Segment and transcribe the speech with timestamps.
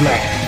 [0.00, 0.39] Black.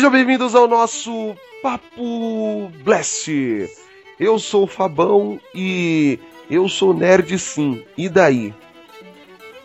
[0.00, 3.30] Sejam bem-vindos ao nosso Papo Blast.
[4.18, 6.18] Eu sou o Fabão e
[6.50, 7.82] eu sou nerd sim.
[7.98, 8.54] E daí?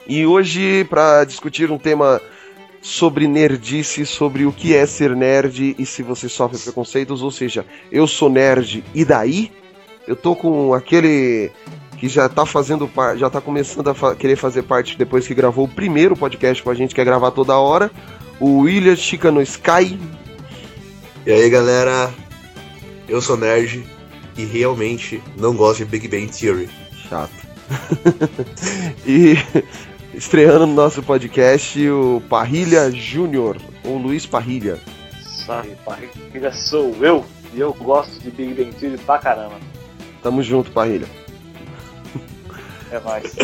[0.05, 2.21] E hoje, para discutir um tema
[2.81, 7.65] sobre nerdice, sobre o que é ser nerd e se você sofre preconceitos, ou seja,
[7.89, 9.49] eu sou nerd e daí?
[10.05, 11.49] Eu tô com aquele
[11.97, 15.33] que já tá fazendo parte, já tá começando a fa querer fazer parte depois que
[15.33, 17.89] gravou o primeiro podcast com a gente, que é gravar toda hora
[18.39, 19.97] o William Chica no Sky.
[21.25, 22.13] E aí galera,
[23.09, 23.83] eu sou nerd
[24.37, 26.69] e realmente não gosto de Big Bang Theory.
[27.09, 27.33] Chato.
[29.07, 29.35] e
[30.13, 34.79] estreando no nosso podcast o Parrilha Júnior, ou Luiz Parrilha.
[35.23, 39.55] Sabe, Parrilha sou eu e eu gosto de Big Bang Theory pra caramba.
[40.21, 41.07] Tamo junto, Parrilha.
[42.91, 43.35] É nóis.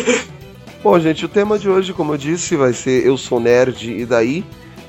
[0.84, 4.06] Bom, gente, o tema de hoje, como eu disse, vai ser Eu Sou Nerd e
[4.06, 4.44] Daí.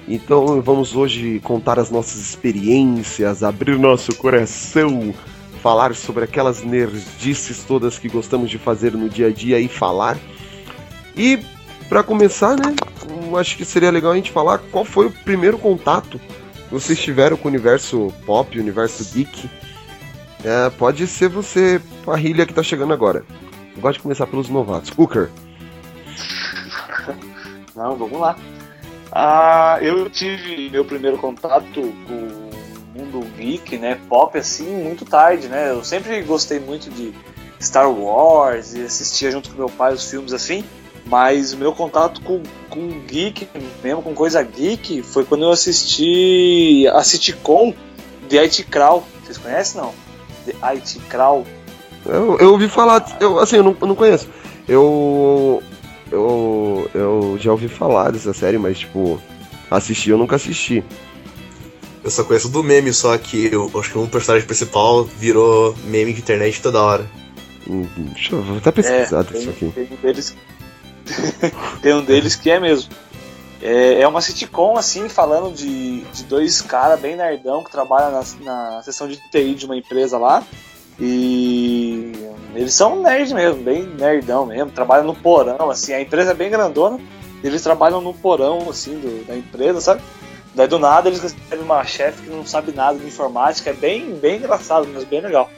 [0.08, 5.14] Então vamos hoje contar as nossas experiências, abrir nosso coração,
[5.62, 10.18] falar sobre aquelas nerdices todas que gostamos de fazer no dia a dia e falar.
[11.16, 11.40] E
[11.88, 12.76] para começar, né,
[13.40, 17.38] acho que seria legal a gente falar qual foi o primeiro contato que vocês tiveram
[17.38, 19.50] com o universo pop, universo geek.
[20.44, 23.24] É, pode ser você, Parrilha, que tá chegando agora.
[23.76, 24.92] Eu gosto de começar pelos novatos.
[24.98, 25.30] Hooker.
[27.76, 28.36] Não, vamos lá.
[29.16, 32.50] Ah, eu tive meu primeiro contato com o
[32.96, 35.70] mundo geek, né, pop, assim, muito tarde, né?
[35.70, 37.14] Eu sempre gostei muito de
[37.62, 40.64] Star Wars e assistia junto com meu pai os filmes assim,
[41.06, 42.42] mas o meu contato com,
[42.72, 43.48] com geek,
[43.84, 47.72] mesmo com coisa geek, foi quando eu assisti a sitcom
[48.30, 49.04] The IT Crawl.
[49.24, 49.94] Vocês conhecem, não?
[50.46, 51.46] The IT Crawl.
[52.04, 54.28] Eu, eu ouvi falar, eu, assim, eu não, eu não conheço.
[54.68, 55.62] Eu
[56.14, 59.20] eu, eu já ouvi falar dessa série, mas, tipo,
[59.70, 60.84] assistir eu nunca assisti.
[62.04, 66.14] Eu só conheço do meme, só que eu acho que um personagem principal virou meme
[66.14, 67.10] de internet toda hora.
[67.68, 69.72] Hum, deixa eu vou até pesquisar é, isso aqui.
[69.72, 70.36] Tem um, deles...
[71.82, 72.92] tem um deles que é mesmo.
[73.62, 78.24] É, é uma sitcom, assim, falando de, de dois caras bem nerdão que trabalham na,
[78.44, 80.44] na seção de TI de uma empresa lá.
[81.00, 82.14] E
[82.56, 86.52] eles são nerds mesmo, bem nerdão mesmo, trabalham no porão, assim, a empresa é bem
[86.52, 87.00] grandona,
[87.44, 90.02] eles trabalham no porão, assim, do, da empresa, sabe?
[90.54, 94.16] Daí do nada eles recebem uma chefe que não sabe nada de informática, é bem,
[94.16, 95.50] bem engraçado, mas bem legal.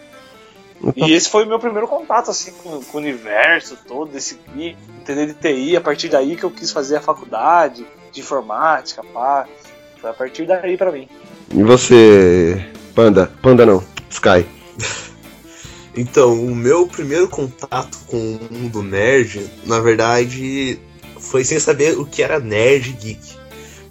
[0.95, 5.27] E esse foi o meu primeiro contato, assim, com, com o universo todo, esse entender
[5.27, 9.47] de TI, a partir daí que eu quis fazer a faculdade de informática, pá.
[9.99, 11.07] Foi a partir daí para mim.
[11.53, 13.31] E você, Panda?
[13.41, 14.45] Panda não, Sky.
[15.95, 20.77] Então, o meu primeiro contato com o mundo nerd, na verdade,
[21.19, 23.35] foi sem saber o que era nerd geek.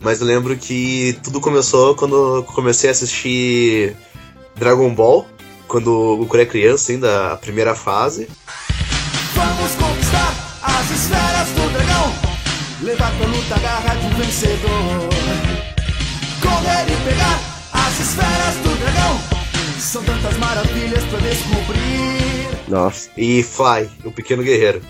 [0.01, 3.97] Mas eu lembro que tudo começou quando eu comecei a assistir
[4.55, 5.27] Dragon Ball,
[5.67, 8.29] quando o era criança, ainda a primeira fase.
[9.35, 12.13] Vamos conquistar as esferas do dragão,
[12.83, 15.09] levar pra luta a garra de um vencedor.
[16.43, 17.34] Correr e pegar
[19.95, 21.79] São tantas maravilhas pra descobrir.
[22.67, 23.09] Nossa.
[23.17, 24.83] E Fly, o pequeno guerreiro.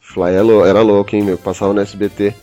[0.00, 1.36] Fly era louco, hein, meu?
[1.36, 2.34] Passava no SBT.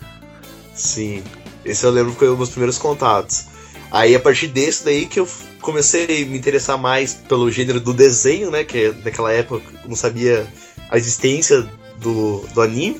[0.75, 1.24] Sim.
[1.65, 3.47] Esse eu lembro que foi um dos primeiros contatos.
[3.93, 5.27] Aí a partir desse daí que eu
[5.61, 8.63] comecei a me interessar mais pelo gênero do desenho, né?
[8.63, 10.47] Que naquela época eu não sabia
[10.89, 11.63] a existência
[11.99, 12.99] do, do anime.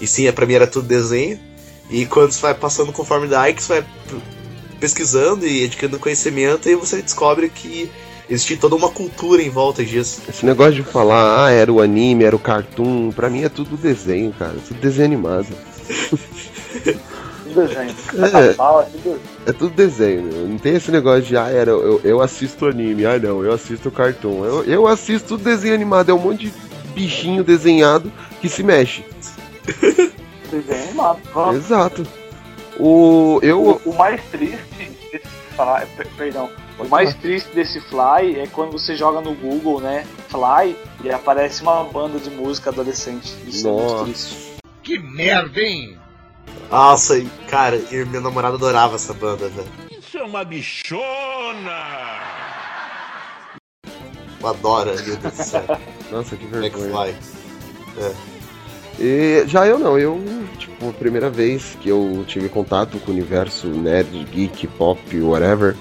[0.00, 1.38] E sim, pra mim era tudo desenho.
[1.88, 3.86] E quando você vai passando conforme daí, que você vai
[4.80, 7.88] pesquisando e adquirindo conhecimento, e você descobre que
[8.28, 10.20] existe toda uma cultura em volta disso.
[10.28, 13.76] Esse negócio de falar, ah, era o anime, era o cartoon, pra mim é tudo
[13.76, 14.56] desenho, cara.
[14.66, 15.46] Tudo desenho animado.
[17.54, 17.94] desenho.
[19.46, 20.48] É, é, tudo desenho, meu.
[20.48, 23.90] Não tem esse negócio de, ah, era, eu, eu assisto anime, ah não, eu assisto
[23.90, 24.44] cartoon.
[24.44, 26.52] Eu, eu assisto desenho animado, é um monte de
[26.94, 29.04] bichinho desenhado que se mexe.
[30.50, 31.20] Desenho animado,
[31.54, 32.06] Exato.
[32.78, 33.40] O.
[33.42, 33.80] Eu.
[33.84, 34.64] O, o mais triste
[35.10, 35.38] desse
[36.16, 36.48] perdão,
[36.78, 41.62] o mais triste desse Fly é quando você joga no Google, né, Fly, e aparece
[41.62, 43.34] uma banda de música adolescente.
[43.46, 43.94] Isso é Nossa.
[43.94, 44.58] muito triste.
[44.82, 45.97] Que merda, hein?
[46.70, 49.68] Nossa, cara, e minha namorada adorava essa banda, velho.
[49.90, 51.02] Isso é uma bichona!
[54.40, 55.64] Eu adoro, meu Deus do céu.
[56.10, 57.06] Nossa, que vergonha.
[57.06, 57.28] McFly.
[59.00, 60.20] E já eu não, eu,
[60.58, 65.76] tipo, a primeira vez que eu tive contato com o universo nerd, geek, pop, whatever,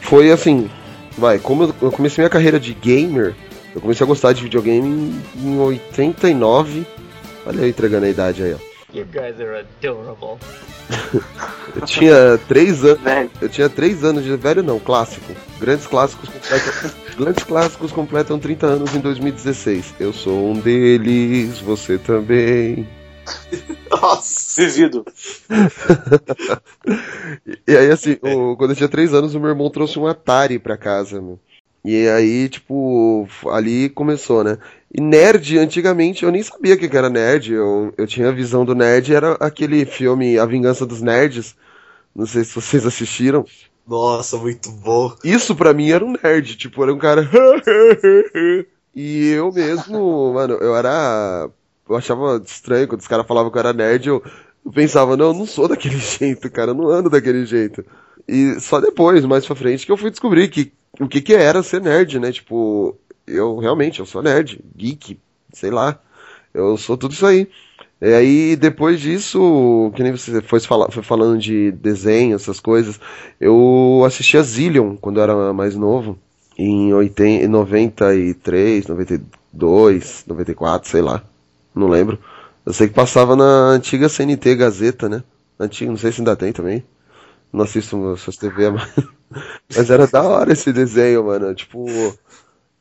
[0.00, 0.70] foi assim,
[1.18, 3.34] vai, como eu, comecei minha carreira de gamer,
[3.74, 4.88] eu comecei a gostar de videogame
[5.36, 6.86] em, em 89,
[7.44, 8.71] olha eu entregando a idade aí, ó.
[8.92, 10.38] You guys are adorable.
[11.74, 15.32] Eu tinha três anos, Velho, eu tinha três anos de velho não, clássico.
[15.58, 19.94] Grandes clássicos completam, grandes clássicos completam 30 anos em 2016.
[19.98, 22.86] Eu sou um deles, você também.
[23.90, 24.60] Nossa!
[24.60, 25.04] vivido.
[27.66, 30.58] E aí, assim, o- quando eu tinha três anos, o meu irmão trouxe um Atari
[30.58, 31.38] pra casa, meu.
[31.84, 34.58] E aí, tipo, ali começou, né?
[34.94, 37.54] E nerd, antigamente, eu nem sabia o que era nerd.
[37.54, 41.56] Eu, eu tinha a visão do nerd, era aquele filme A Vingança dos Nerds.
[42.14, 43.46] Não sei se vocês assistiram.
[43.86, 45.14] Nossa, muito bom.
[45.24, 47.26] Isso pra mim era um nerd, tipo, era um cara.
[48.94, 51.48] e eu mesmo, mano, eu era.
[51.88, 54.22] Eu achava estranho quando os caras falavam que eu era nerd, eu,
[54.64, 57.84] eu pensava, não, eu não sou daquele jeito, cara, eu não ando daquele jeito.
[58.28, 61.62] E só depois, mais pra frente, que eu fui descobrir que o que que era
[61.62, 62.30] ser nerd, né?
[62.30, 62.96] Tipo,
[63.26, 65.18] eu realmente, eu sou nerd, geek,
[65.52, 65.98] sei lá.
[66.52, 67.48] Eu sou tudo isso aí.
[68.00, 72.98] E aí, depois disso, que nem você foi, fala, foi falando de desenho, essas coisas,
[73.40, 76.18] eu assisti a Zillion quando eu era mais novo,
[76.58, 81.22] em 80, em 93, 92, 94, sei lá,
[81.74, 82.18] não lembro.
[82.66, 85.22] Eu sei que passava na antiga CNT Gazeta, né?
[85.58, 86.84] Antiga, não sei se ainda tem também.
[87.52, 88.88] Não assisto essas TV, mas,
[89.76, 91.54] mas era da hora esse desenho, mano.
[91.54, 91.86] Tipo,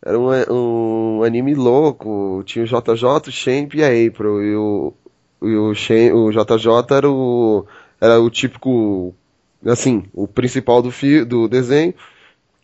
[0.05, 2.43] era um, um anime louco.
[2.45, 4.43] Tinha o JJ, o Champ e a April.
[4.43, 4.93] E o,
[5.41, 7.65] e o, Shen- o JJ era o,
[7.99, 9.13] era o típico,
[9.65, 11.93] assim, o principal do, fi, do desenho.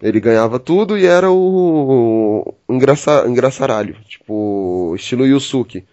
[0.02, 3.96] Ele ganhava tudo e era o, o engraça, engraçaralho.
[4.08, 5.86] Tipo, estilo Yusuke.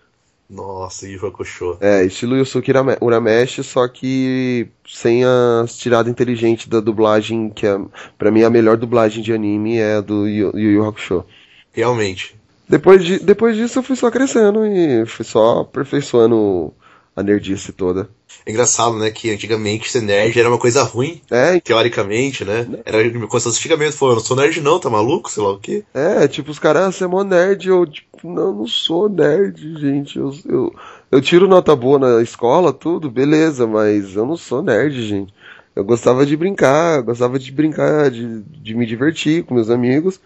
[0.49, 1.79] Nossa, Yu Hakusho.
[1.81, 7.79] É, estilo Yusuke Urame- Urameshi, só que sem as tiradas inteligentes da dublagem, que é,
[8.19, 11.25] pra mim a melhor dublagem de anime é a do Yu Yu Yu Hakusho.
[11.73, 12.37] Realmente.
[12.69, 16.73] Depois, de, depois disso eu fui só crescendo e fui só aperfeiçoando
[17.17, 18.09] a nerdice toda.
[18.45, 22.67] É engraçado, né, que antigamente ser nerd era uma coisa ruim, É, teoricamente, né?
[22.85, 25.31] Era como se antigamente não sou nerd não, tá maluco?
[25.31, 25.85] Sei lá o quê.
[25.95, 29.79] é, tipo, os caras, ah, você é mó nerd, eu, tipo, não, não sou nerd,
[29.79, 30.75] gente, eu, eu,
[31.11, 35.33] eu tiro nota boa na escola, tudo, beleza, mas eu não sou nerd, gente.
[35.75, 40.21] Eu gostava de brincar, gostava de brincar, de, de me divertir com meus amigos,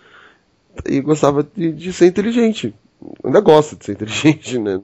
[0.86, 2.74] e gostava de, de ser inteligente.
[3.24, 4.80] Ainda gosto de ser inteligente, né?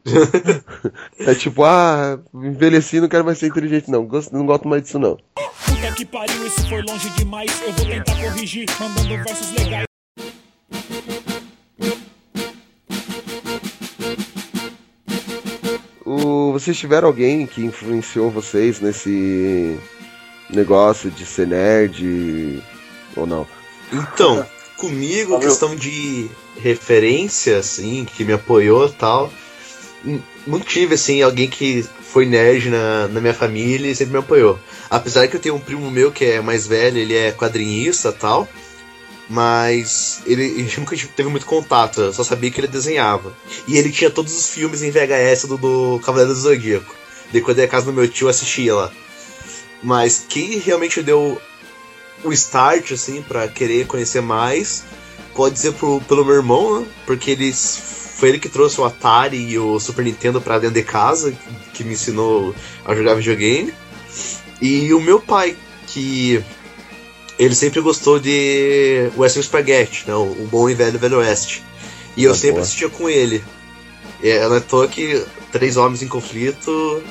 [1.18, 4.06] é tipo, ah, envelheci, não quero mais ser inteligente, não.
[4.06, 5.18] Gosto, não gosto mais disso, não.
[5.34, 7.50] Puta que pariu, isso foi longe demais.
[7.62, 9.86] Eu vou tentar corrigir, mandando versos legais.
[16.06, 19.76] O, vocês tiveram alguém que influenciou vocês nesse
[20.50, 22.62] negócio de ser nerd
[23.16, 23.46] ou não?
[23.92, 24.46] Então,
[24.76, 25.48] comigo, Valeu.
[25.48, 26.30] questão de
[26.60, 29.32] referência, assim, que me apoiou tal.
[30.46, 34.58] Não tive, assim, alguém que foi nerd na, na minha família e sempre me apoiou.
[34.90, 38.48] Apesar que eu tenho um primo meu que é mais velho, ele é quadrinhista tal.
[39.28, 43.34] Mas ele, ele nunca teve muito contato, eu só sabia que ele desenhava.
[43.66, 46.94] E ele tinha todos os filmes em VHS do, do Cavaleiro do Zodíaco.
[47.32, 48.92] Daí quando ia à casa do meu tio, assistia lá.
[49.82, 51.40] Mas quem realmente deu
[52.22, 54.84] o start, assim, pra querer conhecer mais,
[55.34, 56.86] pode ser pro, pelo meu irmão, né?
[57.06, 60.82] Porque ele, foi ele que trouxe o Atari e o Super Nintendo pra dentro de
[60.82, 61.34] casa,
[61.72, 63.72] que me ensinou a jogar videogame.
[64.62, 65.56] E o meu pai,
[65.88, 66.42] que
[67.38, 70.14] ele sempre gostou de Western Spaghetti, né?
[70.14, 71.62] O, bom e velho Velho Oeste.
[72.16, 72.62] E eu Ah, sempre boa.
[72.62, 73.42] assistia com ele.
[74.22, 77.02] É, não é toa que Três Homens em Conflito,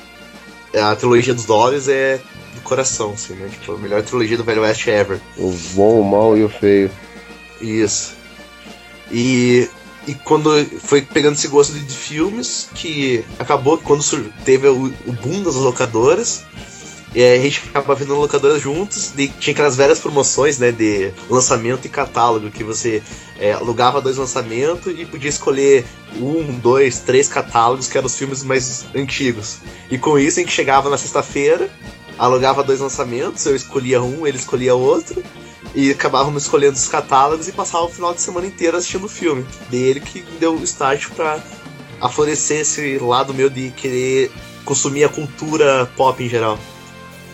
[0.71, 2.19] é, a trilogia dos dólares é
[2.55, 3.49] do coração, assim, né?
[3.51, 5.19] Tipo, a melhor trilogia do Velho Oeste ever.
[5.37, 6.89] O bom, o mal e o feio.
[7.63, 8.13] Isso.
[9.09, 9.69] E,
[10.07, 14.03] e quando foi pegando esse gosto de, de filmes, que acabou quando
[14.43, 16.43] teve o, o boom das locadoras,
[17.15, 21.13] e aí a gente ficava vendo locadoras juntos, e tinha aquelas velhas promoções, né, de
[21.29, 23.01] lançamento e catálogo, que você
[23.39, 25.85] é, alugava dois lançamentos e podia escolher
[26.17, 29.59] um, dois, três catálogos, que eram os filmes mais antigos.
[29.89, 31.69] E com isso a gente chegava na sexta-feira,
[32.17, 35.23] alugava dois lançamentos, eu escolhia um, ele escolhia outro,
[35.75, 39.45] e acabávamos escolhendo os catálogos e passava o final de semana inteiro assistindo o filme.
[39.69, 41.39] Dele que deu o start pra
[42.01, 44.31] aflorescer esse lado meu de querer
[44.65, 46.57] consumir a cultura pop em geral.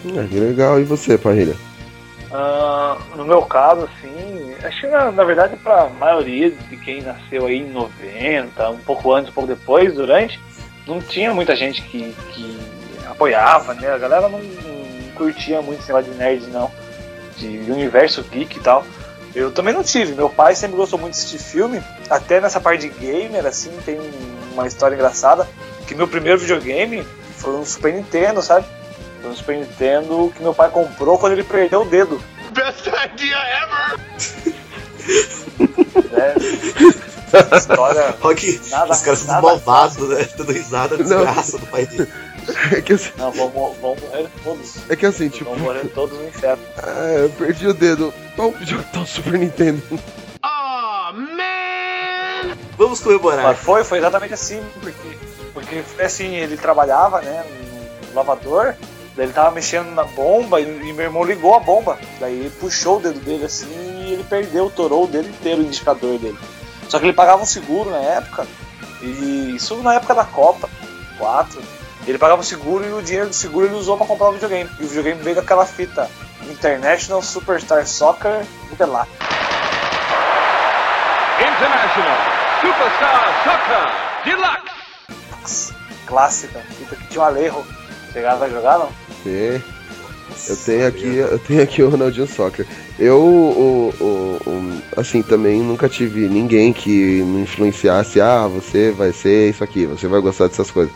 [0.05, 0.79] Ah, que legal.
[0.79, 1.55] E você, Parrilha?
[2.31, 7.47] Ah, no meu caso, assim, acho que na, na verdade pra maioria de quem nasceu
[7.47, 10.39] aí em 90, um pouco antes, um pouco depois, durante,
[10.87, 12.59] não tinha muita gente que, que
[13.07, 13.89] apoiava, né?
[13.89, 16.71] A galera não, não curtia muito esse negócio de nerd, não.
[17.39, 18.85] De universo geek e tal.
[19.33, 20.13] Eu também não tive.
[20.13, 21.81] Meu pai sempre gostou muito de assistir filme.
[22.09, 23.99] Até nessa parte de gamer, assim, tem
[24.53, 25.47] uma história engraçada.
[25.87, 27.05] Que meu primeiro videogame
[27.37, 28.65] foi um Super Nintendo, sabe?
[29.21, 32.21] Foi um Super Nintendo que meu pai comprou quando ele perdeu o dedo.
[32.51, 33.99] Best idea ever!
[36.11, 36.35] né?
[37.57, 38.15] História.
[38.21, 40.27] Olha que Nada- os caras nada malvados, né?
[40.35, 41.03] Dando risada, Não.
[41.03, 42.11] desgraça do pai dele.
[42.71, 44.89] É que, assim- Não, vão, vão morrer todos.
[44.89, 46.63] é que assim, tipo, Vão morrer todos no inferno.
[46.77, 48.13] ah, eu perdi o dedo.
[48.61, 49.81] Jogo tá o Super Nintendo?
[50.43, 52.55] Oh, man!
[52.77, 53.43] Vamos comemorar.
[53.43, 55.17] Mas foi, foi exatamente assim, porque,
[55.53, 57.43] porque foi assim, ele trabalhava, né,
[58.09, 58.75] no lavador,
[59.15, 61.99] daí ele tava mexendo na bomba e, e meu irmão ligou a bomba.
[62.19, 63.67] Daí ele puxou o dedo dele assim
[64.07, 66.37] e ele perdeu, torou o dedo inteiro o indicador dele.
[66.87, 68.47] Só que ele pagava um seguro na época,
[69.01, 70.69] e isso na época da Copa
[71.17, 71.61] 4.
[72.09, 74.67] Ele pagava o seguro e o dinheiro do seguro ele usou pra comprar o videogame.
[74.79, 76.09] E o videogame veio com aquela fita
[76.49, 79.07] International Superstar Soccer Interlac.
[81.39, 82.17] International
[82.61, 85.73] Superstar Soccer Deluxe!
[86.07, 87.63] Clássica, fita que tinha um Alejo.
[88.11, 88.89] Chegaram a jogar, não?
[89.23, 89.61] Sim.
[90.47, 92.65] Eu tenho aqui, eu tenho aqui o Ronaldinho Soccer.
[92.97, 98.19] Eu, o, o- o- assim, também nunca tive ninguém que me influenciasse.
[98.19, 100.93] Ah, você vai ser isso aqui, você vai gostar dessas coisas.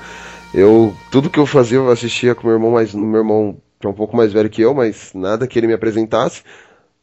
[0.53, 3.89] Eu, tudo que eu fazia, eu assistia com meu irmão mais, meu irmão que é
[3.89, 6.41] um pouco mais velho que eu, mas nada que ele me apresentasse.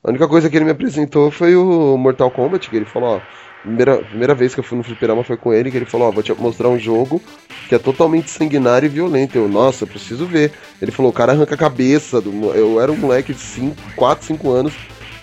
[0.03, 3.21] A única coisa que ele me apresentou foi o Mortal Kombat, que ele falou, ó,
[3.63, 6.11] primeira, primeira vez que eu fui no fliperama foi com ele, que ele falou, ó,
[6.11, 7.21] vou te mostrar um jogo
[7.69, 9.37] que é totalmente sanguinário e violento.
[9.37, 10.53] Eu, nossa, eu preciso ver.
[10.81, 12.31] Ele falou, o cara arranca a cabeça do.
[12.55, 14.73] Eu era um moleque de 5, 4, 5 anos.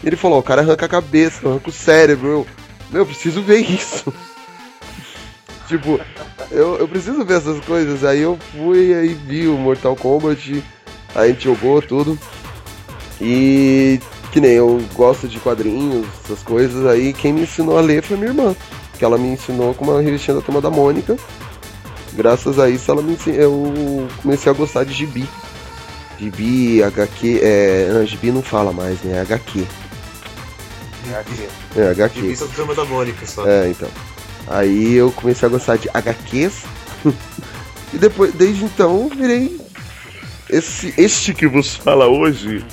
[0.04, 2.28] E ele falou, o cara arranca a cabeça, arranca o cérebro.
[2.28, 2.48] Eu,
[2.92, 4.14] meu, eu preciso ver isso.
[5.68, 6.00] Tipo,
[6.52, 8.04] eu, eu preciso ver essas coisas.
[8.04, 10.64] Aí eu fui aí vi o Mortal Kombat.
[11.16, 12.18] A gente jogou tudo.
[13.20, 14.00] E
[14.32, 16.86] que nem eu gosto de quadrinhos, essas coisas.
[16.86, 18.56] Aí quem me ensinou a ler foi minha irmã.
[18.98, 21.18] Que ela me ensinou com uma revistinha da turma da Mônica.
[22.14, 25.28] Graças a isso ela me ensin- eu comecei a gostar de gibi.
[26.20, 27.90] Gibi, HQ, é.
[27.94, 29.22] Não, gibi não fala mais, né?
[29.22, 29.66] HQ.
[31.76, 32.22] É, HQ.
[32.22, 33.48] Revista do Turma da Mônica só.
[33.48, 33.88] É, então.
[34.48, 36.64] Aí eu comecei a gostar de HQs.
[37.94, 39.60] e depois, desde então, virei
[40.50, 42.66] esse este que vos fala hoje,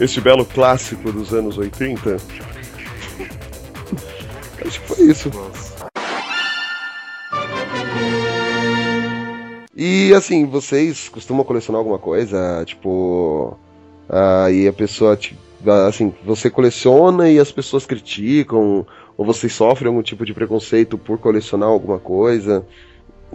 [0.00, 2.16] este belo clássico dos anos 80.
[4.66, 5.30] Acho que foi isso.
[9.76, 12.64] E assim, vocês costumam colecionar alguma coisa?
[12.64, 13.56] Tipo.
[14.08, 15.18] Aí a pessoa.
[15.88, 18.84] Assim, você coleciona e as pessoas criticam?
[19.16, 22.66] Ou vocês sofrem algum tipo de preconceito por colecionar alguma coisa?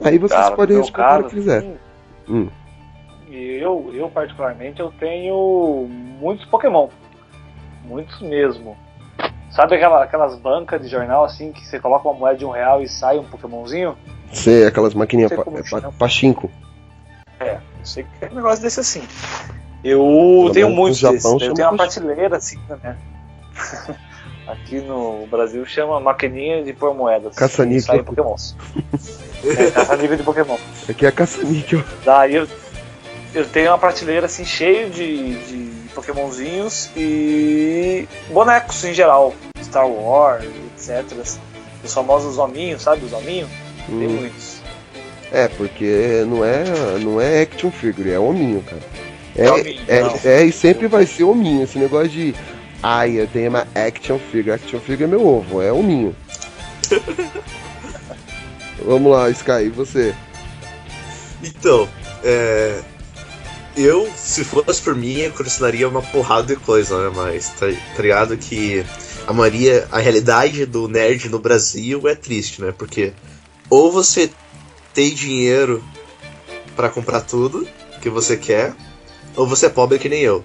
[0.04, 1.58] Aí vocês Cara, podem responder o que quiser.
[1.60, 1.78] assim,
[2.30, 2.50] Hum.
[3.30, 5.88] Eu, eu particularmente, eu tenho
[6.20, 6.88] muitos Pokémon.
[7.86, 8.76] Muitos mesmo.
[9.52, 12.82] Sabe aquela- aquelas bancas de jornal assim que você coloca uma moeda de um real
[12.82, 13.98] e sai um Pokémonzinho?
[14.32, 16.50] Sei, aquelas maquininhas pa, é, pa, pachinko.
[17.40, 19.04] É, eu sei que é um negócio desse assim.
[19.84, 21.24] Eu Pelo tenho muitos desses.
[21.26, 22.98] Eu chama tenho uma prateleira assim, né?
[24.48, 27.36] Aqui no Brasil chama maquininha de pôr moedas.
[27.36, 28.04] Caça-níquel.
[28.04, 28.56] Pokémons.
[29.44, 30.58] é, caça-níquel de Pokémon.
[30.88, 31.84] Aqui é caça-níquel.
[32.06, 32.48] Daí eu,
[33.36, 39.34] eu tenho uma prateleira assim cheio de, de Pokémonzinhos e bonecos em geral.
[39.62, 40.46] Star Wars,
[40.78, 41.04] etc.
[41.84, 43.04] Os famosos hominhos, sabe?
[43.06, 43.50] Os hominhos?
[43.86, 44.10] Tem Hum.
[44.20, 44.58] muitos.
[45.32, 46.64] É, porque não é,
[47.02, 48.82] não é action figure, é hominho, cara.
[49.36, 49.82] É, É hominho,
[50.24, 51.64] é, é, e sempre vai ser hominho.
[51.64, 52.34] Esse negócio de.
[52.82, 54.52] Ai, eu tenho uma action figure.
[54.52, 56.16] Action figure é meu ovo, é hominho.
[58.86, 60.16] Vamos lá, Sky, e você?
[61.44, 61.88] Então,
[62.24, 62.82] é.
[63.76, 67.14] Eu, se fosse por mim, eu colecionaria uma porrada de coisa, né?
[67.16, 68.84] Mas tá, tá ligado que
[69.28, 72.74] a Maria, a realidade do nerd no Brasil é triste, né?
[72.76, 73.14] Porque
[73.70, 74.32] ou você
[74.94, 75.84] tem dinheiro
[76.76, 77.68] pra comprar tudo
[78.02, 78.74] que você quer,
[79.36, 80.44] ou você é pobre que nem eu.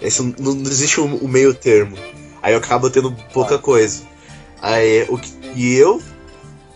[0.00, 1.96] Esse, não, não existe o, o meio termo.
[2.42, 4.02] Aí eu acabo tendo pouca coisa.
[4.60, 6.00] Aí, o que, e eu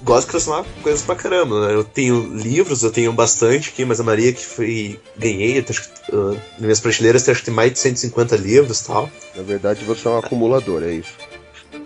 [0.02, 1.66] gosto de colecionar coisas pra caramba.
[1.66, 1.74] Né?
[1.74, 5.00] Eu tenho livros, eu tenho bastante aqui, mas a Maria que foi.
[5.16, 8.86] ganhei, acho que, uh, nas minhas prateleiras acho que tem mais de 150 livros e
[8.86, 9.10] tal.
[9.34, 11.12] Na verdade, você é um acumulador, é isso.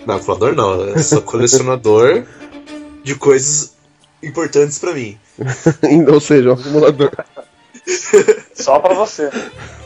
[0.07, 2.25] Não, acumulador não, eu sou colecionador
[3.03, 3.73] de coisas
[4.23, 5.19] importantes pra mim.
[6.13, 7.11] Ou seja, um acumulador.
[8.55, 9.31] Só pra você.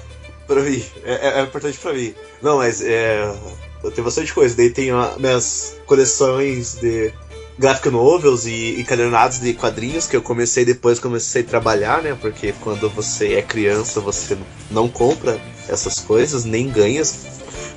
[0.46, 2.14] Pra mim, é, é- é importante pra mim.
[2.42, 3.34] Não, mas é.
[3.82, 4.56] Eu tenho bastante coisa.
[4.56, 7.12] Daí tenho a- minhas coleções de
[7.58, 12.16] graphic novels e encadernados de quadrinhos que eu comecei depois que comecei a trabalhar, né?
[12.20, 14.36] Porque quando você é criança você
[14.70, 15.38] não compra
[15.68, 17.02] essas coisas, nem ganha,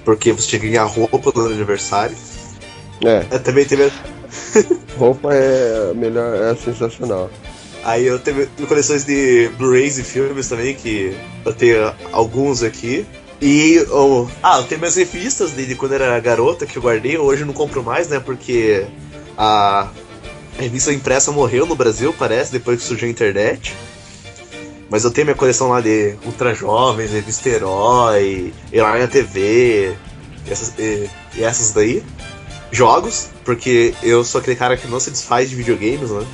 [0.06, 2.16] porque você tinha que ganhar roupa no aniversário.
[3.06, 3.92] É, Eu também teve.
[4.98, 7.30] roupa é melhor, é sensacional.
[7.84, 13.06] Aí eu tenho coleções de Blu-rays e filmes também, que eu tenho alguns aqui.
[13.42, 13.86] E.
[13.92, 17.44] oh, ah, eu tenho minhas revistas de, de quando era garota que eu guardei, hoje
[17.44, 18.20] eu não compro mais, né?
[18.20, 18.86] Porque
[19.38, 19.88] a,
[20.58, 23.74] a revista impressa morreu no Brasil, parece, depois que surgiu a internet.
[24.90, 29.96] Mas eu tenho minha coleção lá de Ultra Jovens, Revista Herói, Herói na TV,
[30.50, 32.04] essas, e, e essas daí.
[32.72, 36.26] Jogos, porque eu sou aquele cara que não se desfaz de videogames, né?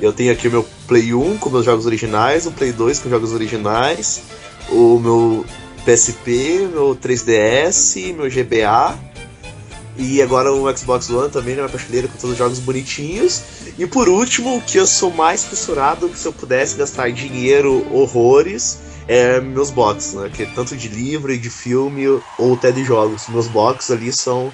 [0.00, 3.08] Eu tenho aqui o meu Play 1 com meus jogos originais, o Play 2 com
[3.08, 4.22] jogos originais,
[4.70, 5.44] o meu
[5.84, 8.98] PSP, meu 3DS, meu GBA,
[9.96, 13.42] e agora o Xbox One também, na minha prateleira com todos os jogos bonitinhos.
[13.78, 17.86] E por último, o que eu sou mais fissurado, que se eu pudesse gastar dinheiro
[17.94, 20.30] horrores, é meus boxes, né?
[20.34, 22.06] Que é tanto de livro de filme
[22.38, 23.28] ou até de jogos.
[23.28, 24.52] Meus boxes ali são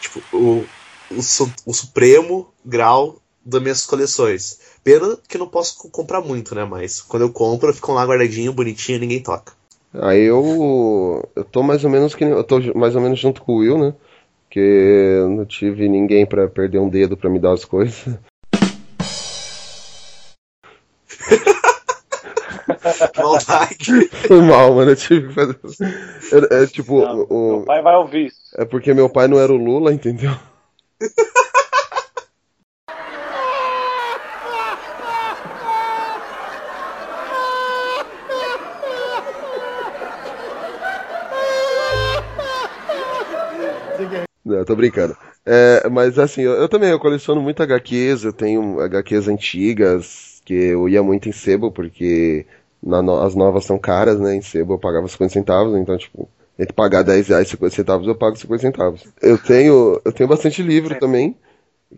[0.00, 0.64] tipo o,
[1.10, 1.20] o,
[1.66, 4.58] o supremo grau das minhas coleções.
[4.82, 6.64] Pena que eu não posso co- comprar muito, né?
[6.64, 9.52] Mas quando eu compro, ficam lá guardadinho, bonitinho, ninguém toca.
[9.92, 11.26] Aí eu.
[11.36, 13.78] Eu tô mais ou menos que Eu tô mais ou menos junto com o Will,
[13.78, 13.94] né?
[14.44, 18.04] Porque eu não tive ninguém pra perder um dedo pra me dar as coisas.
[23.16, 24.08] Maldade.
[24.26, 24.90] Foi mal, mano.
[24.92, 25.58] Eu tive que fazer.
[26.50, 28.38] É, é tipo, Não, o- Meu pai vai ouvir isso.
[28.56, 30.30] é porque meu pai não era o Lula, entendeu?
[44.44, 45.16] Não, tô brincando.
[45.46, 50.52] É, mas assim, eu, eu também eu coleciono muito HQs, eu tenho HQs antigas, que
[50.54, 52.46] eu ia muito em sebo, porque
[52.82, 54.34] no- as novas são caras, né?
[54.34, 56.28] Em sebo eu pagava 50 centavos, então, tipo,
[56.58, 59.02] entre pagar 10 reais e 50 centavos, eu pago 50 centavos.
[59.22, 61.34] Eu tenho, eu tenho bastante livro também,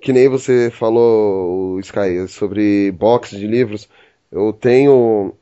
[0.00, 3.88] que nem você falou, Sky, sobre box de livros.
[4.32, 5.34] Eu tenho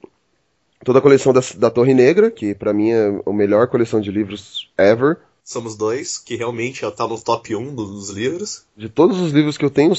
[0.84, 4.10] toda a coleção da, da Torre Negra, que pra mim é a melhor coleção de
[4.10, 5.18] livros ever.
[5.44, 8.62] Somos dois, que realmente tá no top 1 dos livros.
[8.74, 9.92] De todos os livros que eu tenho,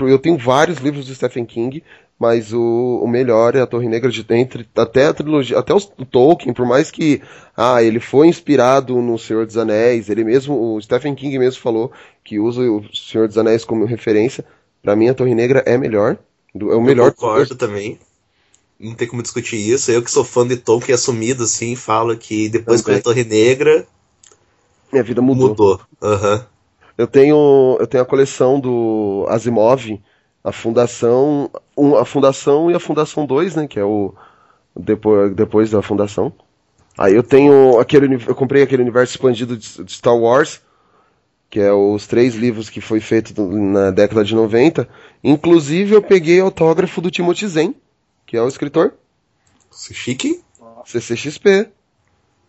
[0.00, 1.82] eu tenho vários livros do Stephen King,
[2.18, 5.90] mas o, o melhor é a Torre Negra de entre até a trilogia, até os-
[5.98, 7.22] o Tolkien, por mais que
[7.56, 11.90] ah, ele foi inspirado no Senhor dos Anéis, ele mesmo, o Stephen King mesmo falou
[12.22, 14.44] que usa o Senhor dos Anéis como referência.
[14.82, 16.18] Pra mim a Torre Negra é melhor,
[16.54, 17.06] é o melhor.
[17.08, 17.98] Eu concordo também.
[18.78, 19.90] Não tem como discutir isso.
[19.90, 23.02] Eu que sou fã de Tolkien assumido, assim, falo que depois que eu li a
[23.02, 23.86] Torre Negra,
[24.92, 25.48] Minha vida mudou.
[25.48, 25.80] mudou.
[26.02, 26.46] Aham.
[26.96, 30.00] Eu tenho, eu tenho a coleção do Asimov,
[30.44, 34.12] a Fundação, um, a Fundação e a Fundação 2, né, que é o
[34.76, 36.32] depois, depois da Fundação.
[36.98, 40.60] Aí eu tenho aquele, eu comprei aquele universo expandido de, de Star Wars,
[41.48, 44.88] que é os três livros que foi feito na década de 90.
[45.24, 47.74] Inclusive eu peguei autógrafo do Timothy Zahn,
[48.26, 48.92] que é o escritor,
[49.72, 50.42] Chique?
[50.84, 51.68] CCXP.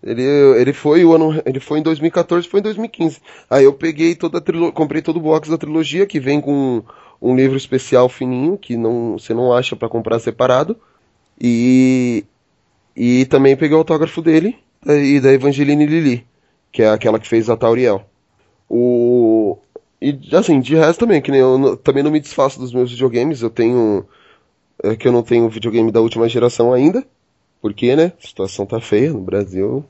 [0.04, 0.24] Ele,
[0.60, 3.20] ele foi o ano, ele foi em 2014, foi em 2015.
[3.50, 6.84] Aí eu peguei toda a trilogia, comprei todo o box da trilogia que vem com
[7.22, 10.78] um livro especial fininho que não, você não acha pra comprar separado.
[11.40, 12.26] E
[12.96, 16.26] e também peguei o autógrafo dele e da Evangeline Lilly,
[16.72, 18.04] que é aquela que fez a Tauriel.
[18.70, 19.58] O
[20.02, 23.42] e assim, de resto também, que nem eu também não me desfaço dos meus videogames,
[23.42, 24.06] eu tenho
[24.84, 27.06] é que eu não tenho videogame da última geração ainda.
[27.62, 28.13] Porque, né?
[28.21, 29.86] A situação tá feia no Brasil.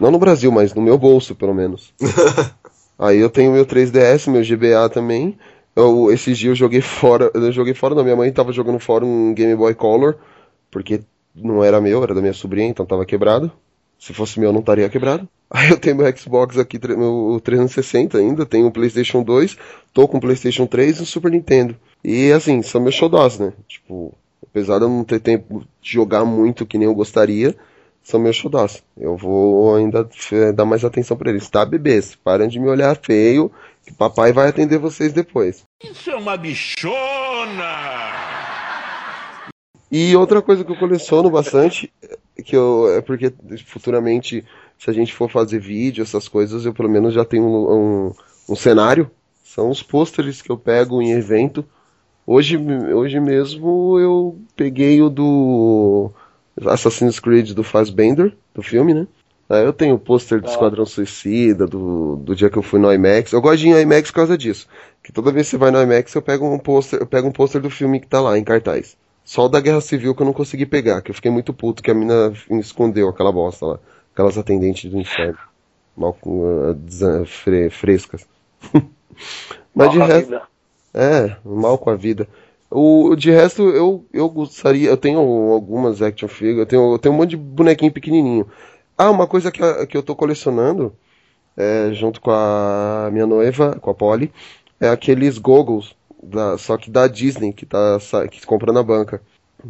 [0.00, 1.92] Não no Brasil, mas no meu bolso, pelo menos.
[2.98, 5.38] Aí eu tenho meu 3DS, meu GBA também.
[5.76, 7.30] Eu, esses dias eu joguei fora.
[7.34, 8.02] Eu joguei fora, não.
[8.02, 10.16] Minha mãe tava jogando fora um Game Boy Color.
[10.70, 11.02] Porque
[11.34, 13.52] não era meu, era da minha sobrinha, então tava quebrado.
[13.98, 15.28] Se fosse meu, não estaria quebrado.
[15.50, 18.46] Aí eu tenho meu Xbox aqui, meu 360 ainda.
[18.46, 19.56] Tenho o PlayStation 2.
[19.92, 21.76] Tô com o PlayStation 3 e o Super Nintendo.
[22.02, 23.52] E assim, são meus xodós, né?
[23.68, 24.14] Tipo,
[24.50, 27.56] apesar de eu não ter tempo de jogar muito que nem eu gostaria,
[28.02, 28.82] são meus xodós.
[28.96, 31.48] Eu vou ainda eh, dar mais atenção pra eles.
[31.48, 32.16] Tá, bebês?
[32.22, 33.50] Parem de me olhar feio,
[33.84, 35.64] que papai vai atender vocês depois.
[35.82, 36.90] Isso é uma bichona!
[39.90, 41.92] E outra coisa que eu coleciono bastante,
[42.44, 43.32] que eu, é porque
[43.66, 44.44] futuramente,
[44.78, 47.72] se a gente for fazer vídeo, essas coisas, eu pelo menos já tenho um,
[48.06, 48.12] um,
[48.50, 49.10] um cenário.
[49.42, 51.64] São os pôsteres que eu pego em evento.
[52.32, 56.12] Hoje, hoje mesmo eu peguei o do
[56.64, 59.08] Assassin's Creed do Fassbender, do filme, né?
[59.48, 62.92] Aí eu tenho o pôster do Esquadrão Suicida, do, do dia que eu fui no
[62.92, 63.32] IMAX.
[63.32, 64.68] Eu gosto de ir no IMAX por causa disso.
[65.02, 67.32] Que toda vez que você vai no IMAX eu pego um pôster, eu pego um
[67.32, 68.96] pôster do filme que tá lá, em cartaz.
[69.24, 71.82] Só o da Guerra Civil que eu não consegui pegar, que eu fiquei muito puto
[71.82, 73.80] que a mina escondeu aquela bosta lá.
[74.14, 75.38] Aquelas atendentes do inferno.
[75.96, 78.24] Mal uh, fre- frescas.
[79.74, 80.26] Mas de resto.
[80.26, 80.49] vida.
[80.94, 82.28] É, mal com a vida.
[82.70, 84.88] O, de resto, eu, eu gostaria.
[84.88, 88.46] Eu tenho algumas action figures, eu tenho, eu tenho um monte de bonequinho pequenininho.
[88.96, 90.94] Ah, uma coisa que, que eu tô colecionando,
[91.56, 94.32] é, junto com a minha noiva, com a Polly,
[94.80, 97.98] é aqueles goggles, da, só que da Disney, que tá
[98.30, 99.22] que compra na banca.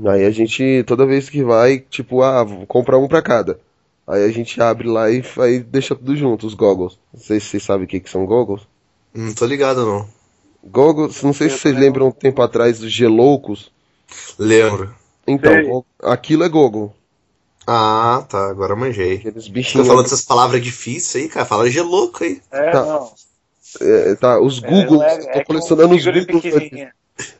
[0.06, 3.58] Aí a gente, toda vez que vai, tipo, ah, vou comprar um pra cada.
[4.06, 6.98] Aí a gente abre lá e aí deixa tudo junto, os goggles.
[7.12, 8.62] Não sei se vocês sabem o que, que são goggles.
[9.14, 10.19] Não tô ligado, não.
[10.64, 13.70] Goggles, não sei se vocês lembram um tempo atrás dos Geloucos.
[14.38, 14.94] Lembro.
[15.26, 16.92] Então, go- aquilo é goggle.
[17.66, 19.16] Ah, tá, agora manjei.
[19.16, 19.86] Aqueles Tá bichinhos.
[19.86, 21.46] falando dessas palavras difíceis aí, cara.
[21.46, 22.40] Fala de louco aí.
[22.50, 22.84] É, Tá.
[22.84, 23.12] não.
[23.80, 25.00] é, tá, os Googles.
[25.02, 26.92] É, eu é tô que colecionando um os pequenininha.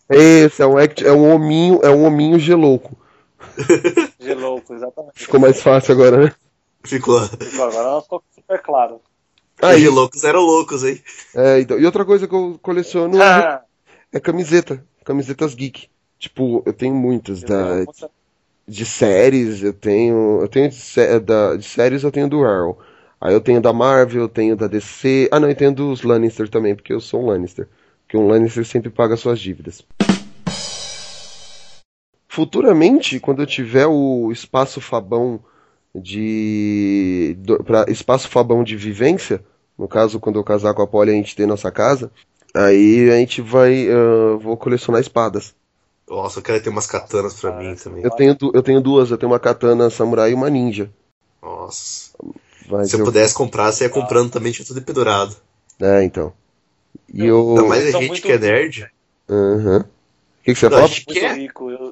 [0.09, 2.97] Esse é um, act, é um hominho, é um hominho gelouco.
[4.21, 5.15] Gelouco, exatamente.
[5.15, 6.35] Ficou mais fácil agora, né?
[6.85, 7.21] Ficou.
[7.21, 9.01] Ficou, Agora ficou super claro.
[9.63, 11.01] Aí, loucos eram loucos aí.
[11.35, 13.63] é, então, e outra coisa que eu coleciono é, Ah,
[14.13, 14.85] é camiseta.
[15.05, 15.89] Camisetas geek.
[16.19, 17.87] Tipo, eu tenho muitas da, eu-
[18.69, 20.41] de séries, eu tenho.
[20.43, 22.79] Eu tenho de, sé- da, de séries eu tenho do Arrow.
[23.21, 25.29] Aí eu tenho da Marvel, eu tenho da DC.
[25.33, 27.69] Ah não, eu tenho dos Lannister também, porque eu sou um Lannister.
[28.03, 29.83] Porque um Lannister sempre paga suas dívidas.
[32.29, 35.41] Futuramente, quando eu tiver o espaço Fabão
[35.95, 37.37] de.
[37.65, 39.43] pra, espaço Fabão de vivência,
[39.79, 42.11] no caso, quando eu casar com a Polly, a gente ter nossa casa,
[42.55, 43.89] aí a gente vai.
[43.89, 45.55] ah, vou colecionar espadas.
[46.09, 48.03] Nossa, eu quero ter umas katanas pra mim também.
[48.03, 50.91] Eu tenho, eu tenho duas, eu tenho uma katana samurai e uma ninja.
[51.41, 52.11] Nossa.
[52.69, 55.37] Mas Se eu eu- pudesse comprar, você ia comprando também, tinha tudo pendurado.
[55.81, 56.33] É, então.
[57.13, 57.51] E eu.
[57.51, 58.91] Ainda mais a gente muito- que é nerd.
[59.29, 59.79] Aham.
[59.81, 60.85] O que, que você Não, fala?
[60.85, 61.37] a gente muito quer.
[61.37, 61.71] rico.
[61.71, 61.90] Eu-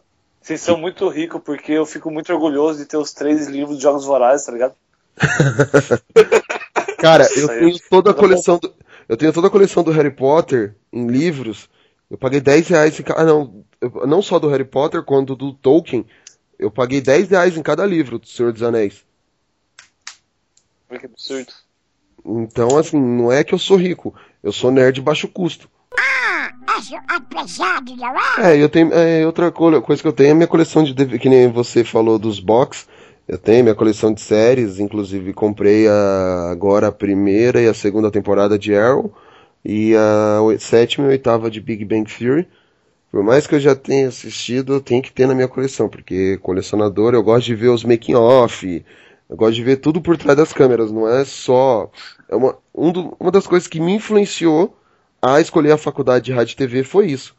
[0.49, 3.83] Vocês são muito ricos porque eu fico muito orgulhoso de ter os três livros de
[3.83, 4.75] Jogos Vorazes, tá ligado?
[6.97, 8.73] Cara, eu tenho toda a coleção do.
[9.07, 11.69] Eu tenho toda a coleção do Harry Potter em livros.
[12.11, 13.21] Eu paguei 10 reais em cada.
[13.21, 13.63] Ah, não.
[13.79, 16.07] eu- Não só do Harry Potter, quanto do Tolkien.
[16.59, 19.05] Eu paguei 10 reais em cada livro do Senhor dos Anéis.
[20.99, 21.53] Que absurdo.
[22.25, 24.15] Então, assim, não é que eu sou rico.
[24.43, 25.69] Eu sou nerd de baixo custo.
[26.79, 28.55] Acho apressado, não é?
[28.55, 28.93] É, eu tenho.
[28.93, 31.51] É, outra co- coisa que eu tenho é a minha coleção de DVD, que nem
[31.51, 32.87] você falou dos box.
[33.27, 38.11] Eu tenho minha coleção de séries, inclusive comprei a, agora a primeira e a segunda
[38.11, 39.13] temporada de Arrow
[39.65, 42.47] e a sétima e oitava de Big Bang Theory.
[43.11, 46.39] Por mais que eu já tenha assistido, eu tenho que ter na minha coleção, porque
[46.39, 48.85] colecionador eu gosto de ver os making off,
[49.29, 51.91] eu gosto de ver tudo por trás das câmeras, não é só.
[52.29, 54.77] É uma, um do- uma das coisas que me influenciou
[55.21, 57.37] a escolher a faculdade de rádio e TV foi isso.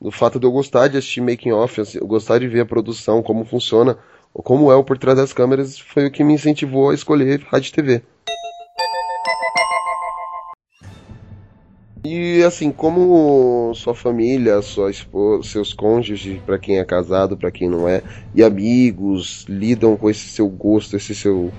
[0.00, 2.66] O fato de eu gostar de assistir making off, assim, eu gostar de ver a
[2.66, 3.96] produção, como funciona,
[4.32, 7.68] como é o por trás das câmeras, foi o que me incentivou a escolher rádio
[7.68, 8.02] e TV.
[12.04, 17.70] E assim, como sua família, sua esposa, seus cônjuges, pra quem é casado, pra quem
[17.70, 18.02] não é,
[18.34, 21.50] e amigos lidam com esse seu gosto, esse seu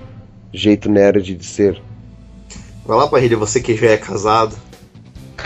[0.52, 1.82] jeito nerd de ser?
[2.84, 4.56] Vai lá, Parrilha, você que já é casado.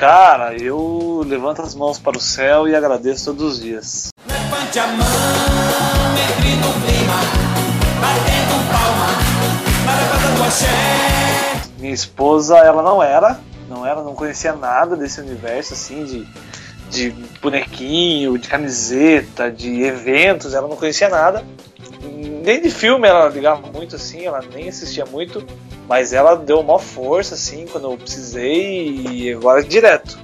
[0.00, 4.08] Cara, eu levanto as mãos para o céu e agradeço todos os dias.
[4.26, 5.06] Levante a mão,
[6.16, 7.20] entre no clima,
[8.00, 10.66] batendo palma, do axé.
[11.78, 16.26] Minha esposa, ela não era, não era, não conhecia nada desse universo assim de,
[16.88, 17.10] de
[17.42, 21.44] bonequinho, de camiseta, de eventos, ela não conhecia nada.
[22.50, 25.46] Nem de filme ela ligava muito assim, ela nem assistia muito,
[25.86, 30.18] mas ela deu uma força assim quando eu precisei e agora é direto.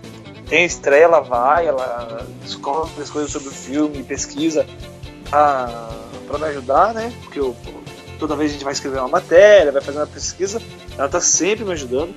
[0.48, 4.66] Tem estreia, ela vai, ela descobre as coisas sobre o filme, pesquisa
[5.30, 5.88] pra,
[6.26, 7.12] pra me ajudar, né?
[7.22, 7.54] Porque eu,
[8.18, 10.60] toda vez a gente vai escrever uma matéria, vai fazer uma pesquisa,
[10.98, 12.12] ela tá sempre me ajudando.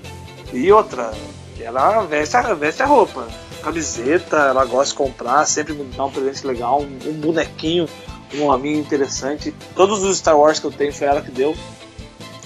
[0.52, 1.12] E outra,
[1.60, 3.28] ela veste a, veste a roupa,
[3.62, 7.88] camiseta, ela gosta de comprar, sempre me dá um presente legal, um, um bonequinho,
[8.36, 9.54] um amigo interessante.
[9.76, 11.56] Todos os Star Wars que eu tenho foi ela que deu.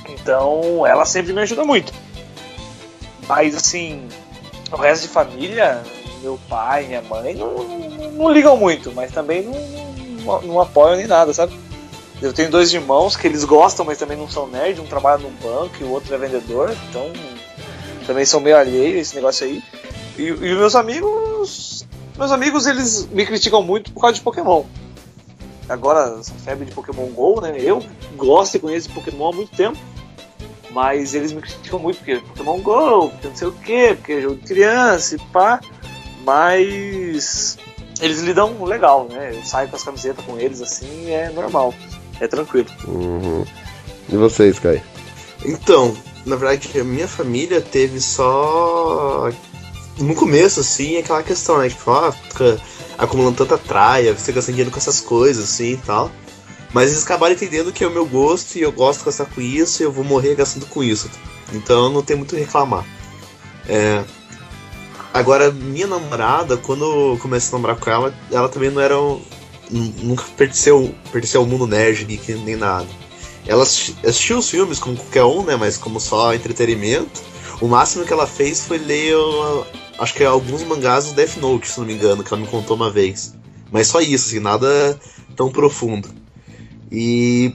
[0.09, 1.93] Então ela sempre me ajuda muito.
[3.27, 4.07] Mas assim,
[4.71, 5.81] o resto de família,
[6.21, 7.53] meu pai, minha mãe, não,
[8.11, 9.53] não- ligam muito, mas também não,
[10.23, 11.57] não, não apoiam nem nada, sabe?
[12.21, 14.79] Eu tenho dois irmãos que eles gostam, mas também não são nerd.
[14.79, 17.11] Um trabalha num banco e o outro é vendedor, então
[18.07, 19.61] também são meio alheios esse negócio aí.
[20.17, 21.85] E, e meus amigos.
[22.17, 24.63] Meus amigos, eles me criticam muito por causa de Pokémon.
[25.69, 27.55] Agora, essa febre de Pokémon GO, né?
[27.57, 27.83] Eu
[28.15, 29.77] gosto e conheço Pokémon há muito tempo.
[30.71, 34.21] Mas eles me criticam muito porque Pokémon GO, porque não sei o que, porque é
[34.21, 35.59] jogo de criança e pá.
[36.25, 37.57] Mas
[38.01, 39.31] eles lidam legal, né?
[39.35, 41.73] Eu saio com as camisetas com eles assim, é normal.
[42.19, 42.69] É tranquilo.
[42.87, 43.45] Uhum.
[44.09, 44.81] E vocês, Kai?
[45.45, 45.95] Então,
[46.25, 49.29] na verdade, a minha família teve só.
[49.97, 51.69] No começo, assim, aquela questão, né?
[51.69, 52.59] Tipo, ó, fica
[53.03, 56.11] acumulando tanta traia, você gasta dinheiro com essas coisas, assim e tal.
[56.73, 59.39] Mas eles acabaram entendendo que é o meu gosto e eu gosto de gastar com
[59.39, 61.09] isso e eu vou morrer gastando com isso.
[61.53, 62.85] Então não tem muito a reclamar.
[63.67, 64.03] É...
[65.13, 68.99] Agora, minha namorada, quando eu comecei a namorar com ela, ela também não era.
[68.99, 69.21] Um...
[69.69, 72.87] Nunca pertenceu, pertenceu ao mundo nerd, geek, nem nada.
[73.45, 75.55] Ela assistiu os filmes como qualquer um, né?
[75.55, 77.21] Mas como só entretenimento.
[77.61, 79.15] O máximo que ela fez foi ler,
[79.99, 82.75] acho que alguns mangás do Death Note, se não me engano, que ela me contou
[82.75, 83.35] uma vez.
[83.71, 84.99] Mas só isso, assim, nada
[85.35, 86.09] tão profundo.
[86.91, 87.53] E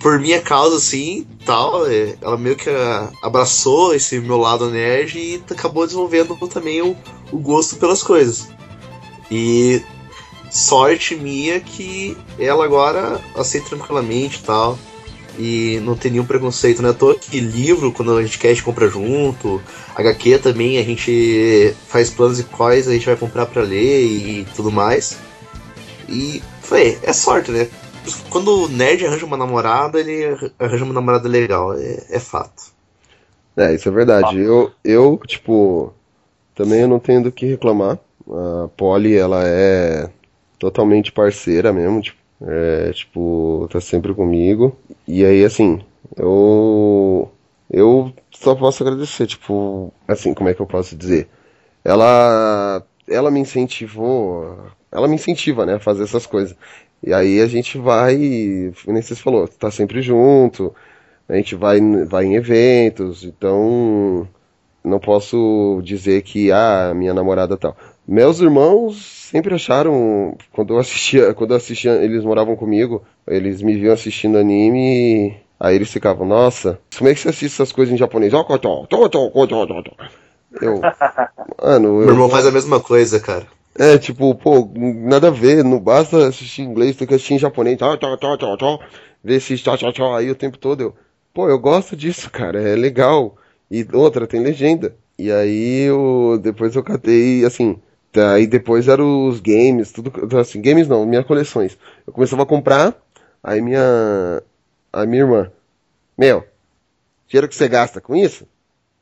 [0.00, 2.70] por minha causa, assim, tal, é, ela meio que
[3.22, 6.96] abraçou esse meu lado nerd e acabou desenvolvendo também o,
[7.32, 8.48] o gosto pelas coisas.
[9.30, 9.82] E
[10.50, 14.78] sorte minha que ela agora aceita tranquilamente e tal.
[15.38, 16.92] E não tem nenhum preconceito, né?
[16.92, 19.60] Tô aqui livro, quando a gente quer, a gente compra junto.
[19.94, 24.46] HQ também, a gente faz planos e quais a gente vai comprar para ler e
[24.56, 25.18] tudo mais.
[26.08, 27.68] E foi, é sorte, né?
[28.30, 30.24] Quando o nerd arranja uma namorada, ele
[30.58, 32.74] arranja uma namorada legal, é, é fato.
[33.56, 34.38] É, isso é verdade.
[34.38, 35.92] Eu, eu, tipo,
[36.54, 37.98] também não tenho do que reclamar.
[38.28, 40.10] A Polly, ela é
[40.58, 44.76] totalmente parceira mesmo, tipo, é, tipo, tá sempre comigo.
[45.06, 45.80] E aí, assim,
[46.16, 47.30] eu.
[47.70, 51.28] Eu só posso agradecer, tipo, assim, como é que eu posso dizer?
[51.84, 52.82] Ela.
[53.08, 54.56] Ela me incentivou.
[54.92, 56.56] Ela me incentiva, né, a fazer essas coisas.
[57.02, 60.74] E aí a gente vai, nem você falou, tá sempre junto,
[61.28, 64.28] a gente vai, vai em eventos, então
[64.82, 67.76] não posso dizer que, ah, minha namorada tal.
[68.06, 68.96] Meus irmãos
[69.30, 74.38] sempre acharam, quando eu assistia, quando eu assistia, eles moravam comigo, eles me viam assistindo
[74.38, 78.32] anime, aí eles ficavam, nossa, como é que você assiste essas coisas em japonês?
[80.62, 80.80] Eu,
[81.60, 83.46] mano, Meu irmão faz a mesma coisa, cara.
[83.78, 87.38] É, tipo, pô, nada a ver, não basta assistir em inglês, tem que assistir em
[87.38, 88.80] japonês, tchau, tchau, tchau, tchau, tchau,
[89.22, 90.80] ver esse tchau, tchau, tchau aí o tempo todo.
[90.80, 90.94] Eu,
[91.34, 93.36] pô, eu gosto disso, cara, é legal.
[93.68, 94.94] E outra, tem legenda.
[95.18, 97.76] E aí eu, depois eu catei, assim,
[98.18, 101.76] Aí depois eram os games, tudo assim, games não, minhas coleções.
[102.06, 102.94] Eu começava a comprar,
[103.42, 104.42] aí minha
[104.92, 105.52] a minha irmã,
[106.16, 106.44] meu,
[107.28, 108.46] dinheiro que você gasta com isso,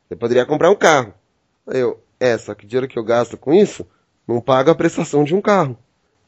[0.08, 1.14] você poderia comprar um carro.
[1.66, 3.86] Aí eu, é, só que dinheiro que eu gasto com isso
[4.26, 5.78] não paga a prestação de um carro.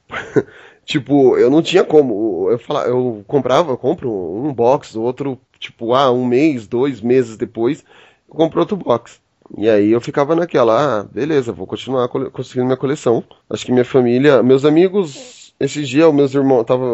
[0.85, 2.51] tipo, eu não tinha como.
[2.51, 7.37] Eu falava, eu comprava, eu compro um box, outro, tipo, ah, um mês, dois meses
[7.37, 7.85] depois,
[8.29, 9.20] eu compro outro box.
[9.56, 13.22] E aí eu ficava naquela, ah, beleza, vou continuar conseguindo minha coleção.
[13.48, 16.87] Acho que minha família, meus amigos, esses dias, meus irmãos, tava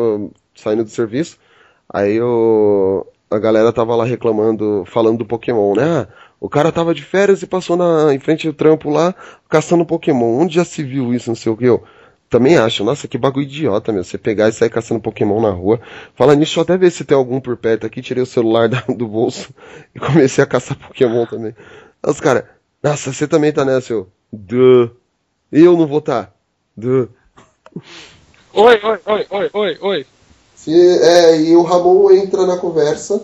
[0.55, 1.39] saindo do serviço,
[1.89, 5.83] aí eu, a galera tava lá reclamando, falando do Pokémon, né?
[5.85, 6.09] Ah,
[6.41, 9.15] o cara tava de férias e passou na, em frente do trampo lá,
[9.49, 10.41] caçando Pokémon.
[10.41, 11.65] Onde já se viu isso, não sei o que?
[11.65, 11.85] Eu
[12.29, 14.03] também acho, nossa, que bagulho idiota, meu.
[14.03, 15.81] Você pegar e sair caçando Pokémon na rua.
[16.15, 18.01] Fala nisso, deixa eu até ver se tem algum por perto aqui.
[18.03, 19.55] Tirei o celular do bolso
[19.95, 21.55] e comecei a caçar Pokémon também.
[22.05, 22.45] Os caras,
[22.83, 24.09] nossa, você também tá nessa, eu.
[24.33, 24.91] Duh.
[25.53, 26.31] Eu não vou tá.
[26.77, 27.09] Duh.
[28.55, 30.07] Oi, oi, oi, oi, oi, oi.
[30.57, 33.23] Se, é, e o Ramon entra na conversa.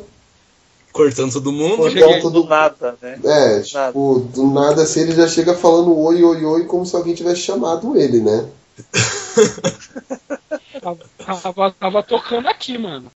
[0.92, 1.76] Cortando todo mundo.
[1.76, 2.42] Cortando todo...
[2.42, 3.18] do nada, né?
[3.24, 3.92] É, tipo, nada.
[3.92, 7.96] do nada assim ele já chega falando oi, oi, oi, como se alguém tivesse chamado
[7.96, 8.48] ele, né?
[10.80, 10.98] tava,
[11.42, 13.10] tava, tava tocando aqui, mano.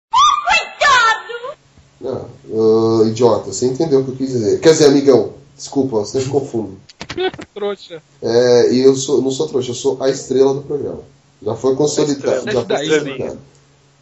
[0.47, 1.57] Coitado!
[2.01, 4.59] Não, uh, idiota, você entendeu o que eu quis dizer.
[4.59, 6.77] Quer dizer, amigão, Desculpa, você me confunde.
[7.53, 8.01] trouxa.
[8.21, 11.01] É, e eu sou, não sou trouxa, eu sou a estrela do programa.
[11.43, 12.49] Já foi consolidado.
[12.49, 13.39] Já foi consolidado.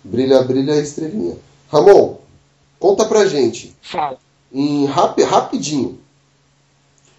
[0.03, 1.35] Brilha, brilha a estrelinha.
[1.67, 2.17] Ramon,
[2.79, 3.75] conta pra gente.
[3.81, 4.19] Fala.
[4.53, 5.97] Em rap, rapidinho.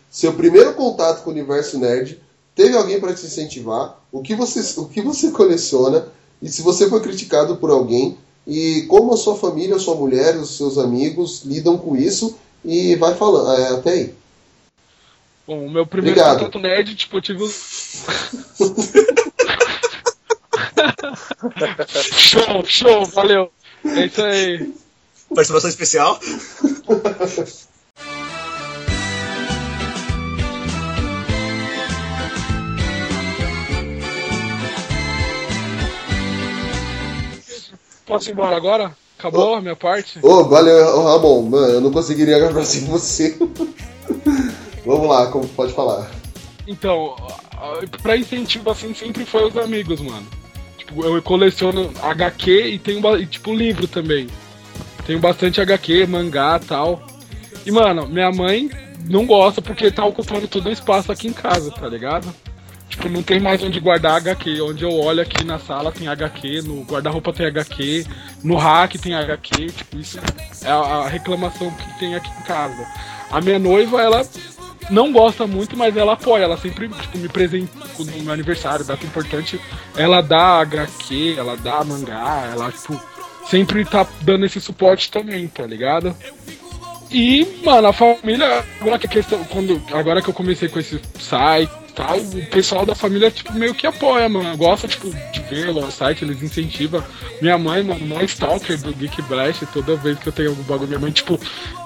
[0.09, 2.20] Seu primeiro contato com o universo nerd,
[2.55, 4.01] teve alguém para te incentivar?
[4.12, 6.07] O que você, o que você coleciona?
[6.40, 8.16] E se você foi criticado por alguém?
[8.46, 12.37] E como a sua família, a sua mulher, os seus amigos lidam com isso?
[12.64, 14.14] E vai falando, é, até aí.
[15.49, 16.41] Bom, o meu primeiro Obrigado.
[16.41, 17.43] contato nerd, tipo, eu tive.
[22.13, 23.51] Show, show, valeu.
[23.83, 24.75] É isso aí.
[25.35, 26.21] Participação especial.
[38.05, 38.95] Posso ir embora agora?
[39.19, 40.19] Acabou a minha parte?
[40.23, 41.43] Ô, valeu, ô, Ramon.
[41.43, 43.39] Mano, eu não conseguiria gravar sem você.
[44.88, 46.11] Vamos lá, como pode falar.
[46.66, 47.14] Então,
[48.01, 50.27] pra incentivo assim sempre foi os amigos, mano.
[50.79, 54.29] Tipo, eu coleciono HQ e tenho tipo livro também.
[55.07, 57.03] Tenho bastante HQ, mangá tal.
[57.66, 58.70] E mano, minha mãe
[59.05, 62.35] não gosta porque tá ocupando todo o espaço aqui em casa, tá ligado?
[62.88, 64.62] Tipo, não tem mais onde guardar HQ.
[64.62, 68.07] Onde eu olho aqui na sala tem HQ, no guarda-roupa tem HQ,
[68.42, 69.66] no rack tem HQ.
[69.66, 70.18] Tipo, isso
[70.64, 72.87] é a reclamação que tem aqui em casa.
[73.31, 74.27] A minha noiva, ela
[74.90, 76.44] não gosta muito, mas ela apoia.
[76.44, 79.61] Ela sempre tipo, me presenta no meu aniversário, data importante.
[79.96, 83.01] Ela dá HQ, ela dá mangá, ela tipo,
[83.48, 86.14] sempre tá dando esse suporte também, tá ligado?
[87.11, 91.01] E, mano, a família, agora que a questão, quando, agora que eu comecei com esse
[91.18, 94.57] site tal, o pessoal da família, tipo, meio que apoia, mano.
[94.57, 97.03] Gosta, tipo, de ver o site, eles incentivam.
[97.43, 100.87] Minha mãe, mano, mó stalker do Geek Blast, toda vez que eu tenho algum bagulho,
[100.87, 101.39] minha mãe, tipo,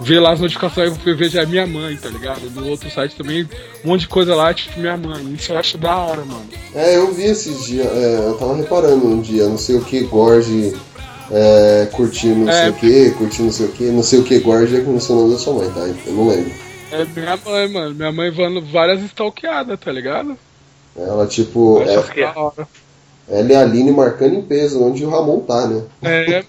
[0.03, 2.42] vê lá as notificações, eu vejo é minha mãe, tá ligado?
[2.51, 3.48] No outro site também,
[3.83, 5.33] um monte de coisa lá, tipo, minha mãe.
[5.33, 6.44] Isso eu acho da hora, mano.
[6.75, 10.01] É, eu vi esses dias, é, eu tava reparando um dia, não sei o que,
[10.03, 10.75] Gorge
[11.31, 12.61] é, curtindo não É.
[12.64, 14.90] sei o que, curtindo não sei o que, não sei o que, Gorge é com
[14.90, 15.81] o nome da sua mãe, tá?
[16.07, 16.53] Eu não lembro.
[16.92, 17.94] É minha mãe, mano.
[17.94, 20.37] Minha mãe vando várias stalkeadas, tá ligado?
[20.94, 22.20] Ela, tipo, Eu é,
[23.28, 25.83] ela e a Aline marcando em peso, onde o Ramon tá, né?
[26.02, 26.44] É,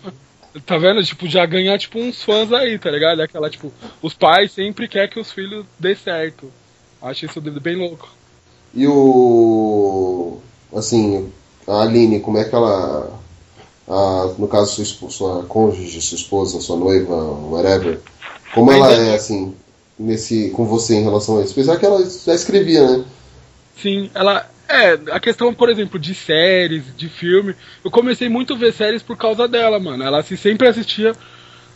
[0.66, 1.02] tá vendo?
[1.04, 3.22] Tipo, já ganhar, tipo, uns fãs aí, tá ligado?
[3.22, 6.52] Aquela, tipo, os pais sempre querem que os filhos dê certo.
[7.02, 8.10] Acho isso bem louco.
[8.74, 10.40] E o.
[10.76, 11.32] Assim,
[11.68, 13.12] a Aline, como é que ela.
[13.88, 18.00] A, no caso, sua, sua cônjuge, sua esposa, sua noiva, whatever.
[18.54, 19.54] Como ela Ainda- é, assim,
[20.04, 21.54] nesse, com você em relação a isso?
[21.54, 23.06] Apesar que ela já escrevia, né?
[23.82, 24.50] Sim, ela.
[24.68, 27.54] É, a questão, por exemplo, de séries, de filme.
[27.84, 30.04] Eu comecei muito a ver séries por causa dela, mano.
[30.04, 31.14] Ela se sempre assistia.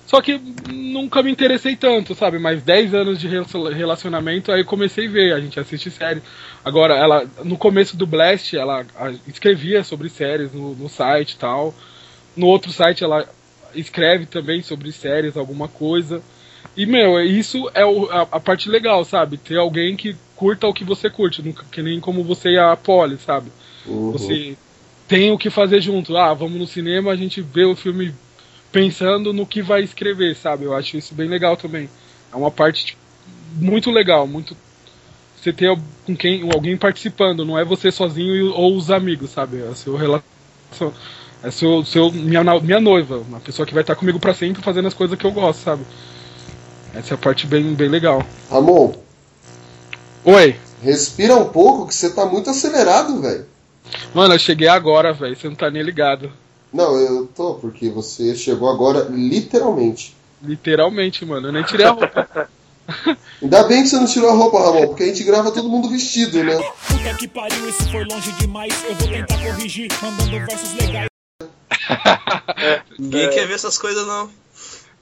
[0.05, 0.39] Só que
[0.71, 2.39] nunca me interessei tanto, sabe?
[2.39, 6.21] Mais 10 anos de relacion- relacionamento, aí comecei a ver, a gente assiste série.
[6.63, 8.85] Agora, ela, no começo do Blast, ela
[9.27, 11.75] escrevia sobre séries no, no site e tal.
[12.37, 13.27] No outro site, ela
[13.75, 16.21] escreve também sobre séries, alguma coisa.
[16.77, 19.37] E, meu, isso é o- a, a parte legal, sabe?
[19.37, 23.17] Ter alguém que curta o que você curte, que nem como você e a Polly,
[23.17, 23.51] sabe?
[23.87, 24.11] Uhum.
[24.11, 24.57] Você
[25.07, 26.15] tem o que fazer junto.
[26.17, 28.13] Ah, vamos no cinema, a gente vê o filme
[28.71, 30.65] pensando no que vai escrever, sabe?
[30.65, 31.89] Eu acho isso bem legal também.
[32.31, 33.01] É uma parte tipo,
[33.53, 34.55] muito legal, muito
[35.35, 35.69] você ter
[36.05, 39.61] com quem alguém participando, não é você sozinho e- ou os amigos, sabe?
[39.61, 40.25] É seu relação,
[41.41, 44.87] é seu, seu minha, minha noiva, uma pessoa que vai estar comigo pra sempre fazendo
[44.87, 45.87] as coisas que eu gosto, sabe?
[46.97, 48.25] Essa é a parte bem, bem legal.
[48.49, 48.91] Ramon,
[50.25, 50.55] Oi.
[50.81, 53.45] respira um pouco que você tá muito acelerado, velho.
[54.15, 55.35] Mano, eu cheguei agora, velho.
[55.35, 56.31] Você não tá nem ligado.
[56.73, 60.17] Não, eu tô, porque você chegou agora literalmente.
[60.41, 61.49] Literalmente, mano.
[61.49, 62.49] Eu nem tirei a roupa.
[63.43, 65.89] Ainda bem que você não tirou a roupa, Ramon, porque a gente grava todo mundo
[65.89, 66.57] vestido, né?
[66.87, 68.73] Puta que pariu, isso foi longe demais.
[68.83, 71.09] Eu vou tentar corrigir, mandando versos legais.
[72.97, 74.46] Ninguém quer ver essas coisas, não.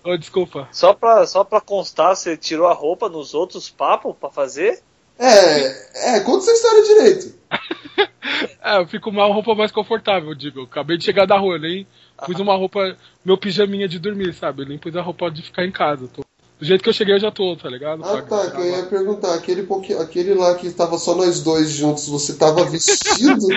[0.06, 0.68] Ô, desculpa.
[0.72, 4.80] Só pra, só pra constar, você tirou a roupa nos outros papos pra fazer?
[5.18, 7.36] É, é, conta essa história direito.
[8.62, 10.60] É, eu fico com uma roupa mais confortável, eu digo.
[10.62, 11.86] Eu acabei de chegar da rua, nem
[12.26, 14.64] pus uma roupa, meu pijaminha de dormir, sabe?
[14.64, 16.08] Eu nem pus a roupa de ficar em casa.
[16.08, 16.24] tô-
[16.60, 18.04] Do jeito que eu cheguei, eu já tô, tá ligado?
[18.04, 19.66] Ah, tá, que eu ia perguntar, aquele,
[20.02, 23.38] aquele lá que tava só nós dois juntos, você tava vestido?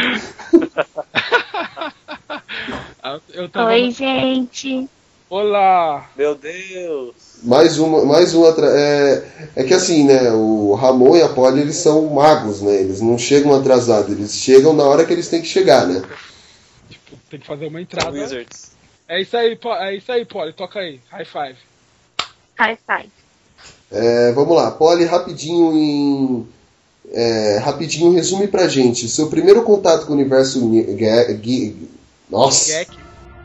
[3.33, 3.71] Eu tava...
[3.71, 4.89] Oi, gente.
[5.31, 6.09] Olá!
[6.17, 7.14] Meu Deus!
[7.43, 8.49] mais uma, mais uma.
[8.67, 9.25] É,
[9.57, 12.75] é que assim, né, o Ramon e a Polly, eles são magos, né?
[12.75, 16.02] Eles não chegam atrasados, eles chegam na hora que eles têm que chegar, né?
[17.31, 18.11] Tem que fazer uma entrada.
[18.11, 18.71] Wizards.
[19.07, 20.52] É isso aí, é isso aí, Polly.
[20.52, 21.00] Toca aí.
[21.11, 21.57] High five.
[22.59, 23.11] High five.
[23.90, 26.48] É, vamos lá, Polly, rapidinho em.
[27.13, 29.09] é, rapidinho, resume pra gente.
[29.09, 30.65] Seu primeiro contato com o universo.
[30.65, 31.75] uni- ge- ge-
[32.31, 32.87] Nossa!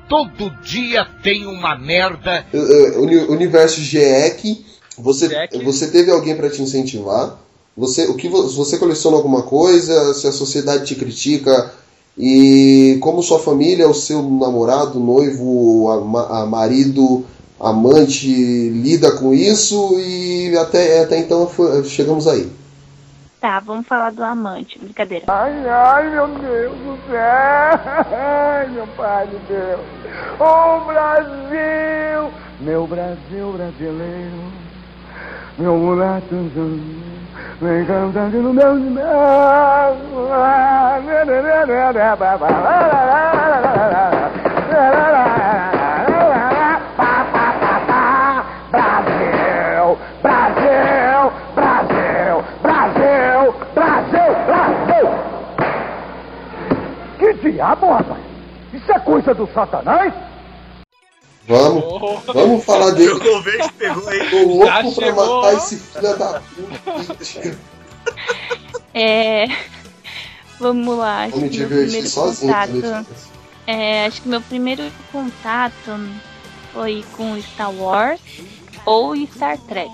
[0.10, 2.46] Todo dia tem uma merda.
[2.54, 4.64] Uh, uh, uni- universo GEC,
[4.98, 5.64] você, GEC.
[5.64, 7.40] você teve alguém para te incentivar?
[7.76, 10.14] Você, o que vo- você coleciona alguma coisa?
[10.14, 11.72] Se a sociedade te critica
[12.18, 17.26] e como sua família, o seu namorado, noivo, a, a marido,
[17.60, 22.48] amante lida com isso e até, até então foi- chegamos aí.
[23.44, 24.80] Tá, vamos falar do amante.
[24.80, 25.26] Brincadeira.
[25.28, 27.18] Ai, ai, meu Deus do céu!
[28.18, 29.82] Ai, meu pai de Deus!
[30.40, 32.32] Ô Brasil!
[32.62, 34.54] Meu Brasil brasileiro,
[35.58, 36.34] meu mulato
[37.60, 39.34] vem cantando no meu Brasil!
[57.54, 58.24] Diabo, rapaz?
[58.74, 60.14] Isso é coisa do satanás?
[61.48, 63.10] Vamos, vamos falar dele.
[63.10, 64.30] Jogou verde pegou aí.
[64.30, 65.42] Tô louco Já pra chegou.
[65.42, 67.58] matar esse filho da puta.
[68.94, 69.46] É.
[70.60, 71.24] Vamos lá.
[71.24, 72.54] Acho Vou me divertir primeiro sozinho.
[72.54, 73.06] contato.
[73.68, 76.00] É, acho que meu primeiro contato
[76.74, 78.22] foi com Star Wars
[78.86, 79.92] ou Star Trek.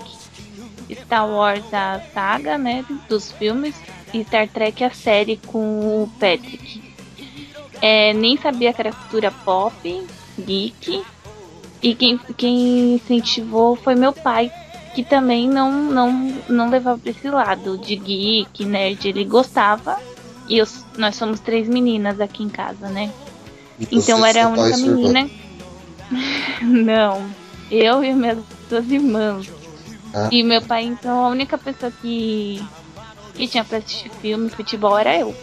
[0.92, 3.74] Star Wars a saga, né, dos filmes,
[4.12, 6.89] e Star Trek a série com o Patrick.
[7.80, 10.06] É, nem sabia que era cultura pop,
[10.38, 11.02] geek,
[11.82, 14.52] e quem, quem incentivou foi meu pai,
[14.94, 16.12] que também não, não,
[16.48, 19.96] não levava pra esse lado de geek, nerd, ele gostava,
[20.48, 20.66] e eu-
[20.98, 23.10] nós somos três meninas aqui em casa, né?
[23.78, 25.30] E Então era a única menina.
[26.60, 27.30] Não,
[27.70, 29.48] eu e minhas duas irmãs.
[30.12, 30.28] Ah.
[30.30, 32.62] E meu pai, então, a única pessoa que,
[33.34, 35.34] que tinha pra assistir filme, futebol, era eu.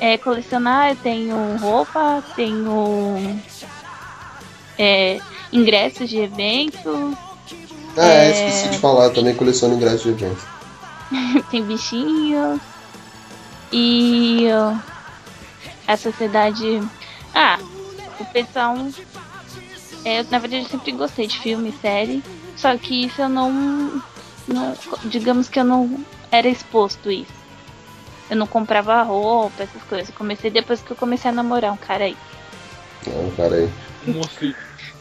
[0.00, 3.38] É, colecionar, eu tenho roupa, tenho
[4.78, 5.20] é,
[5.52, 7.16] ingressos de eventos,
[7.96, 8.30] Ah, é, É.
[8.30, 10.46] esqueci de falar, eu também coleciono ingressos de evento.
[11.50, 12.60] tem bichinhos.
[13.72, 14.46] E
[15.86, 16.80] a sociedade.
[17.34, 17.58] Ah,
[18.18, 18.76] o pessoal.
[20.04, 22.22] É, na verdade, eu sempre gostei de filme e série.
[22.56, 24.02] Só que isso eu não,
[24.48, 24.74] não.
[25.04, 27.39] Digamos que eu não era exposto a isso.
[28.30, 30.08] Eu não comprava roupa, essas coisas.
[30.08, 32.16] Eu comecei depois que eu comecei a namorar um cara aí.
[33.06, 33.70] Não, cara aí.
[34.06, 34.54] Mocinho.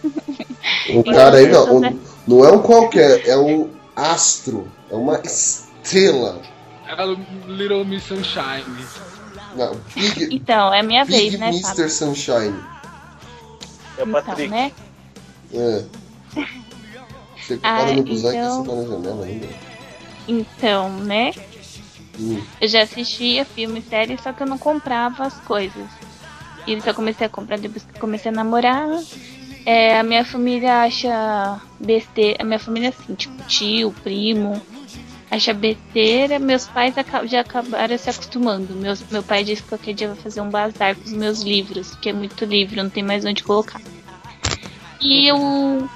[0.96, 6.42] O cara aí não, um- não é um qualquer, é um astro, é uma estrela.
[6.88, 7.14] É o
[7.48, 8.64] Little Miss Sunshine.
[9.56, 11.62] Não, Big, Então, é a minha Big vez, né, Mr.
[11.68, 11.90] Fábio?
[11.90, 12.56] Sunshine.
[13.98, 14.48] É o Então, Patrick.
[14.50, 14.72] né?
[15.54, 15.84] É.
[17.38, 19.48] Você Ah, para no busão então- que você tá na janela ainda.
[20.28, 21.32] Então, né?
[22.20, 22.41] Hum.
[22.59, 25.88] Eu já assistia filme série, só que eu não comprava as coisas.
[26.67, 28.88] E só comecei a comprar depois que comecei a namorar.
[29.65, 32.38] É, a minha família acha besteira.
[32.41, 34.61] A minha família, assim, tipo, tio, primo,
[35.32, 36.38] acha besteira.
[36.38, 36.93] Meus pais
[37.26, 38.76] já acabaram se acostumando.
[38.76, 41.95] Meus, meu pai disse que qualquer dia vai fazer um bazar com os meus livros,
[41.95, 43.82] que é muito livro, não tem mais onde colocar.
[45.01, 45.89] E eu.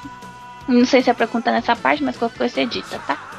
[0.65, 3.32] Não sei se é pra contar nessa parte, mas qualquer coisa é dita, tá?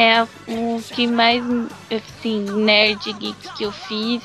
[0.00, 1.42] É o que mais
[1.90, 4.22] assim, nerd geek que eu fiz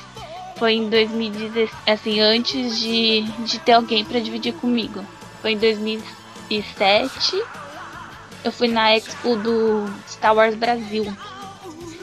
[0.56, 5.04] foi em 2016, assim, antes de, de ter alguém pra dividir comigo.
[5.42, 7.42] Foi em 2007.
[8.44, 11.12] Eu fui na Expo do Star Wars Brasil.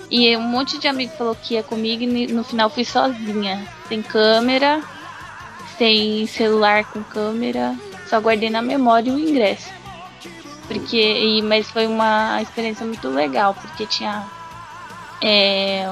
[0.10, 4.02] E um monte de amigo falou que ia comigo e no final fui sozinha, sem
[4.02, 4.84] câmera,
[5.78, 7.74] sem celular com câmera,
[8.10, 9.81] só guardei na memória o ingresso.
[10.80, 14.26] Porque, e, mas foi uma experiência muito legal, porque tinha
[15.22, 15.90] é,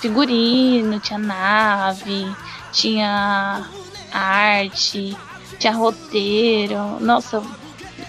[0.00, 2.26] figurino, tinha nave,
[2.72, 3.64] tinha
[4.12, 5.16] arte,
[5.58, 6.98] tinha roteiro.
[7.00, 7.42] Nossa,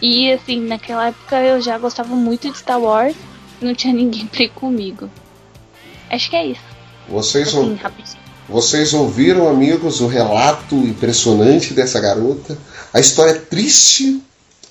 [0.02, 3.16] e assim, naquela época eu já gostava muito de Star Wars,
[3.62, 5.10] não tinha ninguém pra ir comigo.
[6.10, 6.62] Acho que é isso.
[7.08, 12.58] Vocês, Assim, ou- vocês ouviram, amigos, o relato impressionante dessa garota,
[12.94, 14.22] a história triste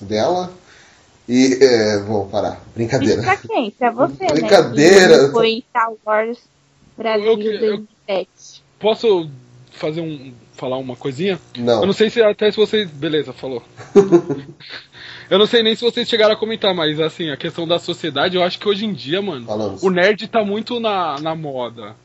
[0.01, 0.51] dela.
[1.27, 3.21] E, é, vou parar, Isso brincadeira.
[3.23, 3.71] pra quem?
[3.71, 5.21] Pra você, Brincadeira.
[5.21, 5.25] né?
[5.27, 6.37] que Foi Star Wars
[6.97, 7.59] Brasil Eu que- eu-
[8.07, 8.63] 2007.
[8.79, 9.29] Posso
[9.71, 10.31] fazer um.
[10.53, 11.39] falar uma coisinha?
[11.57, 11.81] Não.
[11.81, 12.89] Eu não sei se até se vocês.
[12.89, 13.63] Beleza, falou.
[15.29, 18.35] eu não sei nem se vocês chegaram a comentar, mas assim, a questão da sociedade,
[18.37, 19.83] eu acho que hoje em dia, mano, Falamos.
[19.83, 21.95] o nerd tá muito na, na moda.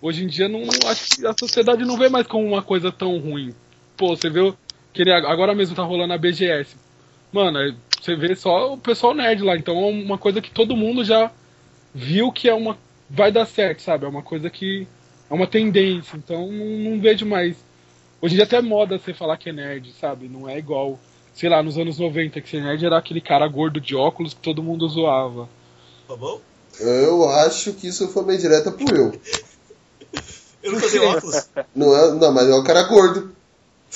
[0.00, 3.18] Hoje em dia não acho que a sociedade não vê mais como uma coisa tão
[3.18, 3.54] ruim.
[3.96, 4.52] Pô, você vê
[4.92, 6.74] que nem agora mesmo tá rolando a BGS.
[7.32, 7.74] Mano, é-
[8.04, 11.32] você vê só o pessoal nerd lá, então é uma coisa que todo mundo já
[11.94, 12.76] viu que é uma
[13.08, 14.04] vai dar certo, sabe?
[14.04, 14.86] É uma coisa que
[15.30, 17.56] é uma tendência, então não, não vejo mais.
[18.20, 20.28] Hoje em dia até é moda você falar que é nerd, sabe?
[20.28, 20.98] Não é igual,
[21.34, 24.40] sei lá, nos anos 90 que ser nerd era aquele cara gordo de óculos que
[24.40, 25.48] todo mundo zoava.
[26.06, 26.40] Tá bom?
[26.78, 29.12] Eu acho que isso foi meio direta pro eu.
[30.62, 31.50] Eu não fazia óculos.
[31.74, 33.36] Não, é, não, mas é o cara gordo.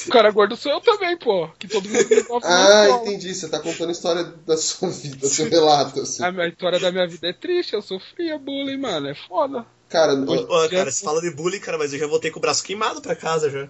[0.07, 1.49] O cara gordo sou eu também, pô.
[1.59, 3.35] Que todo mundo me Ah, entendi.
[3.35, 6.01] Você tá contando a história da sua vida, seu relato.
[6.01, 6.23] Assim.
[6.23, 9.09] A minha história da minha vida é triste, eu sofria bullying, mano.
[9.09, 9.65] É foda.
[9.89, 12.43] Cara, Hoje- Pô, cara, você fala de bullying, cara, mas eu já voltei com o
[12.43, 13.69] braço queimado pra casa já.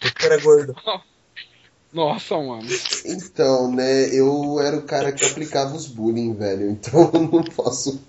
[0.00, 0.74] Porque era gordo.
[1.92, 2.68] Nossa, mano.
[3.04, 6.70] então, né, eu era o cara que aplicava os bullying, velho.
[6.70, 8.00] Então eu não posso.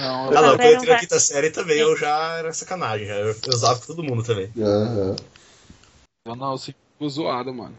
[0.00, 3.06] Não, Ah, não, quando eu Também entrei na quinta série também eu já era sacanagem.
[3.06, 3.14] já.
[3.14, 4.50] Eu, eu usava com todo mundo também.
[4.58, 5.10] Aham.
[5.10, 5.16] eu
[6.34, 7.76] não, eu fico zoado, mano.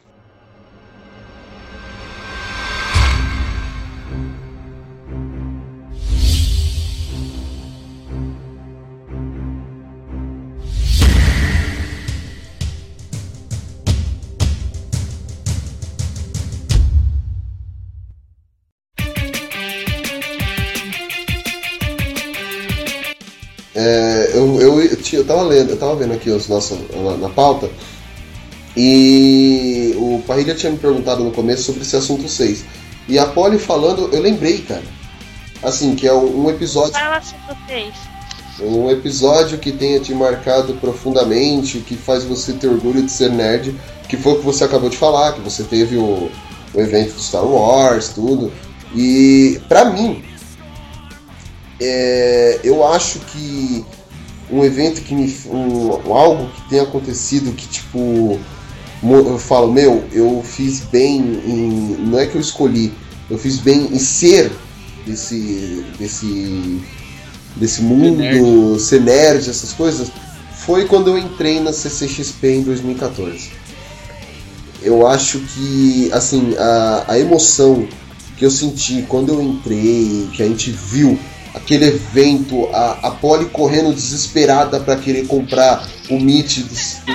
[23.76, 27.30] É, eu, eu, eu, eu tava lendo, eu tava vendo aqui os nossos na, na
[27.30, 27.70] pauta
[28.80, 32.64] e o Parrilha tinha me perguntado no começo sobre esse assunto 6.
[33.08, 34.84] E a Polly falando, eu lembrei, cara.
[35.64, 36.94] Assim, que é um, episódio.
[36.94, 37.94] Fala sobre vocês.
[38.62, 43.76] Um episódio que tenha te marcado profundamente, que faz você ter orgulho de ser nerd,
[44.08, 46.30] que foi o que você acabou de falar, que você teve o,
[46.74, 48.54] o evento do Star Wars, tudo.
[48.96, 50.24] E pra mim,
[51.82, 53.84] é, eu acho que
[54.52, 55.36] um evento que me.
[55.48, 58.40] Um, algo que tenha acontecido que tipo.
[59.04, 61.98] Eu falo, meu, eu fiz bem em.
[62.00, 62.92] Não é que eu escolhi,
[63.30, 64.52] eu fiz bem em ser
[65.06, 65.86] desse.
[66.00, 66.82] desse.
[67.56, 70.12] desse mundo, ser nerd, essas coisas,
[70.52, 73.52] foi quando eu entrei na CCXP em 2014.
[74.82, 77.88] Eu acho que, assim, a, a emoção
[78.38, 81.18] que eu senti quando eu entrei, que a gente viu
[81.58, 86.60] aquele evento, a, a Polly correndo desesperada para querer comprar o Meet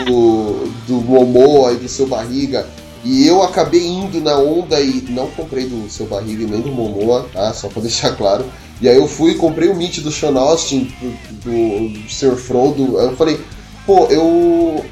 [0.06, 2.66] do, do Momoa e do seu barriga.
[3.04, 6.70] E eu acabei indo na onda e não comprei do seu barriga e nem do
[6.70, 7.52] Momoa, tá?
[7.52, 8.44] Só pra deixar claro.
[8.80, 12.36] E aí eu fui e comprei o Meet do Sean Austin, do, do Sr.
[12.36, 12.98] Frodo.
[12.98, 13.40] Aí eu falei,
[13.86, 14.84] pô, eu.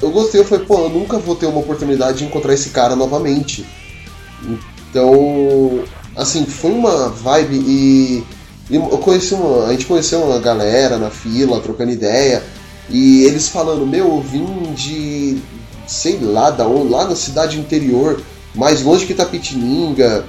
[0.00, 2.94] Eu gostei, eu falei, pô, eu nunca vou ter uma oportunidade de encontrar esse cara
[2.94, 3.66] novamente.
[4.88, 5.82] Então,
[6.16, 8.24] assim, foi uma vibe e,
[8.70, 12.42] e eu conheci uma, a gente conheceu uma galera na fila, trocando ideia,
[12.90, 15.38] e eles falando, meu, eu vim de
[15.86, 18.20] sei lá da onde, lá na cidade interior,
[18.54, 20.24] mais longe que Tapitininga.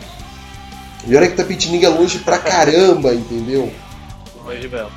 [1.05, 3.71] E olha que Tapitininga é longe pra caramba, entendeu?
[4.43, 4.91] Longe mesmo.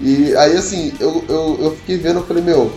[0.00, 2.72] E aí assim, eu, eu, eu fiquei vendo, eu falei, meu,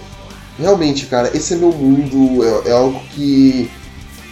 [0.57, 3.69] realmente, cara, esse é meu mundo, é, é algo que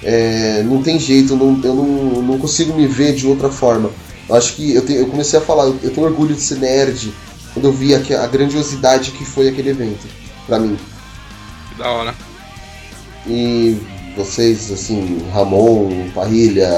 [0.04, 3.90] é, não tem jeito, eu não, eu não, não consigo me ver de outra forma.
[4.30, 7.14] Eu acho que eu, tenho, eu comecei a falar, eu, tenho orgulho de ser nerd
[7.54, 10.08] quando eu vi a, a grandiosidade que foi aquele evento,
[10.46, 10.78] pra mim.
[11.70, 12.16] Que da hora.
[13.26, 13.78] E
[14.16, 16.70] vocês, assim, Ramon, Parrilha,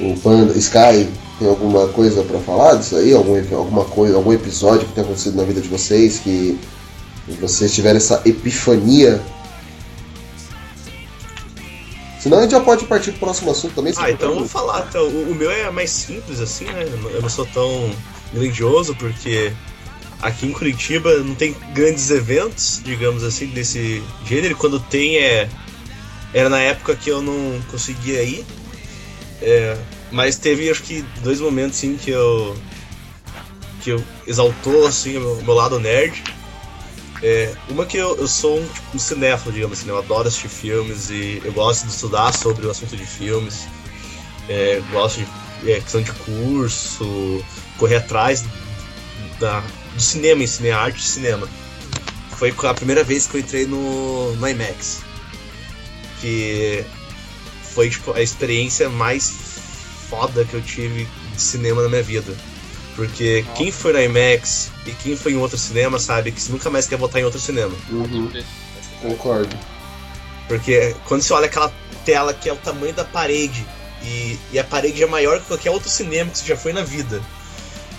[0.00, 1.08] o Panda, Sky,
[1.38, 3.14] tem alguma coisa pra falar disso aí?
[3.14, 6.58] Algum, alguma coisa, algum episódio que tenha acontecido na vida de vocês que
[7.40, 9.20] vocês tiveram essa epifania?
[12.18, 13.92] Senão a gente já pode partir pro próximo assunto também.
[13.96, 14.86] Ah, então vamos falar.
[14.88, 16.84] Então, o, o meu é mais simples, assim, né?
[17.12, 17.90] Eu não- sou tão
[18.32, 19.52] grandioso, porque
[20.20, 24.56] aqui em Curitiba não tem grandes eventos, digamos assim, desse gênero.
[24.56, 25.48] Quando tem, é.
[26.34, 28.44] Era na época que eu não conseguia ir.
[29.40, 29.76] É,
[30.10, 32.56] mas teve, acho que, dois momentos, assim, que eu.
[33.80, 36.22] que eu exaltou, assim, o meu lado nerd.
[37.22, 39.92] É, uma que eu, eu sou um, tipo, um cinéfilo, digamos assim, né?
[39.92, 43.66] eu adoro assistir filmes e eu gosto de estudar sobre o assunto de filmes.
[44.48, 45.20] É, gosto
[45.62, 47.44] de é, questão de curso,
[47.76, 48.44] correr atrás
[49.40, 49.60] da,
[49.94, 51.48] do cinema em arte de cinema.
[52.36, 55.00] Foi a primeira vez que eu entrei no, no IMAX.
[56.20, 56.84] Que
[57.62, 59.30] foi tipo, a experiência mais
[60.08, 62.34] foda que eu tive de cinema na minha vida.
[62.98, 66.68] Porque quem foi no IMAX e quem foi em outro cinema sabe que você nunca
[66.68, 67.72] mais quer voltar em outro cinema.
[67.90, 68.28] Uhum,
[69.00, 69.56] concordo.
[70.48, 71.72] Porque quando você olha aquela
[72.04, 73.64] tela que é o tamanho da parede
[74.02, 76.82] e, e a parede é maior que qualquer outro cinema que você já foi na
[76.82, 77.22] vida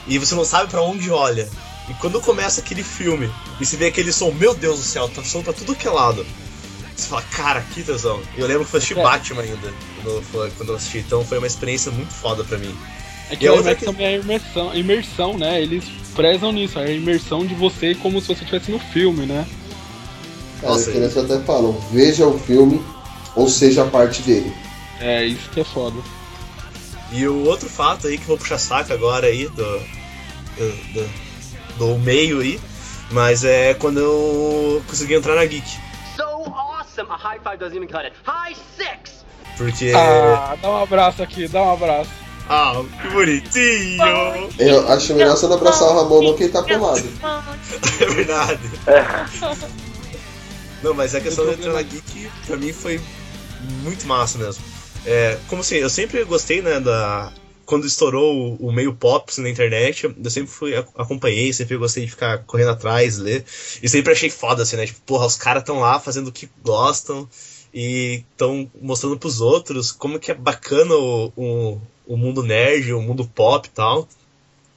[0.06, 1.48] e você não sabe pra onde olha.
[1.88, 5.24] E quando começa aquele filme e você vê aquele som, meu Deus do céu, tá
[5.24, 6.26] som pra tudo que é lado.
[6.94, 8.22] Você fala, cara, que tesão.
[8.36, 9.02] E eu lembro que eu assisti É.
[9.02, 9.74] Batman ainda
[10.04, 12.78] quando, quando eu assisti, então foi uma experiência muito foda pra mim.
[13.30, 15.62] É E que a outra IMAX que- também é imersão, imersão, né?
[15.62, 19.46] Eles prezam nisso, a imersão de você como se você estivesse no filme, né?
[20.62, 22.84] Cara, Nossa, que eles até falam, veja o filme
[23.36, 24.52] ou seja parte dele.
[25.00, 25.98] É, isso que é foda.
[27.12, 31.10] E o outro fato aí que eu vou puxar saco agora aí do, do, do,
[31.78, 32.60] do meio aí,
[33.12, 35.68] mas é quando eu consegui entrar na Geek.
[36.18, 36.52] So awesome!
[36.80, 38.14] awesome, a high five doesn't even cut it.
[38.26, 39.24] High six!
[39.58, 39.92] Porque.
[39.96, 42.12] Ah, dá um abraço aqui, dá um abraço.
[42.50, 44.50] Ah, que bonitinho!
[44.58, 47.02] Eu acho melhor você não abraçar o Ramon não que ele tá pelado.
[48.02, 48.60] É verdade.
[50.82, 53.00] Não, mas a questão da Entrada Geek, pra mim, foi
[53.84, 54.64] muito massa mesmo.
[55.06, 57.32] É, como assim, eu sempre gostei, né, da...
[57.66, 62.06] Quando estourou o, o meio pop na internet, eu sempre fui, ac- acompanhei, sempre gostei
[62.06, 63.46] de ficar correndo atrás, ler.
[63.84, 64.88] E sempre achei foda, assim, né?
[64.88, 67.30] Tipo, porra, os caras estão lá fazendo o que gostam
[67.72, 73.02] e estão mostrando pros outros como que é bacana o, o, o mundo nerd, o
[73.02, 74.10] mundo pop e tal.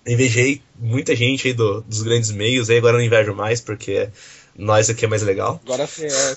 [0.06, 4.08] Invejei muita gente aí do- dos grandes meios, aí agora eu não invejo mais, porque
[4.54, 5.58] nós aqui é mais legal.
[5.64, 6.36] Agora você é.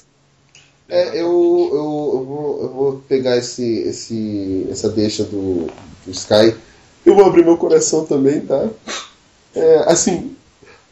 [0.87, 5.67] É, eu, eu, eu, vou, eu vou pegar esse, esse, essa deixa do,
[6.05, 6.55] do Sky.
[7.05, 8.69] Eu vou abrir meu coração também, tá?
[9.55, 10.35] É, assim,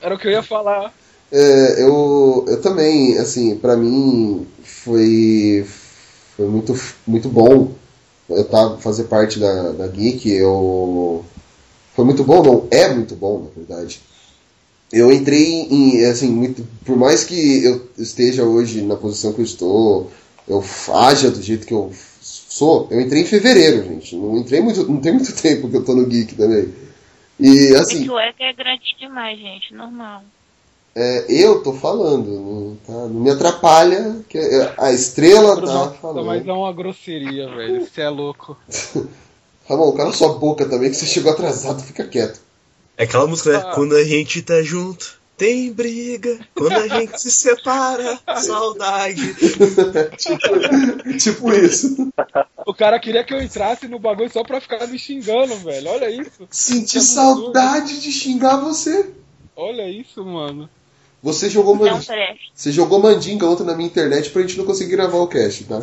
[0.01, 0.91] Era o que eu ia falar.
[1.31, 5.65] É, eu, eu também, assim, pra mim foi,
[6.35, 6.73] foi muito,
[7.07, 7.71] muito bom
[8.29, 10.29] eu tá, fazer parte da, da Geek.
[10.29, 11.23] Eu,
[11.95, 13.99] foi muito bom, não, é muito bom, na verdade.
[14.91, 19.45] Eu entrei em, assim, muito, por mais que eu esteja hoje na posição que eu
[19.45, 20.11] estou,
[20.47, 20.63] eu
[20.93, 24.15] haja do jeito que eu sou, eu entrei em fevereiro, gente.
[24.15, 26.71] Não entrei muito, não tem muito tempo que eu tô no Geek também.
[27.39, 30.23] E assim, O Eco é grande demais, gente, normal.
[30.95, 32.93] É, eu tô falando, não, tá?
[33.07, 36.25] não me atrapalha, que é- a estrela tá falando.
[36.25, 37.85] mas é uma grosseria, velho.
[37.85, 38.55] Você é louco.
[39.67, 42.39] Ramon, cala sua boca também, que você chegou atrasado, fica quieto.
[42.97, 43.63] É aquela música, né?
[43.65, 43.71] Ah.
[43.73, 46.39] Quando a gente tá junto, tem briga.
[46.53, 49.33] Quando a gente se separa, saudade.
[51.17, 52.11] tipo isso.
[52.67, 55.89] O cara queria que eu entrasse no bagulho só pra ficar me xingando, velho.
[55.89, 56.47] Olha isso.
[56.51, 59.11] Senti Que saudade de xingar você.
[59.55, 60.69] Olha isso, mano.
[61.23, 62.03] Você jogou, Não, mand...
[62.05, 62.37] trash.
[62.53, 65.81] você jogou mandinga ontem na minha internet pra gente não conseguir gravar o cast, tá?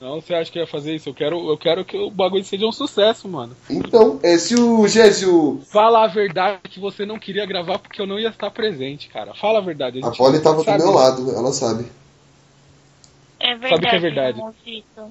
[0.00, 1.08] Não, você acha que ia fazer isso?
[1.08, 3.56] Eu quero, eu quero que o bagulho seja um sucesso, mano.
[3.68, 5.60] Então, é, se o Gésio.
[5.68, 9.34] Fala a verdade que você não queria gravar porque eu não ia estar presente, cara.
[9.34, 9.98] Fala a verdade.
[9.98, 10.78] A gente Polly tava do sabe.
[10.82, 11.86] meu lado, ela sabe.
[13.40, 14.40] É Sabe verdade, que é verdade.
[14.94, 15.06] Tá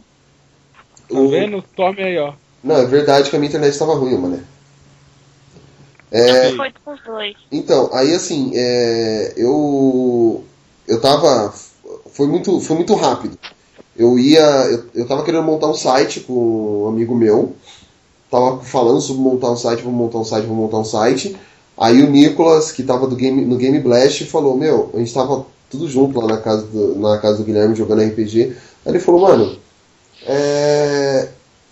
[1.09, 1.61] O- vendo?
[1.75, 2.33] Tome aí, ó.
[2.63, 4.43] Não, é verdade que a minha internet tava ruim, mano.
[6.11, 7.35] É, Foi com os dois.
[7.51, 10.43] Então, aí assim, é, eu
[10.87, 11.53] eu tava
[12.11, 13.37] foi muito foi muito rápido.
[13.97, 17.55] Eu ia eu, eu tava querendo montar um site com um amigo meu.
[18.29, 21.35] Tava falando sobre montar um site, vou montar um site, vou montar um site.
[21.77, 25.45] Aí o Nicolas, que tava do game, no Game Blast, falou: "Meu, a gente tava
[25.69, 28.55] tudo junto lá na casa do, na casa do Guilherme jogando RPG".
[28.85, 29.57] Aí ele falou: "Mano,
[30.25, 31.29] é,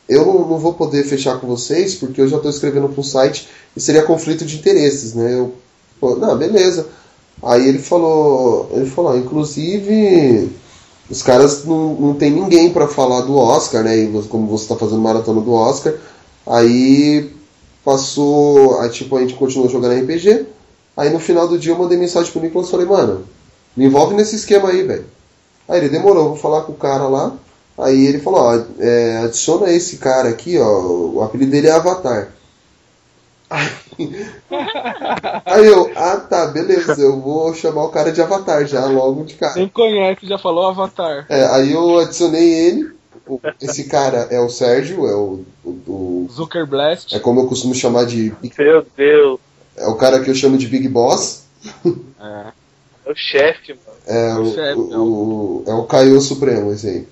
[0.07, 3.47] eu não, vou poder fechar com vocês porque eu já estou escrevendo para um site
[3.75, 5.33] e seria conflito de interesses, né?
[5.33, 5.53] Eu,
[5.99, 6.87] pô, não, beleza.
[7.41, 10.49] Aí ele falou, ele falou, ah, inclusive
[11.09, 13.97] os caras não, não tem ninguém para falar do Oscar, né?
[13.97, 15.93] E como você está fazendo maratona do Oscar,
[16.45, 17.31] aí
[17.83, 20.45] passou, aí tipo a gente continuou jogando RPG.
[20.95, 23.25] Aí no final do dia eu mandei mensagem pro Nicolas e falei, mano,
[23.75, 25.05] me envolve nesse esquema aí, velho.
[25.67, 27.33] Aí ele demorou, vou falar com o cara lá.
[27.77, 30.81] Aí ele falou, ó, é, adiciona esse cara aqui, ó,
[31.13, 32.29] o apelido dele é Avatar.
[33.49, 33.69] Aí,
[35.45, 39.35] aí eu, ah tá, beleza, eu vou chamar o cara de Avatar já, logo de
[39.35, 39.55] cara.
[39.55, 41.25] Nem conhece, já falou Avatar.
[41.29, 42.91] É, aí eu adicionei ele,
[43.27, 47.15] o- esse cara é o Sérgio, é o, o, o- Zucker Blast.
[47.15, 49.39] é como eu costumo chamar de, Meu Deus.
[49.77, 51.43] é o cara que eu chamo de Big Boss,
[51.85, 52.63] É.
[53.05, 53.97] É o chefe, mano.
[54.07, 57.07] é O o, chefe, o, o- é o Caio Supremo, esse aí.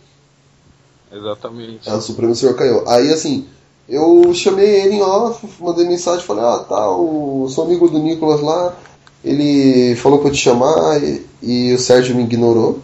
[1.11, 1.89] Exatamente.
[1.89, 2.87] É o Supremo Senhor Caiu.
[2.87, 3.47] Aí assim,
[3.87, 8.41] eu chamei ele em off, mandei mensagem, falei, ah, tá, o, sou amigo do Nicolas
[8.41, 8.75] lá,
[9.23, 12.79] ele falou pra eu te chamar e, e o Sérgio me ignorou.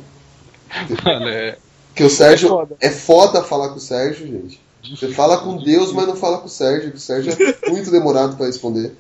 [1.03, 1.57] Mano, é.
[1.89, 2.75] Porque o Sérgio É foda.
[2.81, 4.59] é foda falar com o Sérgio, gente.
[4.91, 7.89] Você fala com Deus, mas não fala com o Sérgio, que o Sérgio é muito
[7.91, 8.93] demorado pra responder.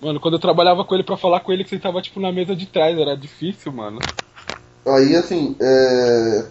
[0.00, 2.32] Mano, quando eu trabalhava com ele pra falar com ele, que você tava tipo na
[2.32, 3.98] mesa de trás, era difícil, mano.
[4.86, 6.44] Aí assim, é,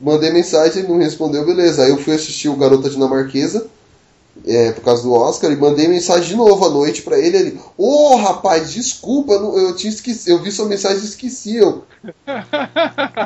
[0.00, 1.84] mandei mensagem, ele não respondeu, beleza.
[1.84, 3.66] Aí eu fui assistir o Garota Dinamarquesa,
[4.46, 7.36] é, por causa do Oscar, e mandei mensagem de novo à noite pra ele.
[7.36, 11.56] Ele, ô rapaz, desculpa, eu, eu tinha esquecido, eu vi sua mensagem e esqueci.
[11.56, 11.84] Eu,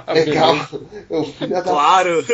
[0.08, 0.68] é calma,
[1.10, 2.24] eu filha da Claro!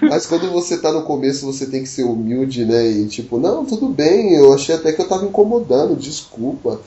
[0.00, 2.86] Mas quando você tá no começo, você tem que ser humilde, né?
[2.86, 6.80] E tipo, não, tudo bem, eu achei até que eu tava incomodando, desculpa.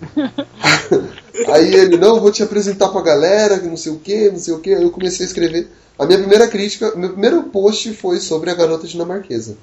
[1.48, 4.54] Aí ele, não, vou te apresentar pra galera, que não sei o que, não sei
[4.54, 4.74] o que.
[4.74, 5.68] Aí eu comecei a escrever.
[5.98, 9.56] A minha primeira crítica, meu primeiro post foi sobre a garota dinamarquesa.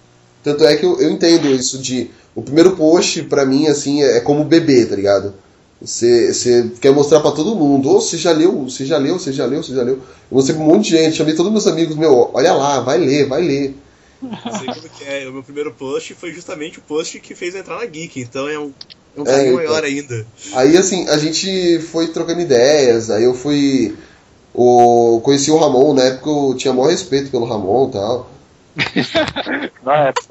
[0.44, 2.10] Tanto é que eu, eu entendo isso de.
[2.36, 5.34] O primeiro post, pra mim, assim, é, é como bebê, tá ligado?
[5.80, 7.90] Você, você quer mostrar pra todo mundo.
[7.90, 9.96] Ou você já leu, você já leu, você já leu, você já leu.
[9.96, 10.02] Eu
[10.32, 13.28] mostrei pra um monte de gente, chamei todos meus amigos, meu, olha lá, vai ler,
[13.28, 13.76] vai ler.
[14.22, 15.28] Sei como que é.
[15.30, 18.48] O meu primeiro post foi justamente o post que fez eu entrar na Geek, então
[18.48, 18.72] é um,
[19.18, 19.56] um É, então.
[19.56, 20.26] maior ainda.
[20.54, 23.96] Aí assim, a gente foi trocando ideias, aí eu fui.
[24.54, 28.30] O, conheci o Ramon, na época eu tinha maior respeito pelo Ramon e tal.
[29.84, 30.28] Na época.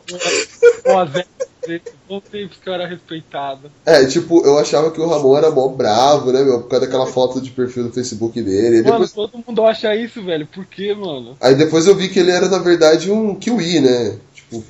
[2.31, 3.71] Tempo que eu era respeitado.
[3.87, 6.61] É, tipo, eu achava que o Ramon era mó bravo, né, meu?
[6.61, 8.79] Por causa daquela foto de perfil do Facebook dele.
[8.79, 10.47] Aí Mano, depois, todo mundo acha isso, velho.
[10.47, 11.37] Por quê, mano?
[11.41, 14.19] aí depois eu vi que ele era, na verdade, um kiwi, né?
[14.35, 14.65] Tipo,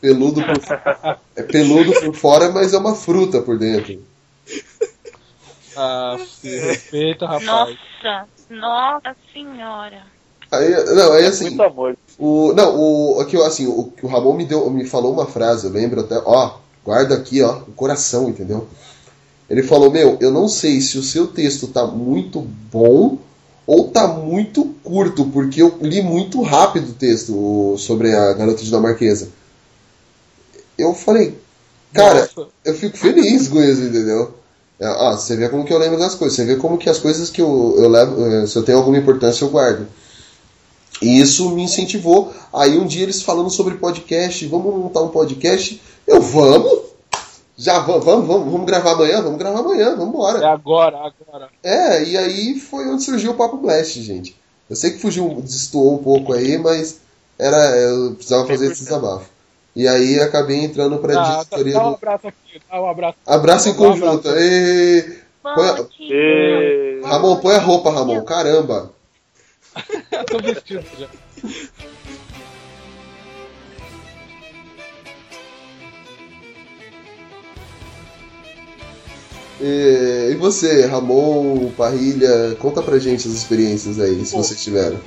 [0.00, 0.56] peludo por,
[1.36, 4.00] é peludo por fora, mas é uma fruta por dentro.
[5.76, 7.46] Ah, se respeita, rapaz.
[7.46, 10.02] Nossa, nossa senhora.
[10.50, 11.44] Aí, não, aí assim.
[11.50, 11.96] Muito amor.
[12.18, 15.66] O, não, o, aqui, assim, o, que o Ramon me, deu, me falou uma frase,
[15.66, 18.66] eu lembro até, ó, guarda aqui, ó, o coração, entendeu?
[19.48, 23.18] Ele falou, meu, eu não sei se o seu texto tá muito bom
[23.66, 28.62] ou tá muito curto, porque eu li muito rápido o texto o- sobre a garota
[28.62, 29.28] dinamarquesa.
[30.80, 31.38] Eu falei,
[31.92, 32.48] cara, Nossa.
[32.64, 34.34] eu fico feliz com isso, entendeu?
[34.78, 36.98] É, ó, você vê como que eu lembro das coisas, você vê como que as
[36.98, 39.86] coisas que eu, eu levo, eh, se eu tenho alguma importância, eu guardo.
[41.02, 42.32] E isso me incentivou.
[42.52, 45.80] Aí um dia eles falando sobre podcast, vamos montar um podcast.
[46.06, 46.90] Eu, vamos!
[47.56, 49.20] Já vamos, vamos, vamos, vamos gravar amanhã?
[49.20, 50.48] Vamos gravar amanhã, vamos É embora.
[50.48, 51.48] agora, agora.
[51.62, 54.34] É, e aí foi onde surgiu o Papo Blast, gente.
[54.68, 57.00] Eu sei que fugiu, destoou um pouco aí, mas
[57.38, 59.28] era, eu precisava fazer esse desabafo.
[59.74, 61.94] E aí acabei entrando pra Dá, dá, diretoria dá um do.
[61.96, 63.16] abraço aqui, dá um abraço.
[63.26, 64.28] Abraço em Dá um conjunto.
[64.28, 64.38] abraço.
[64.38, 67.00] Ê, Põe a- E...
[67.04, 68.22] Ramon, põe a roupa, Ramon.
[68.24, 68.92] Caramba.
[70.28, 71.06] Tô vestido já.
[79.60, 84.42] E, e você, Ramon, Parrilha, conta pra gente as experiências aí, se Pô.
[84.42, 84.98] vocês tiveram.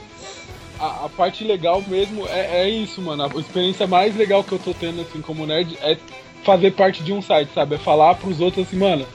[0.83, 3.23] A, a parte legal mesmo é, é isso, mano.
[3.23, 5.97] A experiência mais legal que eu tô tendo, assim, como nerd, é
[6.43, 7.75] fazer parte de um site, sabe?
[7.75, 9.05] É falar pros outros assim, mano,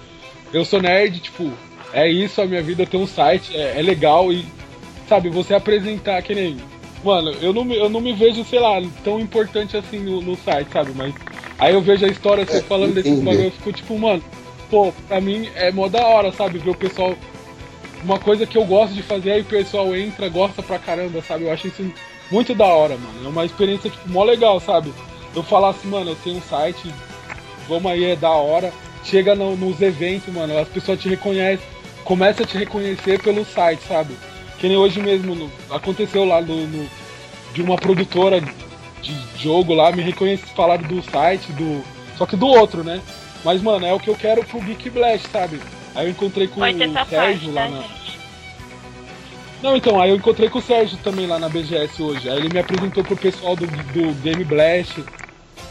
[0.51, 1.53] eu sou nerd, tipo,
[1.93, 4.47] é isso a minha vida, tenho um site, é, é legal e,
[5.07, 6.57] sabe, você apresentar que nem.
[7.05, 10.37] Mano, eu não, me- eu não me vejo, sei lá, tão importante assim no, no
[10.37, 10.93] site, sabe?
[10.97, 11.15] Mas
[11.59, 13.27] aí eu vejo a história, você É, falando desses entender.
[13.27, 14.23] bagulho, eu fico tipo, mano,
[14.71, 16.59] pô, pra mim é mó da hora, sabe?
[16.59, 17.15] Ver o pessoal
[18.03, 21.45] uma coisa que eu gosto de fazer, aí o pessoal entra, gosta pra caramba, sabe?
[21.45, 21.93] Eu acho isso
[22.31, 23.25] muito da hora, mano.
[23.25, 24.93] É uma experiência, tipo, mó legal, sabe?
[25.35, 26.93] Eu falar assim, mano, eu tenho um site,
[27.69, 28.73] vamos aí, é da hora.
[29.05, 31.65] Chega no- nos eventos, mano, as pessoas te reconhecem,
[32.05, 34.15] começa a te reconhecer pelo site, sabe?
[34.59, 36.89] Que nem hoje mesmo, no- aconteceu lá no, no-
[37.55, 41.83] de uma produtora de jogo lá, me reconhece, falaram do site, do.
[42.17, 43.01] Só que do outro, né?
[43.45, 45.61] Mas, mano, é o que eu quero pro Geek Blast, sabe?
[45.99, 47.83] Aí eu encontrei com Pode o Sérgio parte, lá tá, na.
[47.83, 48.19] gente?
[49.61, 52.31] Não, então, aí eu encontrei com o Sérgio também lá na BGS hoje.
[52.31, 55.03] Aí ele me apresentou pro pessoal do, do Game Blast.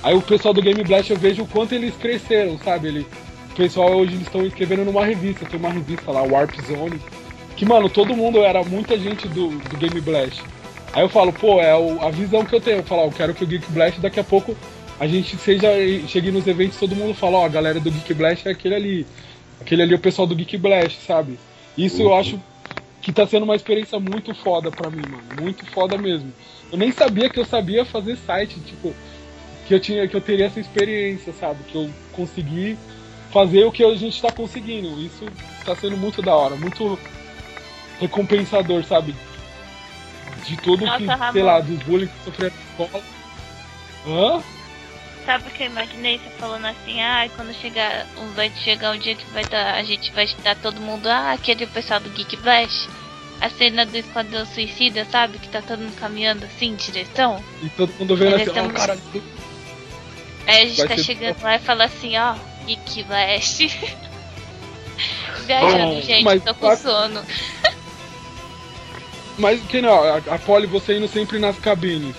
[0.04, 2.90] Aí o pessoal do Game Blast eu vejo o quanto eles cresceram, sabe?
[2.90, 3.08] Ele,
[3.52, 7.00] o pessoal hoje eles estão escrevendo numa revista, tem uma revista lá, Warp Zone.
[7.56, 10.44] Que, mano, todo mundo era muita gente do, do Game Blast.
[10.92, 12.80] Aí eu falo, pô, é o- a visão que eu tenho.
[12.80, 14.58] Eu falo, ó, eu quero que o Geek Blast daqui a pouco
[15.00, 15.70] a gente seja.
[16.06, 19.08] Chegue nos eventos todo mundo fala, ó, a galera do Geek Blast é aquele ali.
[19.60, 21.40] Aquele ali é o pessoal do Geek Blast, sabe?
[21.78, 22.40] Isso eu acho
[23.02, 25.24] que tá sendo uma experiência muito foda pra mim, mano.
[25.34, 26.34] Muito foda mesmo.
[26.72, 28.94] Eu nem sabia que eu sabia fazer site, tipo,
[29.68, 31.64] que eu tinha, que eu teria essa experiência, sabe?
[31.64, 32.78] Que eu consegui
[33.32, 35.00] fazer o que a gente tá conseguindo.
[35.02, 35.32] Isso
[35.66, 36.98] tá sendo muito da hora, muito
[38.00, 39.16] recompensador, sabe?
[40.46, 41.32] De tudo Nossa, que, Ramon.
[41.34, 43.04] sei lá, dos bullying que sofreu na escola.
[44.08, 44.57] Hã?
[45.28, 48.98] Sabe o que eu imaginei você falando assim, ah, quando chegar, um- vai chegar um
[48.98, 52.38] dia que vai dar, a gente vai estar todo mundo, ah, aquele pessoal do Geek
[52.38, 52.88] Blast,
[53.42, 57.44] a cena do Esquadrão Suicida, sabe, que tá todo mundo caminhando assim, em direção.
[57.62, 58.98] E todo mundo vendo assim, ó, tão- cara.
[60.48, 62.34] Aí a gente Vai tá chegando lá e fala assim, ó,
[62.66, 63.68] Geek Blast.
[65.46, 67.22] Viajando, Oh, gente, tô com sabe- sono.
[69.38, 72.16] Mas que não, a, a Polly você indo sempre nas cabines.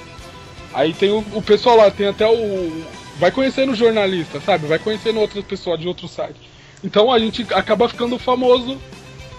[0.72, 2.84] Aí tem o, o pessoal lá, tem até o.
[3.18, 4.66] Vai conhecendo jornalista, sabe?
[4.66, 6.40] Vai conhecendo outras pessoas de outros sites.
[6.82, 8.78] Então a gente acaba ficando famoso,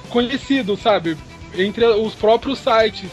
[0.09, 1.17] conhecido, sabe?
[1.55, 3.09] Entre os próprios sites.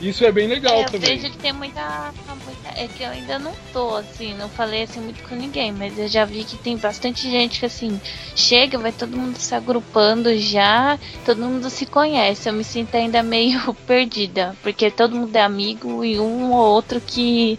[0.00, 1.16] Isso é bem legal É, eu também.
[1.16, 2.12] vejo que tem muita,
[2.44, 5.96] muita- É que eu ainda não tô, assim, não falei assim muito com ninguém, mas
[5.96, 8.00] eu já vi que tem bastante gente que assim,
[8.34, 12.48] chega, vai todo mundo se agrupando já, todo mundo se conhece.
[12.48, 17.00] Eu me sinto ainda meio perdida, porque todo mundo é amigo e um ou outro
[17.00, 17.58] que.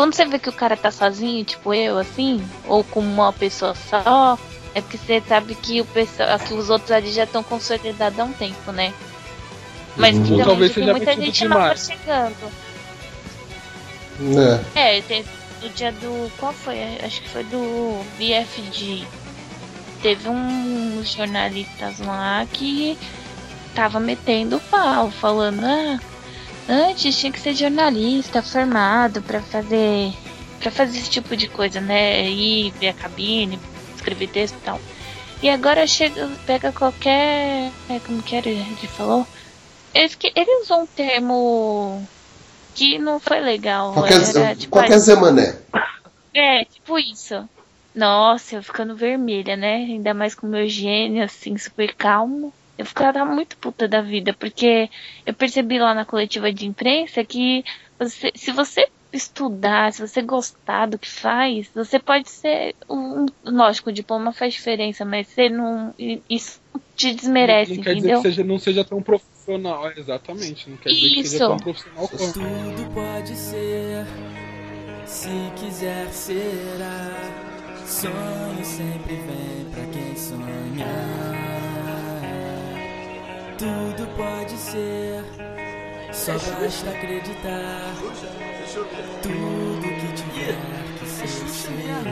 [0.00, 3.74] Quando você vê que o cara tá sozinho, tipo eu, assim, ou com uma pessoa
[3.74, 4.38] só,
[4.74, 8.24] É porque você sabe que o pessoal, que os outros ali já estão consolidados há
[8.24, 8.94] um tempo, né?
[9.98, 12.50] Mas que também talvez já tem seja muita gente nova chegando.
[14.74, 14.96] É.
[14.96, 15.22] É, tem,
[15.62, 16.32] no dia do.
[16.38, 16.78] Qual foi?
[17.04, 19.04] Acho que foi do BFG.
[20.00, 22.96] Teve um jornalistas lá que
[23.74, 26.00] tava metendo o pau, falando, ah,
[26.70, 30.12] antes tinha que ser jornalista formado pra fazer.
[30.60, 32.28] para fazer esse tipo de coisa, né?
[32.30, 33.58] Ir ver a cabine,
[33.96, 34.80] escrever texto e tal.
[35.42, 37.70] E agora chega, pega qualquer.
[37.88, 38.48] é, Como que era?
[38.48, 39.26] Ele falou?
[40.18, 42.06] Que, ele usou um termo
[42.74, 43.92] que não foi legal.
[43.92, 45.56] Qualquer, era, tipo, qualquer Zé Mané.
[46.34, 47.48] é, tipo isso.
[47.94, 49.76] Nossa, eu ficando vermelha, né?
[49.76, 52.52] Ainda mais com o meu gênio, assim, super calmo.
[52.80, 54.88] Eu ficava muito puta da vida, porque
[55.26, 57.62] eu percebi lá na coletiva de imprensa que
[57.98, 62.74] você, se você estudar, se você gostar do que faz, você pode ser.
[62.88, 65.94] Um, lógico, o diploma faz diferença, mas você não.
[66.30, 66.58] Isso
[66.96, 68.22] te desmerece, não quer dizer entendeu?
[68.22, 69.92] que seja, não seja tão profissional.
[69.94, 71.48] Exatamente, não quer dizer que seja Isso.
[71.48, 72.32] tão profissional quanto.
[72.32, 74.06] Tudo pode ser,
[75.04, 77.10] se quiser será.
[77.84, 81.49] Sonho sempre vem pra quem sonha.
[83.60, 85.22] Tudo pode ser,
[86.14, 87.94] só basta acreditar.
[89.22, 90.56] Tudo que tiver
[90.98, 92.10] que ser, será.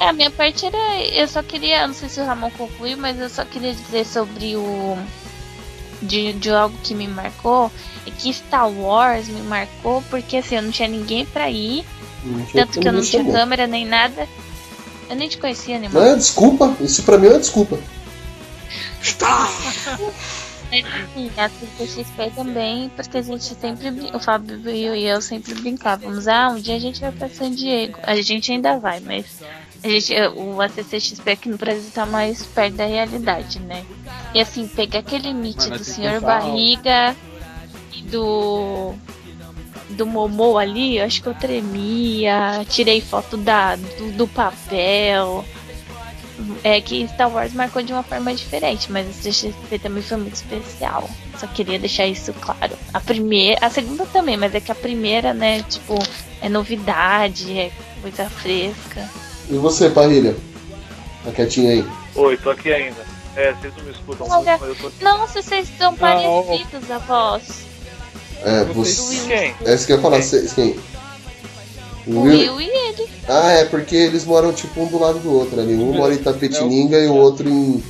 [0.00, 1.04] É, a minha parte era.
[1.12, 1.86] Eu só queria.
[1.86, 4.96] Não sei se o Ramon concluiu, mas eu só queria dizer sobre o.
[6.00, 7.70] De, de algo que me marcou.
[8.06, 11.84] É que Star Wars me marcou porque assim, eu não tinha ninguém pra ir.
[12.54, 14.26] Tanto que eu não tinha câmera nem nada.
[15.10, 17.78] Eu nem te conhecia, né, Não é desculpa, isso pra mim é uma desculpa.
[20.70, 26.26] Mas assim, a CCXP também, porque a gente sempre, o Fábio e eu, sempre brincávamos,
[26.26, 27.98] ah, um dia a gente vai pra San Diego.
[28.02, 29.42] A gente ainda vai, mas
[29.82, 33.84] a gente, o ACCXP aqui no Brasil tá mais perto da realidade, né?
[34.34, 37.14] E assim, pegar aquele meet Mas do Senhor Barriga
[37.94, 38.94] e do
[39.90, 45.44] do Momô ali, eu acho que eu tremia, tirei foto da, do, do papel.
[46.62, 50.34] É que Star Wars marcou de uma forma diferente, mas a CXP também foi muito
[50.34, 51.08] especial.
[51.38, 52.72] Só queria deixar isso claro.
[52.92, 55.94] A primeira, a segunda também, mas é que a primeira, né, tipo,
[56.42, 57.70] é novidade, é
[58.02, 59.08] coisa fresca.
[59.48, 60.36] E você, Parrilha?
[61.24, 61.86] Tá quietinho aí.
[62.14, 63.04] Oi, tô aqui ainda.
[63.34, 65.04] É, vocês não me escutam Olha, muito, mas eu tô aqui.
[65.04, 67.66] Nossa, vocês estão parecidos, a voz.
[68.42, 69.26] É, Vocês- você.
[69.26, 69.54] Quem?
[69.64, 70.20] É isso que eu ia falar,
[70.54, 70.78] quem?
[72.06, 73.08] O Will e ele.
[73.28, 75.74] Ah, é, porque eles moram tipo um do lado do outro ali.
[75.74, 77.82] Um mora em Tapetininga e o outro em.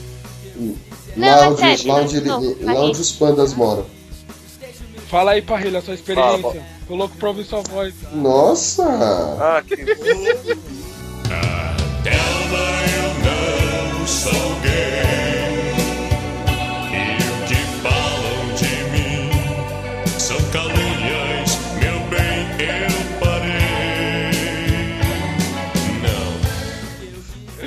[0.57, 0.77] em-
[1.17, 3.85] Não, lá, é onde, sério, lá, onde, não, ele- lá onde os pandas moram.
[5.09, 6.39] Fala aí, Parrilha, a sua experiência.
[6.43, 6.57] Fala,
[6.89, 7.95] Coloca pra ouvir sua voz.
[8.13, 8.85] Nossa!
[9.41, 9.77] Ah, que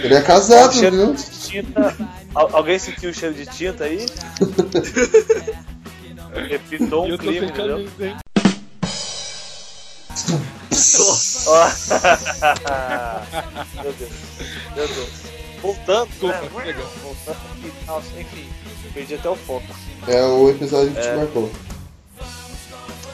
[0.09, 1.13] Ele é casado, cheiro viu?
[1.13, 1.95] de tinta.
[2.33, 4.07] Al- alguém sentiu o cheiro de tinta aí?
[6.49, 7.87] Repitou um clima, entendeu?
[13.83, 14.11] Meu Deus.
[14.75, 15.09] Meu Deus.
[15.61, 16.49] Voltando, Desculpa, né?
[16.65, 16.81] chega.
[17.03, 17.71] Voltando aqui.
[17.85, 18.49] Nossa, enfim.
[18.93, 19.65] Perdi até o foco.
[20.07, 21.15] É o episódio que te É.
[21.15, 21.51] marcou.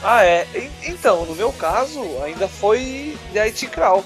[0.02, 0.46] Ah, é.
[0.84, 4.04] Então, no meu caso, ainda foi The IT Crawl.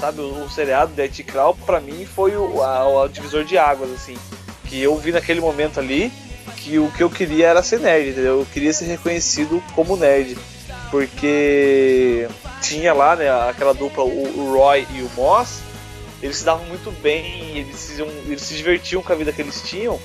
[0.00, 3.90] Sabe, o, o seriado IT Crawl, pra mim, foi o, a- o divisor de águas,
[3.92, 4.16] assim.
[4.66, 6.12] Que eu vi naquele momento ali
[6.58, 8.40] que o que eu queria era ser nerd, entendeu?
[8.40, 10.36] Eu queria ser reconhecido como nerd.
[10.90, 12.28] Porque
[12.62, 15.60] tinha lá, né, aquela dupla, o, o Roy e o Moss,
[16.22, 19.62] eles se davam muito bem, eles se, eles se divertiam com a vida que eles
[19.62, 20.00] tinham,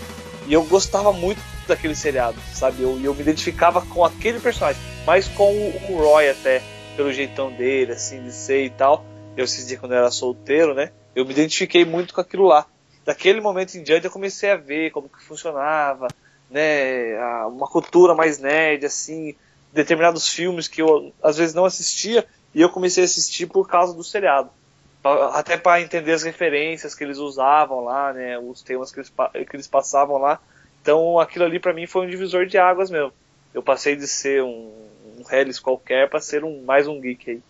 [0.47, 2.83] e eu gostava muito daquele seriado, sabe?
[2.83, 6.61] Eu, eu me identificava com aquele personagem, mais com o, o Roy até,
[6.95, 9.05] pelo jeitão dele, assim, de ser e tal.
[9.35, 10.91] Eu esses dias quando eu era solteiro, né?
[11.15, 12.65] Eu me identifiquei muito com aquilo lá.
[13.05, 16.07] Daquele momento em diante eu comecei a ver como que funcionava,
[16.49, 17.17] né?
[17.47, 19.35] Uma cultura mais nerd, assim,
[19.71, 23.93] determinados filmes que eu às vezes não assistia e eu comecei a assistir por causa
[23.93, 24.49] do seriado.
[25.33, 28.37] Até para entender as referências que eles usavam lá, né?
[28.37, 29.11] Os temas que eles,
[29.49, 30.39] que eles passavam lá.
[30.81, 33.13] Então aquilo ali para mim foi um divisor de águas mesmo.
[33.53, 34.71] Eu passei de ser um,
[35.17, 37.41] um Hellis qualquer para ser um, mais um geek aí.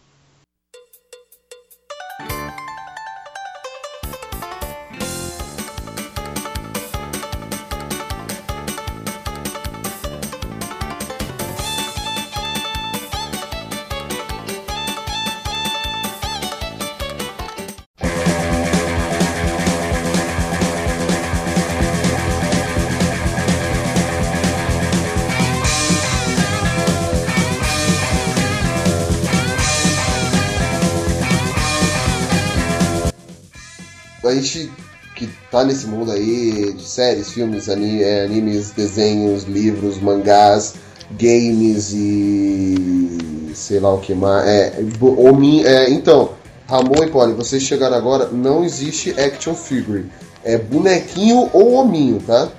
[34.32, 34.72] A gente
[35.16, 40.74] que tá nesse mundo aí de séries, filmes, ani- é, animes, desenhos, livros, mangás,
[41.12, 44.48] games e sei lá o que mais.
[44.48, 46.32] É, homin- é, então,
[46.68, 50.06] Ramon e Polly, vocês chegaram agora, não existe action figure.
[50.44, 52.50] É bonequinho ou hominho, tá?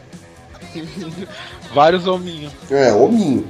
[1.74, 2.52] Vários hominhos.
[2.70, 3.48] É, hominho.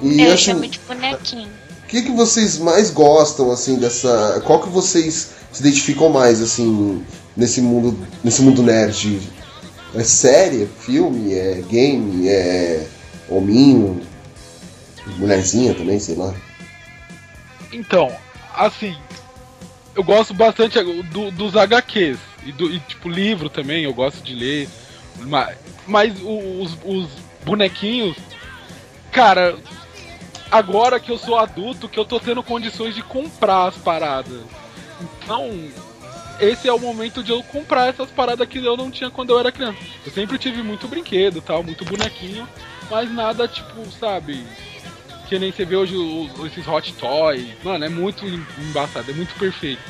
[0.00, 1.48] E Eu assim, chamo de bonequinho.
[1.92, 4.40] Que, que vocês mais gostam, assim, dessa.
[4.46, 7.04] Qual que vocês se identificam mais, assim,
[7.36, 9.20] nesse mundo, nesse mundo nerd?
[9.94, 12.86] É série, é filme, é game, é
[13.28, 14.00] hominho,
[15.18, 16.32] mulherzinha também, sei lá.
[17.70, 18.10] Então,
[18.54, 18.96] assim,
[19.94, 22.18] eu gosto bastante do- dos HQs.
[22.46, 24.68] E, do, e, tipo, livro também, eu gosto de ler.
[25.20, 27.08] Mas, mas os, os
[27.44, 28.16] bonequinhos,
[29.12, 29.56] cara,
[30.52, 34.42] agora que eu sou adulto, que eu tô tendo condições de comprar as paradas.
[35.00, 35.50] Então,
[36.38, 39.38] esse é o momento de eu comprar essas paradas que eu não tinha quando eu
[39.38, 39.78] era criança.
[40.04, 42.46] Eu sempre tive muito brinquedo tal, muito bonequinho,
[42.90, 44.44] mas nada tipo, sabe,
[45.28, 47.48] que nem você vê hoje os- esses hot toys.
[47.64, 49.80] Mano, é muito em- embaçado, é muito perfeito.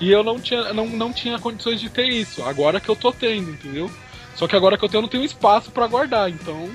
[0.00, 2.42] E- eu não tinha, não, não tinha condições de ter isso.
[2.44, 3.90] Agora que eu tô tendo, entendeu?
[4.34, 6.28] Só que agora que eu tenho, eu não tenho espaço pra guardar.
[6.30, 6.68] Então,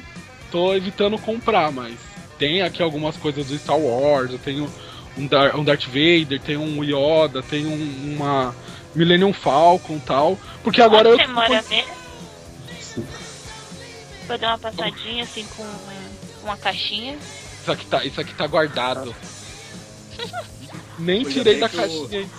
[0.51, 1.95] tô evitando comprar, mas
[2.39, 4.31] tem aqui algumas coisas do Star Wars.
[4.31, 4.69] Eu tenho
[5.17, 8.55] um, Dar um Darth Vader, tenho um Yoda, tenho um- uma
[8.95, 10.39] Millennium Falcon e tal.
[10.63, 11.27] Porque agora Onde eu.
[11.27, 11.97] você mora mesmo?
[14.27, 15.65] Vou dar uma passadinha assim com
[16.43, 17.17] uma caixinha.
[17.61, 19.15] Isso aqui tá, isso aqui tá guardado.
[20.99, 22.19] Nem Ainda tirei da o- caixinha.
[22.21, 22.29] hein?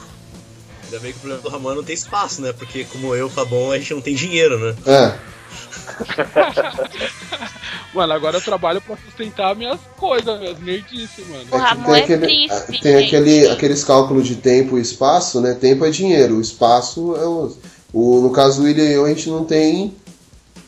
[0.84, 2.52] Ainda bem que o problema do Ramon não tem espaço, né?
[2.52, 4.76] Porque como eu, Fabão, a gente não tem dinheiro, né?
[4.86, 5.18] É.
[7.94, 11.44] Mano, agora eu trabalho pra sustentar minhas coisas, minhas nerdices, mano.
[11.50, 15.54] O Ramon tem é aquele, príncipe, tem aquele, aqueles cálculos de tempo e espaço, né?
[15.54, 17.56] Tempo é dinheiro, o espaço é o,
[17.92, 18.20] o.
[18.20, 19.94] No caso do William e eu, a gente não tem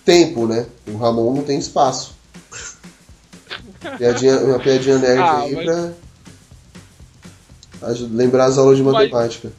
[0.05, 0.67] tempo, né?
[0.89, 2.15] O Ramon não tem espaço.
[3.99, 5.93] Piadinha, uma piadinha nerd Ah, aí mas- pra
[8.11, 9.53] lembrar as aulas de Mas- matemática.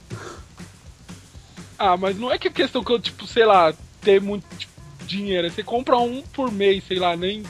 [1.77, 4.70] Ah, mas não é que a questão que eu, tipo, sei lá, ter muito tipo,
[5.11, 5.49] dinheiro.
[5.49, 7.43] Você compra um por mês, sei lá, nem.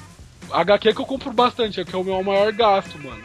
[0.52, 3.24] HQ é que eu compro bastante, é que é o meu maior gasto, mano.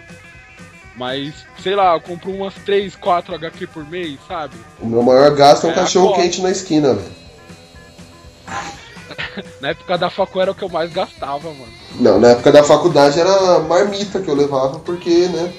[0.97, 4.57] Mas, sei lá, eu compro umas 3, 4 HQ por mês, sabe?
[4.80, 7.16] O meu maior gasto é um É, cachorro quente na esquina, velho.
[9.61, 11.72] Na época da facu era o que eu mais gastava, mano.
[11.97, 15.53] Não, na época da faculdade era marmita que eu levava, porque, né?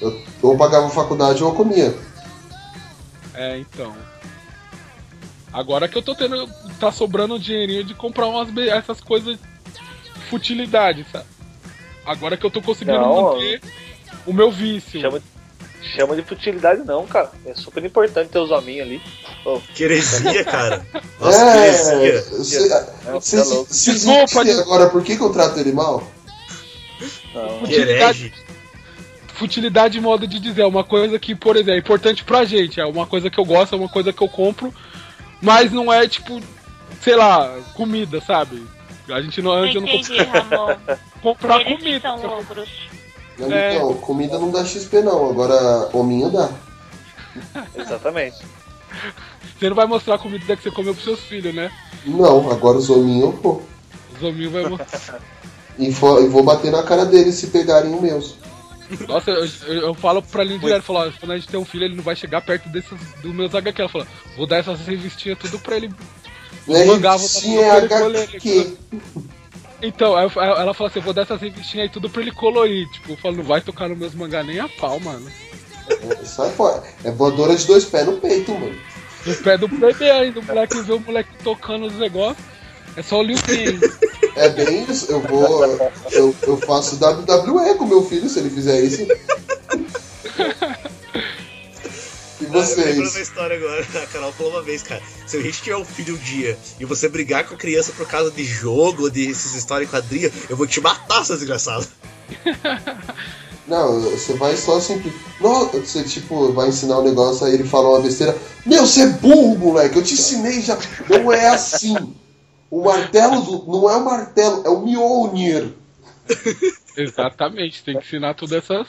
[0.00, 1.94] Eu ou pagava faculdade ou eu comia.
[3.34, 3.94] É, então.
[5.52, 6.48] Agora que eu tô tendo.
[6.78, 9.38] tá sobrando um dinheirinho de comprar umas essas coisas
[10.28, 11.24] futilidade, sabe?
[12.04, 13.60] Agora que eu tô conseguindo Não, manter
[14.26, 15.00] o meu vício.
[15.00, 15.22] Chama,
[15.82, 17.30] chama de futilidade não, cara.
[17.46, 19.02] É super importante ter os hominhos ali.
[19.44, 20.86] Ô, Que heresia, cara.
[21.20, 22.22] Nossa, que É, heresia.
[22.22, 22.68] se,
[23.06, 26.02] Não, se, tá se, se agora, por que, que eu trato ele mal?
[27.34, 27.66] não.
[27.70, 28.32] Herege.
[29.34, 32.84] Futilidade, modo de dizer, é uma coisa que, por exemplo, é importante pra gente, é
[32.84, 34.74] uma coisa que eu gosto, é uma coisa que eu compro,
[35.40, 36.40] mas não é tipo,
[37.02, 38.66] sei lá, comida, sabe?
[39.08, 40.76] A gente não, Não não entendi, conseguia Ramon.
[41.22, 42.00] comprar Eles que comida.
[42.00, 42.68] são ogros.
[43.40, 43.74] É.
[43.74, 46.50] Então, comida não dá XP não, agora hominho dá.
[47.74, 48.36] Exatamente.
[49.58, 51.70] Você não vai mostrar a comida que você comeu pros seus filhos, né?
[52.04, 53.62] Não, agora os hominhos eu vou.
[54.16, 55.20] Os hominhos vai mostrar.
[55.80, 58.34] E vou, e vou bater na cara deles se pegarem os meus.
[59.06, 61.64] Nossa, eu, eu, eu falo pra Aline direto, falo, ó, quando a gente tem um
[61.64, 63.80] filho, ele não vai chegar perto desses dos meus HQ.
[63.80, 65.90] Ela fala, vou dar essas revistinhas tudo pra ele.
[66.66, 68.78] Os É mangá, vou dar tudo é pra ele.
[69.80, 72.88] Então, ela fala assim, eu vou dar essas revistinhas aí tudo pra ele colorir.
[72.90, 75.30] Tipo, eu falo, não vai tocar nos meus mangá nem a pau, mano.
[76.24, 76.82] Sai fora.
[77.04, 78.76] É voadora de dois pés no peito, mano.
[79.24, 82.44] No pé do bebê ainda, o moleque vê o moleque tocando os negócios.
[82.96, 83.80] É só o Liu Kang.
[84.36, 85.06] É bem isso.
[85.10, 85.64] Eu vou.
[86.10, 89.02] Eu, eu faço WWE com meu filho se ele fizer isso.
[92.40, 93.16] E Ah, eu lembrando da vocês?
[93.28, 93.86] história agora.
[94.02, 95.02] A Carol falou uma vez, cara.
[95.26, 98.06] Se a gente tiver um filho um dia e você brigar com a criança por
[98.06, 101.86] causa de jogo, de essas histórias em quadrinha, eu vou te matar, seu desgraçado.
[103.66, 105.12] Não, você vai só sempre.
[105.40, 108.34] Não, você tipo, vai ensinar um negócio, aí ele fala uma besteira.
[108.64, 110.78] Meu, você é burro, moleque, eu te ensinei já.
[111.06, 111.94] Não é assim.
[112.70, 115.72] O martelo do- não é o martelo, é o Mjolnir.
[116.96, 118.88] Exatamente, tem que ensinar tudo essas.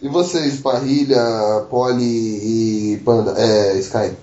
[0.00, 2.02] E vocês, Parrilha, Polly
[2.94, 4.16] e Panda, é, Sky?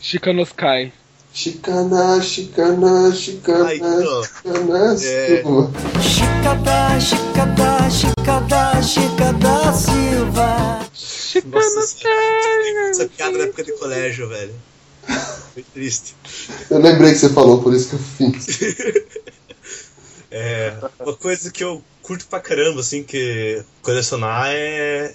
[0.00, 0.92] Chicanoskai.
[1.32, 4.94] Chicana, chicana, chicana, Ai, chicana.
[4.94, 4.96] é.
[4.96, 5.70] Silva.
[6.00, 10.78] Chicada, chicada, chicada, chicada Silva.
[11.44, 14.54] Nossa, essa piada na época de colégio, velho.
[15.54, 16.14] Foi triste.
[16.70, 17.98] Eu lembrei que você falou, por isso que eu
[18.30, 18.58] fiz.
[20.30, 25.14] É, uma coisa que eu curto pra caramba, assim, que colecionar é.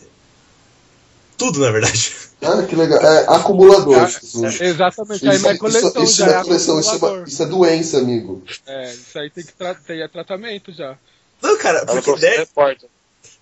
[1.37, 2.13] Tudo, na verdade.
[2.41, 2.99] Ah, que legal.
[2.99, 4.07] É acumulador.
[4.07, 7.43] Isso, Exatamente, aí não é coleção isso já, não é é coleção, isso é, isso
[7.43, 8.43] é doença, amigo.
[8.65, 10.97] É, isso aí tem que tra tem é tratamento já.
[11.39, 12.79] Não, cara, porque falou, "Você nerd.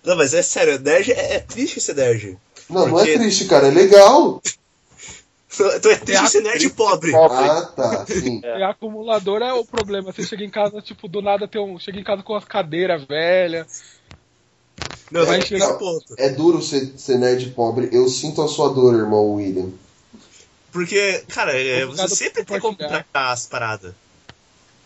[0.04, 2.36] Não, mas é sério, nerd é, é triste ser nerd.
[2.68, 4.42] Não, não é Porque- triste, cara, é legal.
[5.76, 7.14] Então é triste ser nerd pobre.
[7.14, 8.40] Ah, tá, sim.
[8.44, 10.12] E acumulador é o problema.
[10.12, 11.78] Você chega em casa, tipo, do nada tem um.
[11.78, 13.82] Chega em casa com as cadeiras velhas.
[15.10, 16.14] Não, Vai não, chegar- nesse ponto.
[16.16, 17.88] É duro ser, ser nerd pobre.
[17.92, 19.70] Eu sinto a sua dor, irmão William.
[20.72, 23.04] Porque, cara, é, você sempre tem como compartilhar.
[23.04, 23.94] comprar as paradas.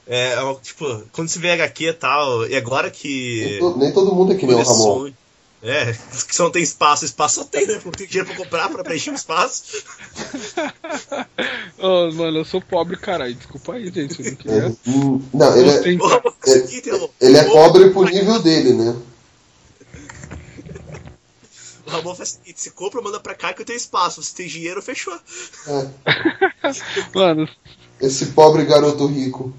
[0.06, 3.44] É, é tipo, quando você vê HQ e tal, e agora que.
[3.44, 5.10] Nem, to- nem todo mundo é que nem o Ramon.
[5.66, 5.92] É,
[6.28, 7.80] que você não tem espaço, espaço só tem, né?
[7.82, 9.64] Não tem dinheiro pra comprar pra preencher o espaço.
[11.80, 13.34] Ô, mano, eu sou pobre, caralho.
[13.34, 14.20] Desculpa aí, gente.
[14.22, 14.76] Eu não queria.
[14.86, 18.94] hum, não, ele é, um- ele é pobre pro nível dele, né?
[21.86, 24.22] O Ramon faz o seguinte: se compra, manda pra cá que eu tenho espaço.
[24.22, 25.14] Se tem dinheiro, fechou.
[25.66, 25.88] É,
[27.14, 27.46] Mano,
[28.00, 29.52] esse pobre garoto rico.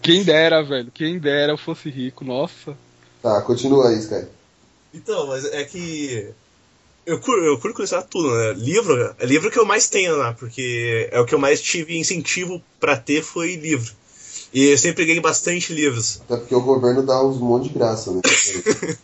[0.00, 0.90] quem dera, velho.
[0.92, 2.24] Quem dera eu fosse rico.
[2.24, 2.76] Nossa.
[3.20, 4.26] Tá, continua aí, Sky.
[4.94, 6.28] Então, mas é que.
[7.04, 8.52] Eu curto, eu curto colecionar tudo, né?
[8.52, 11.98] Livro é livro que eu mais tenho lá, porque é o que eu mais tive
[11.98, 13.92] incentivo pra ter foi livro.
[14.54, 16.20] E eu sempre ganhei bastante livros.
[16.20, 18.20] Até porque o governo dá uns monte de graça, né?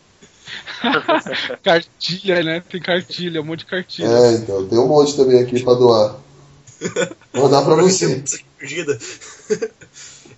[1.63, 2.63] Cartilha, né?
[2.69, 4.07] Tem cartilha, um monte de cartilha.
[4.07, 6.17] É, então, tem um monte também aqui pra doar.
[7.33, 8.23] Vou dar pra você.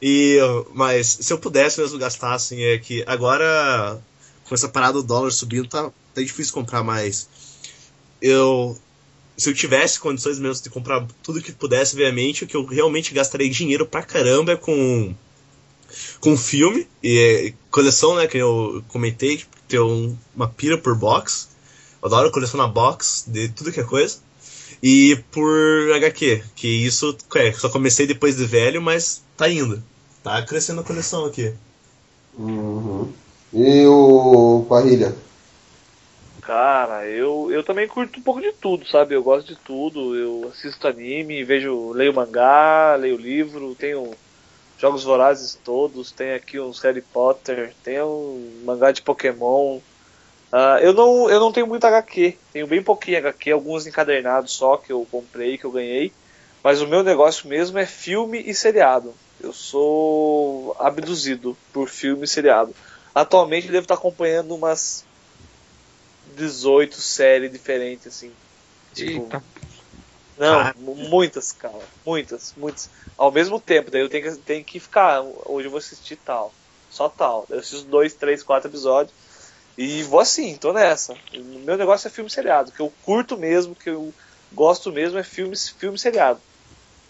[0.03, 0.39] E,
[0.73, 3.99] mas se eu pudesse mesmo gastar, assim, é que agora,
[4.51, 7.29] com essa parada do dólar subindo, tá, tá difícil comprar mais.
[8.21, 8.77] Eu.
[9.37, 13.15] Se eu tivesse condições mesmo de comprar tudo que pudesse, obviamente, o que eu realmente
[13.15, 15.15] gastaria dinheiro pra caramba é com.
[16.21, 18.27] Com filme e coleção, né?
[18.27, 21.49] Que eu comentei, tipo, ter um- uma pira por box.
[22.03, 24.19] Eu adoro colecionar box de tudo que é coisa.
[24.83, 29.81] E por HQ, que isso é, só comecei depois de velho, mas tá indo.
[30.25, 31.53] Tá crescendo a coleção aqui.
[32.37, 33.13] Uhum.
[33.53, 35.13] E o Parrilha?
[36.43, 39.15] Cara, eu, eu também curto um pouco de tudo, sabe?
[39.15, 40.17] Eu gosto de tudo.
[40.17, 44.11] Eu assisto anime, vejo, leio mangá, leio livro, tenho
[44.79, 49.79] jogos vorazes todos, tem aqui uns Harry Potter, tem um mangá de Pokémon.
[50.53, 54.77] Ah, eu, não, eu não tenho muito HQ, tenho bem pouquinho HQ, alguns encadernados só
[54.77, 56.13] que eu comprei, que eu ganhei.
[56.65, 59.15] Mas o meu negócio mesmo é filme e seriado.
[59.43, 62.75] Eu sou abduzido por filme e seriado.
[63.15, 65.05] Atualmente eu devo estar acompanhando umas
[66.37, 68.33] 18 séries diferentes, assim.
[68.95, 69.45] Tipo, Eita.
[70.39, 70.75] não, Ah.
[70.77, 71.83] mu- muitas, cara.
[72.05, 72.89] Muitas, muitas.
[73.17, 75.23] Ao mesmo tempo, daí eu tenho que, tenho que ficar.
[75.47, 76.53] Hoje eu vou assistir tal.
[76.89, 77.47] Só tal.
[77.51, 79.15] Eu assisto dois, três, quatro episódios.
[79.77, 81.13] E vou assim, tô nessa.
[81.33, 82.73] O meu negócio é filme seriado.
[82.73, 84.13] que eu curto mesmo, que eu
[84.53, 86.41] gosto mesmo é filme, filme e seriado.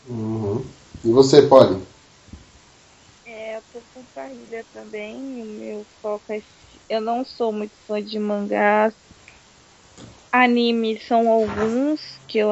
[0.09, 0.62] Uhum.
[1.05, 1.80] E você, Polly?
[3.61, 5.43] Eu tô com parrilha também.
[5.43, 6.41] O meu foco é.
[6.89, 8.95] Eu não sou muito fã de mangás.
[10.33, 12.51] Animes são alguns que eu,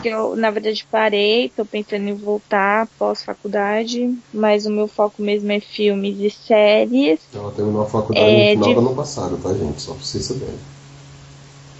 [0.00, 1.50] que eu, na verdade, parei.
[1.50, 4.00] Tô pensando em voltar pós-faculdade.
[4.32, 7.20] Mas o meu foco mesmo é filmes e séries.
[7.32, 9.80] Ela terminou a faculdade É, no final de- do ano passado, tá, gente?
[9.80, 10.58] Só pra vocês saberem.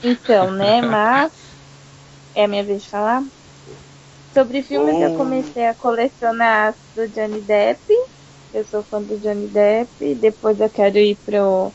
[0.02, 0.80] Então, né?
[0.82, 1.32] Mas.
[2.34, 3.22] É a minha vez de falar?
[4.32, 7.82] Sobre filmes, eu comecei a colecionar as do Johnny Depp.
[8.56, 10.14] Eu sou fã do Johnny Depp.
[10.14, 11.70] Depois eu quero ir pro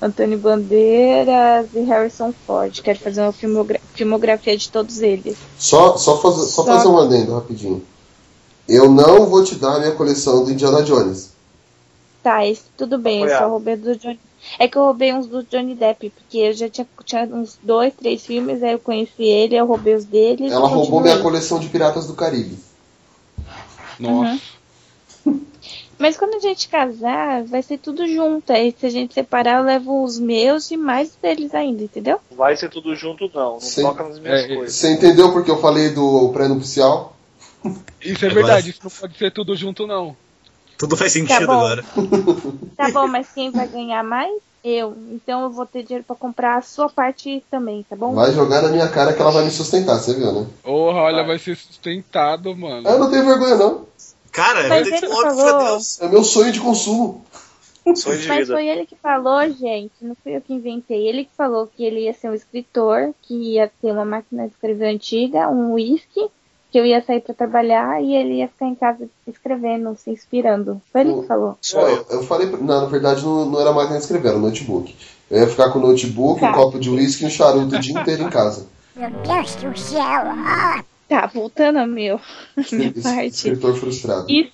[0.00, 2.80] Antônio Bandeiras e Harrison Ford.
[2.80, 5.36] Quero fazer uma filmogra- filmografia de todos eles.
[5.58, 7.84] Só, só, fazer, só Só- fazer um adendo rapidinho.
[8.66, 11.30] Eu não vou te dar a minha coleção do Indiana Jones.
[12.22, 13.50] Tá, esse tudo bem, eu só Apoiado.
[13.50, 14.18] roubei do Johnny.
[14.58, 17.92] É que eu roubei uns do Johnny Depp, porque eu já tinha, tinha uns dois,
[17.92, 20.46] três filmes, aí eu conheci ele, eu roubei os dele.
[20.50, 22.56] Ela roubou minha coleção de Piratas do Caribe.
[24.00, 24.40] Nossa.
[25.98, 28.52] Mas quando a gente casar, vai ser tudo junto.
[28.52, 32.18] Aí se a gente separar, eu levo os meus e mais deles ainda, entendeu?
[32.30, 33.52] Não vai ser tudo junto, não.
[33.54, 33.82] Não Sim.
[33.82, 34.56] toca nas minhas É, é.
[34.56, 34.74] coisas.
[34.74, 37.16] Você entendeu porque eu falei do pré-nupcial?
[38.02, 40.16] Isso é Agora- verdade, isso não pode ser tudo junto, não.
[40.76, 41.52] Tudo faz sentido bom.
[41.52, 41.84] agora.
[42.76, 44.32] Tá bom, mas quem vai ganhar mais?
[44.62, 44.96] Eu.
[45.12, 48.14] Então eu vou ter dinheiro pra comprar a sua parte também, tá bom?
[48.14, 50.46] Vai jogar na minha cara que ela vai me sustentar, você viu, né?
[50.62, 51.26] Porra, olha, Vai.
[51.26, 52.88] vai ser sustentado, mano.
[52.88, 53.83] Eu não tenho vergonha, não.
[54.34, 55.78] Cara, Mas eu ele óbvio, falou.
[56.00, 57.24] É meu sonho de consumo.
[57.96, 58.54] Sonho de Mas vida.
[58.54, 59.92] foi ele que falou, gente.
[60.02, 61.06] Não fui eu que inventei.
[61.06, 64.52] Ele que falou que ele ia ser um escritor, que ia ter uma máquina de
[64.54, 66.28] escrever antiga, um whisky,
[66.72, 70.80] que eu ia sair pra trabalhar e ele ia ficar em casa escrevendo, se inspirando.
[70.90, 71.56] Foi ele que falou.
[71.72, 74.96] Eu, eu falei, pra- não, na verdade não, não era máquina de escrever, era notebook.
[75.30, 76.52] Eu ia ficar com o notebook, um Tá.
[76.54, 78.66] copo de uísque e um charuto o dia inteiro em casa.
[78.96, 80.24] Meu Deus do céu!
[81.08, 82.16] Tá, voltando ao meu,
[82.56, 83.34] a minha parte.
[83.34, 84.26] Escritor frustrado.
[84.30, 84.50] E,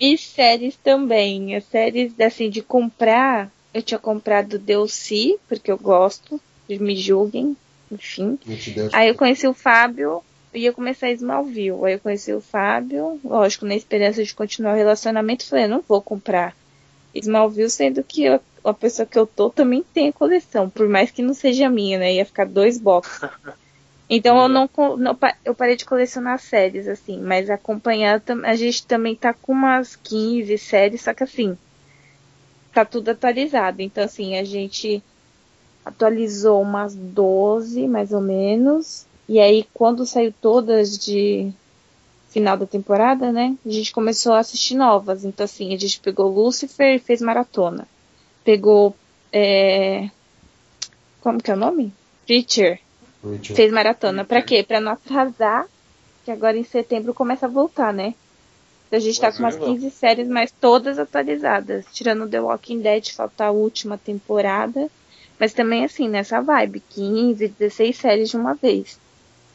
[0.00, 1.54] e séries também.
[1.54, 7.56] As séries, assim, de comprar, eu tinha comprado DLC, porque eu gosto, me julguem,
[7.90, 8.38] enfim.
[8.92, 10.22] Aí eu conheci o Fábio
[10.52, 11.84] e ia começar Smallville.
[11.84, 16.02] Aí eu conheci o Fábio, lógico, na esperança de continuar o relacionamento, falei, não vou
[16.02, 16.54] comprar
[17.14, 21.10] Smallville, sendo que eu- a pessoa que eu tô também tem a coleção, por mais
[21.10, 22.14] que não seja minha, né?
[22.14, 23.20] Ia ficar dois boxes.
[24.08, 28.54] Então eu não, co- não pa- eu parei de colecionar séries, assim, mas acompanhar a
[28.56, 31.58] gente também tá com umas 15 séries, só que assim,
[32.72, 33.80] tá tudo atualizado.
[33.82, 35.02] Então, assim, a gente
[35.84, 39.06] atualizou umas 12, mais ou menos.
[39.28, 41.52] E aí, quando saiu todas de
[42.28, 43.56] final da temporada, né?
[43.66, 45.24] A gente começou a assistir novas.
[45.24, 47.88] Então, assim, a gente pegou Lucifer e fez maratona.
[48.44, 48.96] Pegou.
[49.32, 50.10] é,
[51.22, 51.92] Como que é o nome?
[52.26, 52.83] Preacher.
[53.24, 53.56] Preacher.
[53.56, 54.24] Fez maratona.
[54.24, 54.62] Pra quê?
[54.62, 55.66] Pra não atrasar,
[56.24, 58.14] que agora em setembro começa a voltar, né?
[58.86, 61.84] Então a gente tá com umas 15 séries, mas todas atualizadas.
[61.92, 64.88] Tirando The Walking Dead, falta a última temporada.
[65.38, 68.98] Mas também assim, nessa vibe, 15, 16 séries de uma vez.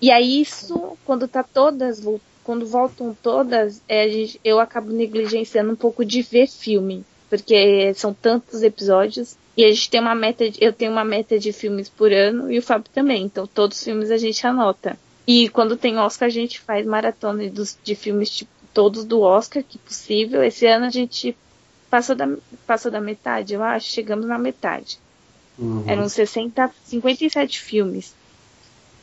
[0.01, 2.03] E aí isso, quando tá todas,
[2.43, 7.05] quando voltam todas, é, gente- eu acabo negligenciando um pouco de ver filme.
[7.29, 9.37] Porque são tantos episódios.
[9.59, 12.49] E a gente tem uma meta, de- eu tenho uma meta de filmes por ano
[12.49, 13.23] e o Fábio também.
[13.23, 14.97] Então todos os filmes a gente anota.
[15.27, 19.61] E quando tem Oscar, a gente faz maratona dos, de filmes, tipo, todos do Oscar,
[19.61, 20.41] que possível.
[20.41, 21.35] Esse ano a gente
[21.89, 22.25] passou da,
[22.65, 23.89] passou da metade, eu acho.
[23.91, 24.97] Chegamos na metade.
[25.57, 25.83] Uhum.
[25.85, 28.15] Eram 60, 57 filmes.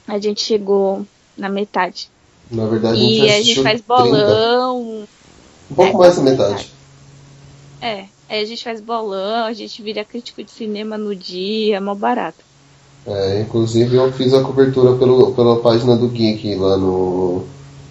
[0.09, 1.07] A gente chegou
[1.37, 2.09] na metade.
[2.51, 3.87] Na verdade, e a gente a gente faz 30.
[3.87, 5.07] bolão.
[5.71, 6.71] Um pouco mais da metade.
[7.83, 11.95] É, aí a gente faz bolão, a gente vira crítico de cinema no dia, mó
[11.95, 12.45] barato.
[13.07, 17.45] É, inclusive eu fiz a cobertura pelo, pela página do Geek lá no,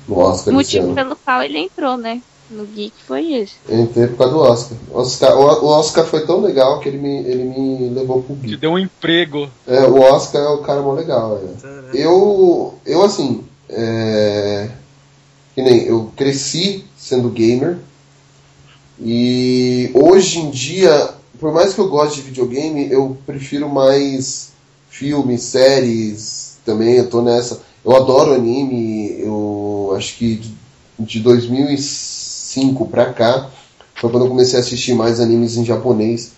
[0.08, 2.22] no Oscar O motivo pelo qual ele entrou, né?
[2.50, 3.56] No Geek foi esse.
[3.68, 4.78] Eu entrei por causa do Oscar.
[4.94, 5.38] Oscar.
[5.40, 8.50] O o Oscar foi tão legal que ele me, ele me levou pro Geek.
[8.50, 9.50] Te deu um emprego.
[9.66, 11.42] É, o Oscar é o cara mó legal.
[11.42, 11.98] é.
[11.98, 14.70] Eu, eu assim, é,
[15.56, 17.78] que nem eu cresci sendo gamer
[19.00, 21.10] e hoje em dia,
[21.40, 24.50] por mais que eu goste de videogame, eu prefiro mais
[24.90, 26.58] filmes, séries.
[26.66, 27.62] Também eu tô nessa.
[27.84, 29.20] Eu adoro anime.
[29.20, 30.56] Eu acho que de-
[31.00, 33.50] de 2005 pra cá
[33.96, 36.32] foi quando eu comecei a assistir mais animes em japonês.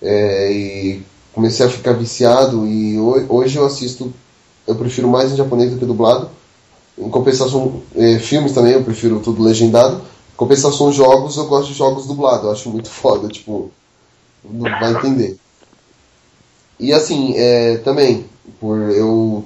[0.00, 1.02] É, e
[1.32, 4.12] comecei a ficar viciado e ho- hoje eu assisto,
[4.66, 6.28] eu prefiro mais em japonês do que dublado.
[6.98, 10.02] Em compensação, é, filmes também eu prefiro tudo legendado.
[10.36, 13.70] Compensação, jogos eu gosto de jogos dublados, eu acho muito foda, tipo,
[14.44, 15.38] não vai entender.
[16.78, 18.26] E assim, é, também,
[18.60, 19.44] por eu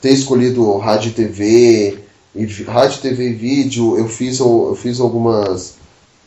[0.00, 1.98] ter escolhido rádio e TV,
[2.34, 5.74] e rádio, TV e vídeo, eu fiz, eu fiz algumas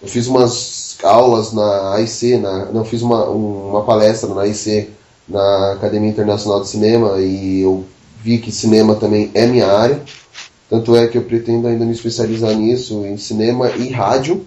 [0.01, 4.89] eu fiz umas aulas na AIC, na, não, fiz uma, um- uma palestra na AIC,
[5.27, 7.85] na Academia Internacional de Cinema, e eu
[8.23, 10.01] vi que cinema também é minha área.
[10.69, 14.45] Tanto é que eu pretendo ainda me especializar nisso, em cinema e rádio.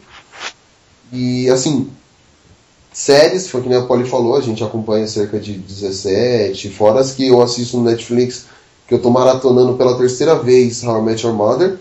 [1.13, 1.89] E assim,
[2.93, 7.13] séries, foi que nem a Polly falou, a gente acompanha cerca de 17, fora as
[7.13, 8.47] que eu assisto no Netflix,
[8.87, 11.79] que eu tô maratonando pela terceira vez How I Met Your Mother,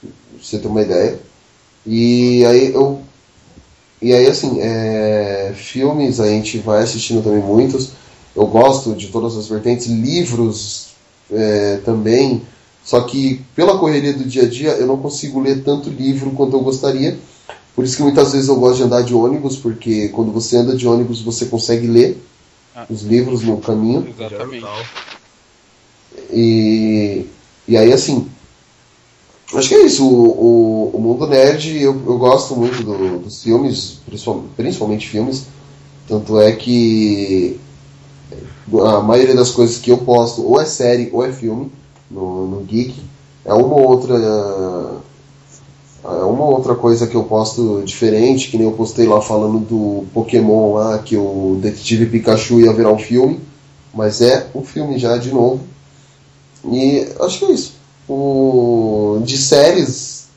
[0.00, 0.10] pra
[0.40, 1.18] você ter uma ideia.
[1.84, 3.00] E aí eu.
[4.00, 7.90] E aí assim, é, filmes a gente vai assistindo também muitos.
[8.34, 10.88] Eu gosto de todas as vertentes, livros
[11.32, 12.42] é, também.
[12.86, 16.56] Só que pela correria do dia a dia eu não consigo ler tanto livro quanto
[16.56, 17.18] eu gostaria.
[17.74, 20.76] Por isso que muitas vezes eu gosto de andar de ônibus, porque quando você anda
[20.76, 22.16] de ônibus você consegue ler
[22.88, 24.06] os livros no caminho.
[24.16, 24.60] Exatamente.
[26.32, 27.26] E,
[27.68, 28.28] e aí, assim,
[29.54, 30.06] acho que é isso.
[30.06, 35.46] O, o, o mundo nerd, eu, eu gosto muito do- dos filmes, principal- principalmente filmes.
[36.08, 37.58] Tanto é que
[38.86, 41.70] a maioria das coisas que eu posto ou é série ou é filme
[42.10, 42.94] no, no Geek.
[43.44, 44.14] É uma ou outra.
[46.04, 49.58] É uma ou outra coisa que eu posto diferente, que nem eu postei lá falando
[49.58, 53.40] do Pokémon lá, que o Detetive Pikachu ia virar um filme.
[53.92, 55.60] Mas é um filme já de novo.
[56.64, 57.74] E acho que é isso.
[58.08, 60.28] O, de séries,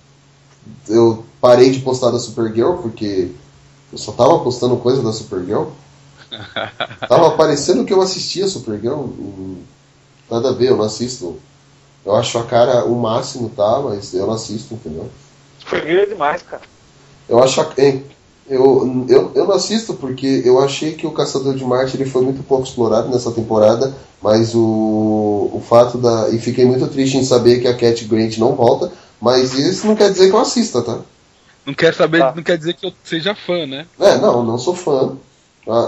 [0.87, 3.31] eu parei de postar da Supergirl, porque
[3.91, 5.65] eu só tava postando coisa da Supergirl.
[7.09, 8.99] Tava parecendo que eu assistia Supergirl.
[8.99, 9.57] hum,
[10.29, 11.37] Nada a ver, eu não assisto
[12.05, 13.79] Eu acho a cara o máximo, tá?
[13.83, 15.09] Mas eu não assisto, entendeu?
[15.65, 16.61] Formiga é demais, cara.
[17.27, 17.61] Eu acho.
[17.61, 17.69] a-
[18.49, 22.23] Eu, eu, eu não assisto porque eu achei que o Caçador de Marte ele foi
[22.23, 23.93] muito pouco explorado nessa temporada,
[24.23, 24.59] mas o,
[25.53, 26.29] o fato da.
[26.29, 29.95] E fiquei muito triste em saber que a Cat Grant não volta, mas isso não
[29.95, 30.99] quer dizer que eu assista, tá?
[31.63, 32.33] Não quer saber, Tá.
[32.35, 33.85] não quer dizer que eu seja fã, né?
[33.99, 35.11] É, não, não sou fã.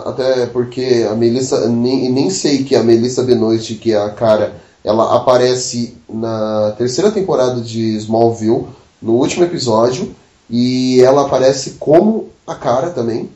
[0.05, 1.67] Até porque a Melissa.
[1.67, 4.53] Nem, nem sei que a Melissa Benoist, que é a cara,
[4.83, 8.67] ela aparece na terceira temporada de Smallville,
[9.01, 10.15] no último episódio,
[10.49, 13.29] e ela aparece como a cara também.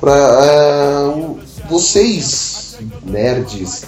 [0.00, 3.84] Pra, é, vocês, nerds,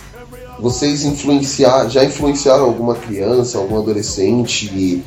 [0.59, 5.03] vocês influenciar, já influenciaram alguma criança, algum adolescente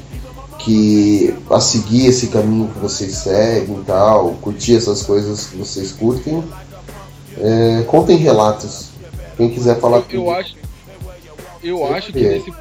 [0.60, 5.92] que a seguir esse caminho que vocês seguem e tal, curtir essas coisas que vocês
[5.92, 6.44] curtem?
[7.38, 8.90] É, contem relatos.
[9.38, 10.32] Quem quiser falar Eu comigo.
[10.32, 10.56] acho.
[11.64, 12.52] Eu acho que nesse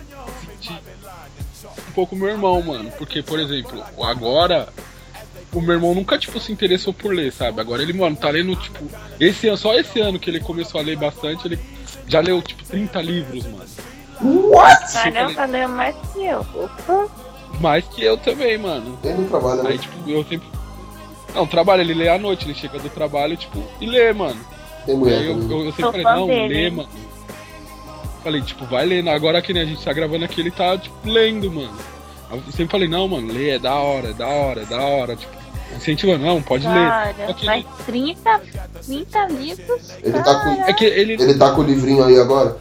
[1.90, 2.90] um pouco meu irmão, mano.
[2.96, 4.68] Porque, por exemplo, agora
[5.52, 7.60] o meu irmão nunca, tipo, se interessou por ler, sabe?
[7.60, 8.84] Agora ele, mano, tá lendo, tipo,
[9.18, 11.58] esse ano, só esse ano que ele começou a ler bastante, ele
[12.10, 13.64] já leu, tipo, 30 livros, mano.
[14.22, 14.92] What?
[14.92, 16.40] Caramba, leu mais que eu.
[16.40, 17.08] Opa.
[17.60, 18.98] Mais que eu também, mano.
[19.02, 19.70] Ele não trabalha, né?
[19.70, 20.48] Aí, tipo, eu sempre.
[21.34, 24.40] Não, trabalha, ele lê à noite, ele chega do trabalho, tipo, e lê, mano.
[24.84, 26.88] Tem mulher Aí eu, eu, eu sempre falei, não, dele, lê, mano.
[28.24, 29.10] Falei, tipo, vai lendo.
[29.10, 31.76] Agora que nem a gente tá gravando aqui, ele tá, tipo, lendo, mano.
[32.30, 35.16] Eu sempre falei, não, mano, lê, é da hora, é da hora, é da hora.
[35.16, 35.39] Tipo,
[35.76, 36.88] incentivando, não, pode ler.
[36.88, 38.40] Cara, Só que mais 30,
[38.86, 39.90] 30 livros.
[40.02, 40.62] Ele tá com-.
[40.64, 41.12] É que ele.
[41.14, 42.56] Ele tá com o livrinho aí agora?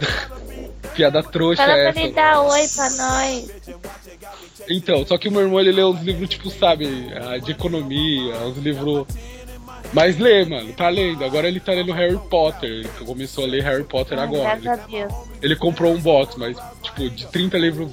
[0.94, 2.00] Piada trouxa Fala é pra essa.
[2.00, 3.50] ele dar oi pra nós.
[4.68, 8.34] Então, só que o meu irmão ele lê uns livros, tipo, sabe, ah, de economia,
[8.46, 9.06] uns livros.
[9.96, 11.24] Mas lê, mano, tá lendo.
[11.24, 12.68] Agora ele tá lendo Harry Potter.
[12.68, 14.54] Ele começou a ler Harry Potter agora.
[14.56, 15.14] Graças a Deus.
[15.40, 17.92] Ele comprou um box, mas, tipo, de 30 livros,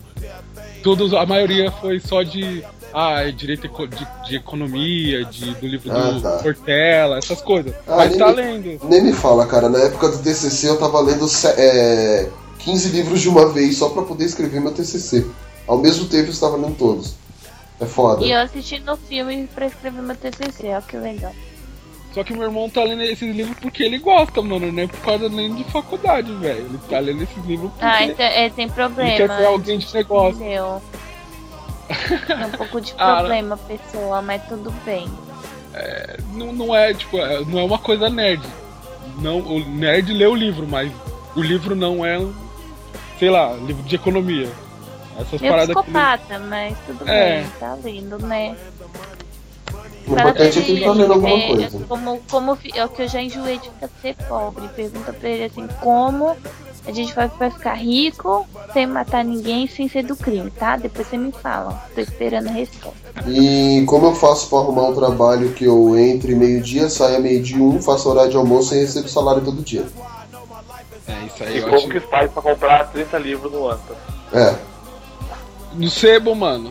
[0.84, 2.62] todos, a maioria foi só de.
[2.94, 6.40] Ah, é direito de, de economia, de, do livro Ah, do tá.
[6.40, 7.74] Portela, essas coisas.
[7.88, 8.80] Ah, mas nem tá me- lendo.
[8.90, 9.70] Nem me fala, cara.
[9.70, 11.26] Na época do TCC eu tava lendo
[11.58, 15.26] é, 15 livros de uma vez só pra poder escrever meu TCC.
[15.66, 17.16] Ao mesmo tempo eu estava lendo todos.
[17.80, 18.26] É foda.
[18.26, 21.34] E eu assistindo o filme pra escrever meu TCC, ó que legal.
[22.14, 25.00] Só que meu irmão tá lendo esses livros porque ele gosta, mano, não é por
[25.00, 26.60] causa nem de faculdade, velho.
[26.66, 29.18] Ele tá lendo esses livros porque Ah, então é, tem ele problema.
[29.18, 30.36] quer ser alguém de negócio.
[30.42, 30.82] Entendeu?
[32.28, 35.08] Tem um pouco de Ah, problema, pessoa, mas tudo bem.
[35.74, 38.44] É, não, não é, tipo, é- não é uma coisa nerd.
[39.18, 40.92] Não, o nerd lê o livro, mas
[41.36, 42.20] o livro não é,
[43.18, 44.50] sei lá, livro de economia.
[45.20, 47.42] Essas Meio paradas que ele- psicopata, mas tudo É.
[47.42, 48.56] bem, tá lindo, né?
[50.08, 51.80] O importante é que ele tá lendo alguma é, coisa.
[51.88, 54.68] Como, como é o que eu já enjoei de ficar ser pobre.
[54.76, 56.36] Pergunta pra ele assim, como
[56.86, 60.76] a gente vai, vai ficar rico sem matar ninguém sem ser do crime, tá?
[60.76, 61.82] Depois você me fala.
[61.96, 62.98] Tô esperando a resposta.
[63.28, 67.82] E como eu faço pra arrumar um trabalho que eu entre meio-dia, saia meio-dia um,
[67.82, 69.86] faço horário de almoço e recebo salário todo dia?
[71.08, 71.88] É, isso aí E como acho.
[71.88, 73.96] que faz pra comprar 30 livros no Anta?
[74.34, 74.56] É.
[75.74, 76.70] No sebo, mano.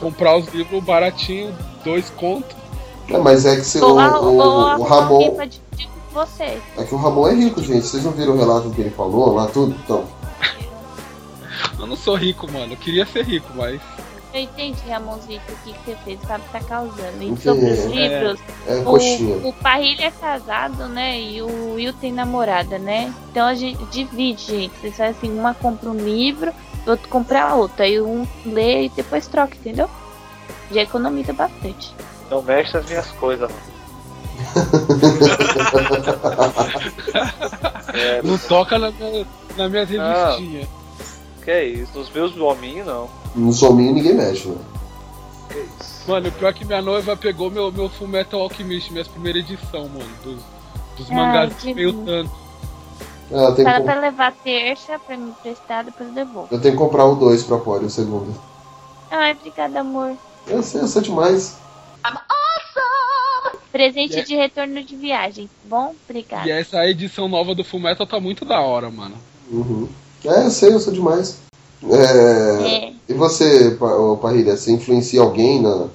[0.00, 1.54] Comprar os livros baratinho,
[1.84, 2.56] dois contos.
[3.08, 5.30] É, mas é que se, o, o, o Ramon.
[5.32, 6.58] pra dividir com você.
[6.76, 7.86] É que o Ramon é rico, gente.
[7.86, 9.74] Vocês não viram o relato que ele falou lá, tudo?
[9.84, 10.04] Então.
[11.78, 12.72] Eu não sou rico, mano.
[12.72, 13.80] Eu queria ser rico, mas.
[14.32, 17.22] Eu entendi, Ramonzito, o que, que você fez, sabe tá causando.
[17.22, 17.86] E sobre os É.
[17.86, 19.36] livros, É coxinha.
[19.36, 21.20] o, o Parrilha é casado, né?
[21.20, 23.14] E o Will tem namorada, né?
[23.30, 24.72] Então a gente divide, gente.
[24.80, 26.52] Vocês fazem assim, uma compra um livro,
[26.86, 27.82] o outro compra outro.
[27.82, 29.88] Aí um lê e depois troca, entendeu?
[30.70, 31.94] Já economiza bastante.
[32.30, 33.74] Não mexe as minhas coisas, mano.
[37.92, 40.04] É, Não toca na minha, na minhas Não.
[40.32, 40.68] revistinhas.
[41.44, 41.98] que é isso?
[41.98, 43.08] Nos meus hominhos, não.
[43.34, 44.56] No sominho ninguém mexe, né?
[45.50, 45.94] Que isso?
[46.08, 49.88] Mano, o pior é que minha noiva pegou meu, meu Fullmetal Alchemist, minha primeira edição,
[49.88, 50.10] mano.
[50.22, 50.40] Dos,
[50.96, 52.04] dos Ai, mangás que meio bom.
[52.04, 52.43] tanto.
[53.32, 56.48] Ah, eu tenho, Fala que, pra levar terça pra me emprestar, depois eu devolvo.
[56.50, 58.34] eu tenho que comprar o 2 pra pôr o segundo.
[59.10, 60.16] Ai, obrigada, amor.
[60.46, 61.56] Eu sei, eu sei demais.
[63.72, 64.22] Presente É.
[64.22, 65.50] de retorno de viagem.
[65.64, 65.94] Bom?
[66.08, 66.46] Obrigada.
[66.46, 69.16] E essa edição nova do Fullmetal tá muito da hora, mano.
[69.50, 69.88] Uhum.
[70.24, 71.38] É, eu sei, eu sou demais.
[71.82, 72.92] É, É.
[73.08, 73.76] E você,
[74.22, 75.88] Parrilha, você influencia alguém na,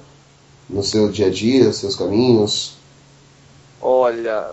[0.68, 2.76] no seu dia a dia, seus caminhos?
[3.80, 4.50] Olha,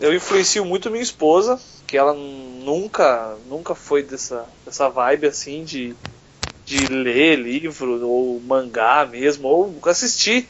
[0.00, 5.94] eu influencio muito minha esposa, que ela nunca, nunca foi dessa, dessa vibe assim de,
[6.64, 10.48] de ler livro ou mangá mesmo, ou assistir.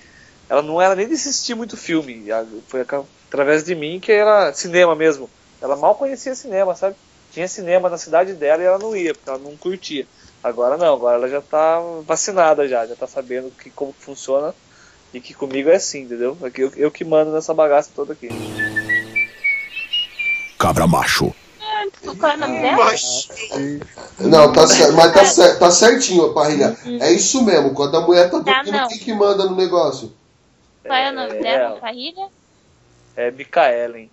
[0.49, 2.27] Ela não era nem de assistir muito filme.
[2.69, 2.85] Foi
[3.29, 5.29] através de mim que era cinema mesmo.
[5.61, 6.97] Ela mal conhecia cinema, sabe?
[7.31, 10.07] Tinha cinema na cidade dela e ela não ia, porque ela não curtia.
[10.43, 14.55] Agora não, agora ela já tá vacinada já, já tá sabendo que, como funciona
[15.13, 16.37] e que comigo é assim, entendeu?
[16.57, 18.29] Eu, eu que mando nessa bagaça toda aqui.
[20.59, 21.35] Cabra macho.
[22.19, 22.91] Qual é o nome dela?
[24.21, 26.77] Não, tá certo, mas tá, cer- tá certinho, Parrilha.
[27.01, 28.89] É isso mesmo, quando a mulher tá Tá, dormindo, não.
[28.89, 30.13] quem que manda no negócio?
[30.83, 31.65] Qual é o nome É, dela?
[31.71, 31.81] ela.
[31.81, 32.29] Farrilha?
[33.17, 34.11] É Micaelen.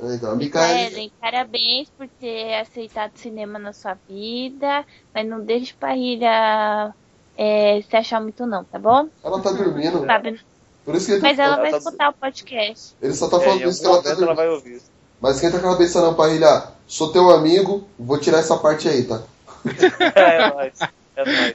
[0.00, 0.80] Então, a Micaela.
[0.80, 4.84] Ellen, parabéns por ter aceitado cinema na sua vida,
[5.14, 6.94] mas não deixe Parrilha
[7.36, 9.08] é, se achar muito não, tá bom?
[9.24, 10.04] Ela tá dormindo.
[10.06, 10.40] Sabe?
[10.84, 11.70] Por isso que ele tá Mas ela falando.
[11.70, 12.94] vai escutar o podcast.
[13.02, 14.36] Ele só tá É, falando em isso que ela tá momento ela dormindo.
[14.36, 14.82] vai ouvir.
[15.20, 16.68] Mas esquenta a cabeça não, Parrilha.
[16.86, 19.22] Sou teu amigo, vou tirar essa parte aí, tá?
[20.14, 20.74] É nóis.
[21.16, 21.54] É nóis.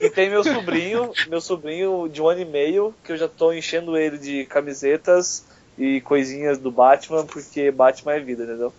[0.00, 3.52] E tem meu sobrinho, meu sobrinho de um ano e meio, que eu já tô
[3.52, 5.44] enchendo ele de camisetas
[5.76, 8.72] e coisinhas do Batman, porque Batman é vida, entendeu?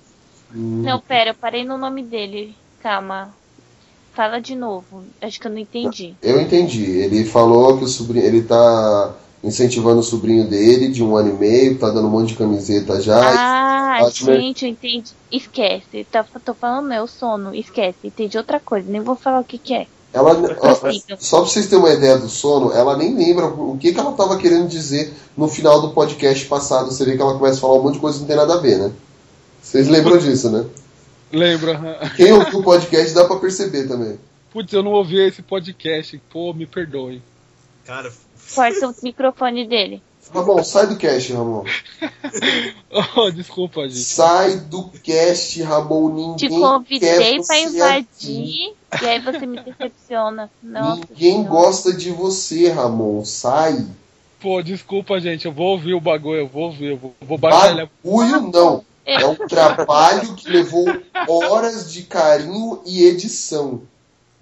[0.51, 2.55] Não, pera, eu parei no nome dele.
[2.81, 3.33] Calma.
[4.13, 5.03] Fala de novo.
[5.19, 6.13] Acho que eu não entendi.
[6.21, 6.83] Eu entendi.
[6.83, 8.25] Ele falou que o sobrinho.
[8.25, 12.29] Ele tá incentivando o sobrinho dele de um ano e meio, tá dando um monte
[12.29, 13.19] de camiseta já.
[13.19, 15.11] Ah, Batman- gente, eu entendi.
[15.31, 16.07] Esquece.
[16.09, 17.53] Tá, tô falando meu sono.
[17.53, 17.97] Esquece.
[18.05, 18.89] Entendi outra coisa.
[18.89, 19.87] Nem vou falar o que que é.
[20.13, 21.17] Ela, ó, Prossiga.
[21.19, 24.11] só pra vocês terem uma ideia do sono, ela nem lembra o que, que ela
[24.13, 26.91] tava querendo dizer no final do podcast passado.
[26.91, 28.53] Você vê que ela começa a falar um monte de coisa que não tem nada
[28.53, 28.91] a ver, né?
[29.61, 30.65] Vocês lembram disso, né?
[31.31, 32.11] Lembra?
[32.15, 34.19] Quem ouviu o podcast dá pra perceber também.
[34.51, 36.21] Putz, eu não ouvi esse podcast.
[36.31, 37.19] Pô, me perdoe.
[37.83, 38.11] Cara,
[38.53, 40.01] Corta o microfone dele.
[40.33, 41.63] Ramon, sai do cast, Ramon.
[43.15, 43.99] Oh, desculpa, gente.
[43.99, 46.09] Sai do cast, Ramon.
[46.09, 50.49] Ninguém Te quer convidei pra você invadir e aí você me decepciona.
[50.61, 51.49] Nossa, Ninguém Senhora.
[51.49, 53.25] gosta de você, Ramon.
[53.25, 53.85] Sai.
[54.39, 55.45] Pô, desculpa, gente.
[55.45, 56.39] Eu vou ouvir o bagulho.
[56.41, 56.91] Eu vou ouvir.
[56.91, 57.89] Eu vou, vou baixar ele.
[58.03, 58.85] Bagulho não.
[59.05, 60.85] É um trabalho que levou
[61.27, 63.81] horas de carinho e edição.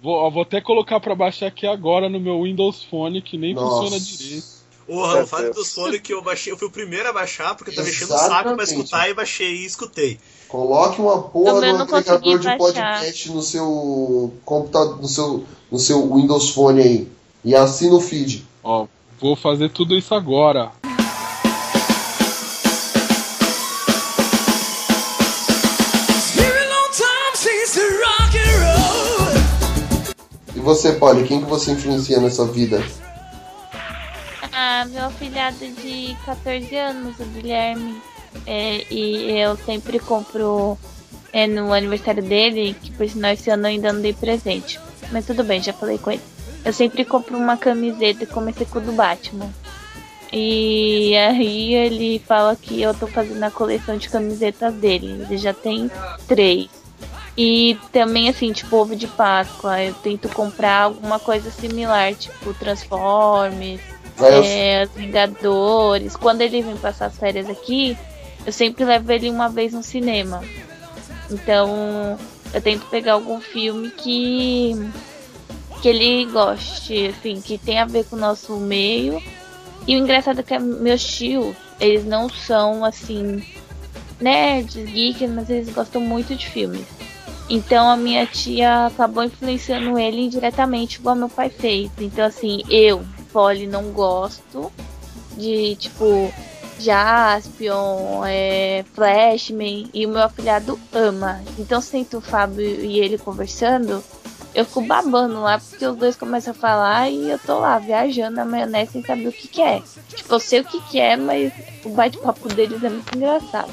[0.02, 3.82] Vou, vou até colocar pra baixar aqui agora no meu Windows Phone, que nem Nossa.
[3.82, 4.62] funciona direito.
[4.84, 6.52] Porra, não fale dos fones que eu baixei.
[6.52, 8.72] Eu fui o primeiro a baixar, porque eu tava mexendo o saco pra Exatamente.
[8.72, 10.18] escutar e baixei e escutei.
[10.48, 16.14] Coloque uma porra meu no consegui de podcast no seu computador, no seu, no seu
[16.14, 17.08] Windows Phone aí.
[17.44, 18.44] E assina o feed.
[18.62, 18.86] Ó,
[19.20, 20.72] vou fazer tudo isso agora.
[30.62, 32.82] Você, Polly, quem que você influencia nessa vida?
[34.52, 38.00] Ah, meu afilhado de 14 anos, o Guilherme.
[38.46, 40.78] É, e eu sempre compro
[41.32, 44.78] é, no aniversário dele, que por sinal esse ano eu ainda não dei presente.
[45.10, 46.22] Mas tudo bem, já falei com ele.
[46.64, 49.50] Eu sempre compro uma camiseta comecei com o do Batman.
[50.32, 55.24] E aí ele fala que eu tô fazendo a coleção de camisetas dele.
[55.28, 55.90] Ele já tem
[56.26, 56.81] três.
[57.36, 63.80] E também assim, tipo ovo de Páscoa, eu tento comprar alguma coisa similar, tipo Transformers,
[64.20, 66.14] é, os Vingadores.
[66.14, 67.96] Quando ele vem passar as férias aqui,
[68.44, 70.42] eu sempre levo ele uma vez no cinema.
[71.30, 72.18] Então
[72.52, 74.74] eu tento pegar algum filme que
[75.80, 79.20] que ele goste, assim, que tem a ver com o nosso meio.
[79.86, 83.42] E o engraçado é que meus tios, eles não são assim
[84.20, 86.86] nerds, geeks, mas eles gostam muito de filmes.
[87.52, 91.90] Então a minha tia acabou influenciando ele indiretamente, igual meu pai fez.
[91.98, 94.72] Então assim, eu, Polly, não gosto
[95.36, 96.32] de tipo
[96.80, 101.42] Jaspion, é, Flashman e o meu afilhado ama.
[101.58, 104.02] Então sinto o Fábio e ele conversando,
[104.54, 108.36] eu fico babando lá porque os dois começam a falar e eu tô lá viajando
[108.36, 109.82] na maionese sem saber o que, que é.
[110.08, 111.52] Tipo, eu sei o que, que é, mas
[111.84, 113.70] o bate-papo deles é muito engraçado.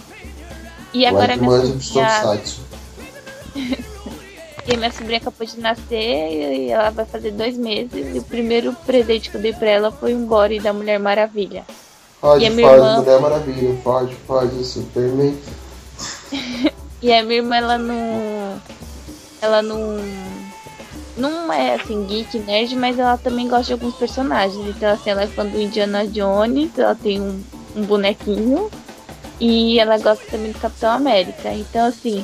[0.94, 2.69] E agora minha sobrinha.
[4.68, 8.16] e minha sobrinha acabou de nascer e ela vai fazer dois meses.
[8.16, 11.66] E o primeiro presente que eu dei pra ela foi um body da Mulher Maravilha.
[12.22, 13.78] Faz, E faz, irmã- Mulher Maravilha.
[13.84, 15.38] Faz o Superman.
[17.02, 18.62] E a minha irmã, ela não.
[19.42, 19.98] Ela não.
[21.18, 24.66] Não é assim, geek, nerd, mas ela também gosta de alguns personagens.
[24.68, 27.42] Então, assim, ela é fã do Indiana Jones, ela tem um,
[27.76, 28.70] um bonequinho.
[29.40, 31.54] E ela gosta também do Capitão América.
[31.54, 32.24] Então, assim,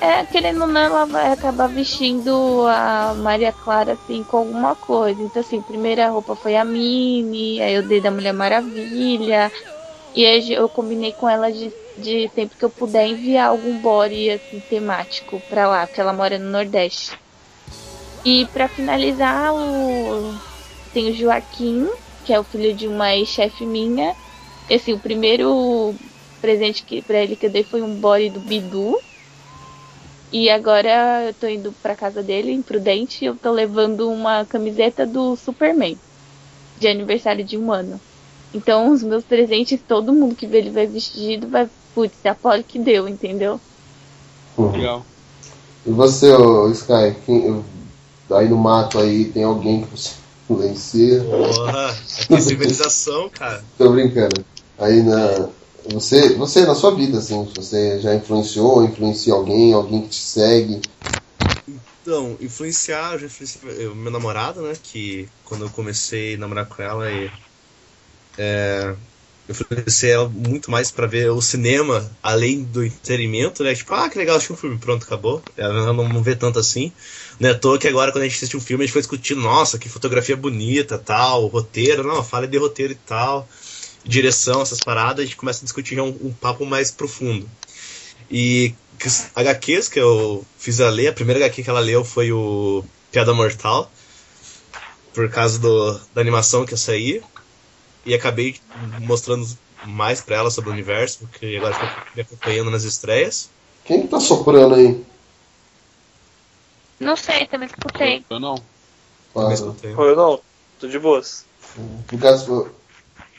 [0.00, 5.20] É, querendo não, ela vai acabar vestindo a Maria Clara, assim, com alguma coisa.
[5.22, 9.50] Então, assim, primeira roupa foi a Mini, aí eu dei da Mulher Maravilha.
[10.14, 14.30] E aí eu combinei com ela de, de sempre que eu puder enviar algum body,
[14.30, 17.18] assim, temático pra lá, porque ela mora no Nordeste.
[18.24, 20.34] E pra finalizar, o...
[20.92, 21.88] tem o Joaquim,
[22.24, 24.14] que é o filho de uma ex-chefe minha.
[24.68, 25.94] E, assim, o primeiro
[26.40, 28.98] presente que pra ele que eu dei foi um body do Bidu.
[30.32, 34.44] E agora eu tô indo pra casa dele, em Prudente, e eu tô levando uma
[34.44, 35.96] camiseta do Superman.
[36.78, 38.00] De aniversário de um ano.
[38.52, 42.34] Então os meus presentes, todo mundo que vê ele vai vestido, vai, putz, é a
[42.34, 43.60] Polly que deu, entendeu?
[44.58, 45.04] Legal.
[45.86, 47.64] E você, ô, Sky, quem-
[48.30, 50.10] aí no mato aí tem alguém que você
[50.48, 51.22] influencia?
[51.24, 53.62] Porra, aqui civilização, cara.
[53.78, 54.44] Tô brincando.
[54.78, 55.48] Aí na.
[55.90, 60.80] Você, você na sua vida, assim, você já influenciou, influencia alguém, alguém que te segue.
[61.68, 64.72] Então, influenciar, eu já influenciei eu- meu namorado, né?
[64.82, 67.30] Que quando eu comecei a namorar com ela, e,
[68.38, 68.94] é,
[69.48, 73.74] eu influenciei ela muito mais pra ver o cinema, além do entretenimento, né?
[73.74, 75.42] Tipo, ah, que legal, assisti um filme, pronto, acabou.
[75.56, 76.92] Ela não, não vê tanto assim.
[77.38, 79.02] Não é à toa que agora, quando a gente assiste um filme, a gente foi
[79.02, 83.48] discutir, nossa, que fotografia bonita, tal, roteiro, não, fala de roteiro e tal,
[84.06, 87.48] direção, essas paradas, a gente começa a discutir já um, um papo mais profundo.
[88.30, 88.74] E
[89.34, 93.34] HQs que eu fiz ela ler, a primeira HQ que ela leu foi o Piada
[93.34, 93.90] Mortal,
[95.12, 97.22] por causa do, da animação que eu saí,
[98.04, 98.56] e acabei
[99.00, 99.46] mostrando
[99.84, 103.50] mais pra ela sobre o universo, porque agora estou me acompanhando nas estreias.
[103.84, 105.04] Quem que tá soprando aí?
[106.98, 108.24] Não sei, também escutei.
[108.28, 108.56] Eu não.
[109.32, 109.76] Claro.
[109.82, 110.40] Eu não,
[110.80, 111.44] tô de boas.
[112.20, 112.70] Caso.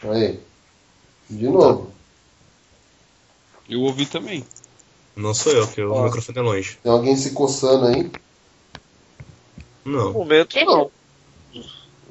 [0.03, 0.39] Aí.
[1.29, 1.91] De novo.
[3.69, 4.45] Eu ouvi também.
[5.15, 6.79] Não sou eu, que o microfone é longe.
[6.81, 8.09] Tem alguém se coçando aí?
[9.83, 10.13] Não.
[10.13, 10.91] momento não.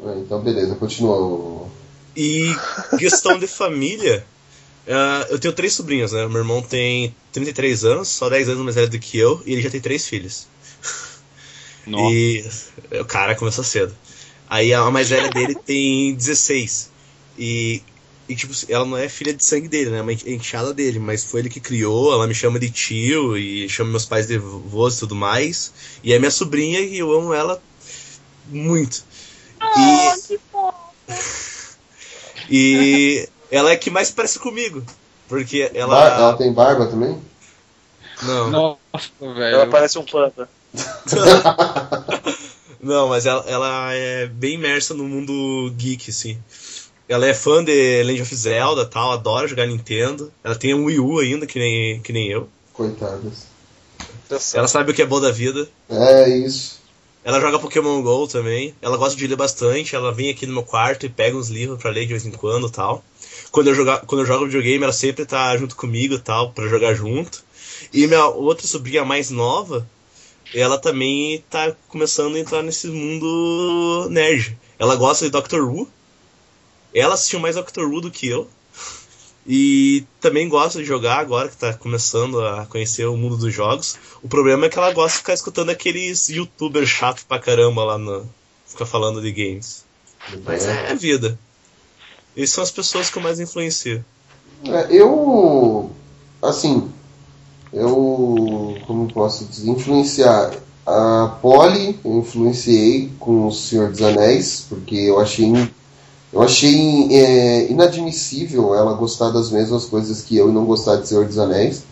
[0.05, 1.69] É, então beleza, continua.
[2.17, 2.55] E
[2.99, 4.27] questão de família,
[4.89, 6.27] ah, eu tenho três sobrinhos, né?
[6.27, 9.63] Meu irmão tem 33 anos, só 10 anos mais velho do que eu, e ele
[9.63, 10.47] já tem três filhos.
[11.87, 12.13] Nossa.
[12.13, 12.45] E
[13.01, 13.95] o cara começou cedo.
[14.49, 16.91] Aí a mais velha dele tem 16.
[17.39, 17.83] E,
[18.29, 19.99] e tipo, ela não é filha de sangue dele, né?
[19.99, 23.69] É uma enteada dele, mas foi ele que criou, ela me chama de tio e
[23.69, 25.73] chama meus pais de vôs e tudo mais.
[26.03, 27.63] E é minha sobrinha e eu amo ela
[28.49, 29.05] muito.
[29.61, 30.75] Oh, que fofo.
[32.49, 34.81] E ela é que mais parece comigo.
[35.29, 35.97] Porque ela.
[35.97, 37.21] Bar- ela tem barba também?
[38.23, 38.51] Não.
[38.51, 38.79] Nossa,
[39.21, 39.57] velho.
[39.57, 40.49] Ela parece um planta.
[42.81, 46.39] Não, mas ela, ela é bem imersa no mundo geek, assim.
[47.09, 50.33] Ela é fã de Legend of Zelda tal, adora jogar Nintendo.
[50.43, 52.49] Ela tem um Wii U ainda, que nem, que nem eu.
[52.73, 53.47] Coitadas.
[54.55, 55.69] Ela sabe o que é bom da vida.
[55.89, 56.81] É isso.
[57.25, 58.75] Ela joga Pokémon GO também.
[58.81, 59.95] Ela gosta de ler bastante.
[59.95, 62.31] Ela vem aqui no meu quarto e pega uns livros pra ler de vez em
[62.31, 63.05] quando tal.
[63.51, 66.95] Quando eu, jogar, quando eu jogo videogame, ela sempre tá junto comigo tal, pra jogar
[66.95, 67.45] junto.
[67.93, 69.89] E minha outra sobrinha mais nova,
[70.55, 74.57] ela também tá começando a entrar nesse mundo nerd.
[74.79, 75.89] Ela gosta de Doctor Who.
[76.97, 78.49] Ela assistiu mais Doctor Who do que eu.
[79.47, 83.97] E também gosta de jogar agora que tá começando a conhecer o mundo dos jogos.
[84.23, 87.99] O problema é que ela gosta de ficar escutando aqueles youtubers chato pra caramba lá
[87.99, 88.27] no.
[88.67, 89.85] Fica falando de games.
[90.43, 91.39] Mas é a vida.
[92.35, 94.03] Essas são as pessoas que eu mais influencio.
[94.65, 95.93] É, eu.
[96.43, 96.91] Assim.
[97.73, 98.79] Eu.
[98.87, 99.69] Como posso dizer?
[99.69, 100.55] Influenciar.
[100.87, 105.53] A Polly, eu influenciei com o Senhor dos Anéis, porque eu achei.
[106.33, 111.09] Eu achei é, inadmissível ela gostar das mesmas coisas que eu e não gostar de
[111.09, 111.85] Senhor dos Anéis.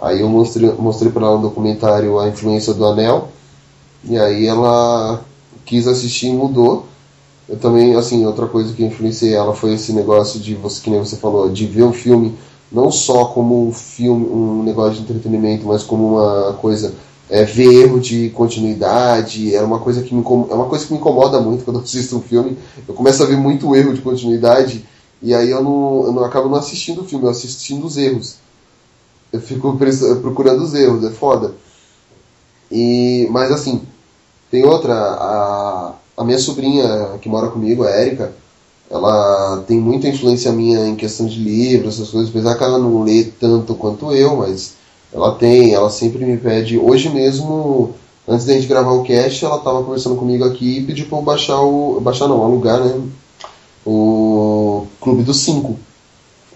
[0.00, 3.28] Aí eu mostrei, mostrei para ela no documentário A Influência do Anel.
[4.04, 5.22] E aí ela
[5.64, 6.86] quis assistir e mudou.
[7.48, 10.98] Eu também, assim, outra coisa que influenciei ela foi esse negócio de você, que nem
[10.98, 12.36] você falou, de ver o filme
[12.72, 16.94] não só como um filme, um negócio de entretenimento, mas como uma coisa,
[17.32, 20.98] é, ver erro de continuidade, é uma coisa que me é uma coisa que me
[20.98, 22.58] incomoda muito quando eu assisto um filme.
[22.86, 24.84] Eu começo a ver muito erro de continuidade
[25.22, 28.36] e aí eu não, eu não acabo não assistindo o filme, eu assistindo os erros.
[29.32, 29.78] Eu fico
[30.20, 31.54] procurando os erros, é foda.
[32.70, 33.80] E, mas assim,
[34.50, 38.30] tem outra, a, a minha sobrinha que mora comigo, a Érica,
[38.90, 43.02] ela tem muita influência minha em questão de livros, essas coisas, apesar que ela não
[43.02, 44.81] lê tanto quanto eu, mas
[45.12, 46.78] ela tem, ela sempre me pede.
[46.78, 47.94] Hoje mesmo,
[48.26, 51.22] antes da gente gravar o cast, ela estava conversando comigo aqui e pediu para eu
[51.22, 52.00] baixar o.
[52.00, 53.00] baixar não, alugar, né?
[53.84, 55.78] O Clube dos Cinco.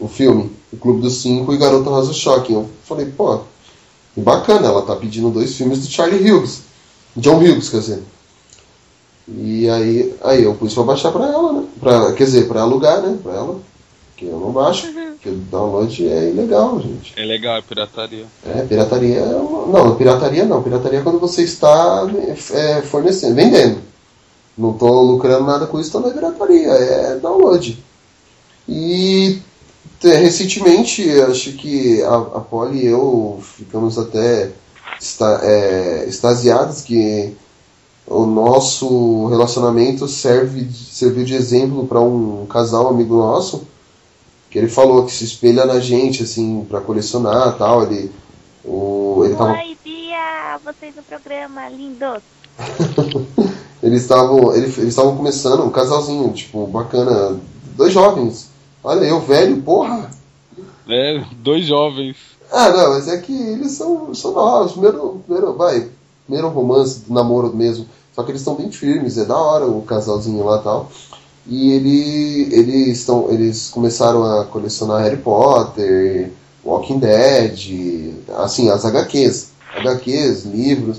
[0.01, 0.51] O filme.
[0.73, 2.53] O Clube dos Cinco e Garota Rosa Choque.
[2.53, 3.41] Eu falei, pô,
[4.17, 6.63] E bacana, ela tá pedindo dois filmes do Charlie Hughes.
[7.17, 8.03] John Hughes, quer dizer.
[9.29, 11.65] E aí, aí eu pus pra baixar pra ela, né?
[11.81, 13.19] Pra, quer dizer, pra alugar, né?
[13.23, 13.61] Pra ela.
[14.17, 17.13] Que eu não baixo, porque o download é ilegal, gente.
[17.17, 18.25] É legal, é pirataria.
[18.47, 19.67] É, pirataria é uma...
[19.67, 20.63] Não, pirataria não.
[20.63, 22.07] Pirataria é quando você está
[22.55, 23.79] é, fornecendo, vendendo.
[24.57, 27.79] Não tô lucrando nada com isso, então não é pirataria, é download.
[28.67, 29.39] E
[30.01, 34.51] te- recentemente, acho que a, a Polly e eu ficamos até
[34.99, 37.35] esta, é, extasiados que
[38.07, 43.67] o nosso relacionamento serve, serviu de exemplo para um casal amigo nosso
[44.57, 48.11] que ele falou que se espelha na gente assim para colecionar tal ele
[48.65, 50.59] o ele tava Oi, Bia!
[50.65, 52.23] Vocês no programa, lindos!
[53.83, 57.39] eles estavam ele- eles estavam começando um casalzinho tipo bacana
[57.77, 58.49] dois jovens
[58.83, 60.11] olha eu velho porra
[60.89, 62.17] É, dois jovens.
[62.51, 65.87] ah não mas é que eles são são novos primeiro primeiro vai
[66.25, 70.43] primeiro romance namoro mesmo só que eles estão bem firmes é da hora o casalzinho
[70.47, 70.91] lá tal
[71.49, 76.31] e ele, eles estão eles começaram a colecionar Harry Potter
[76.65, 80.99] Walking Dead assim as HQs HQs livros.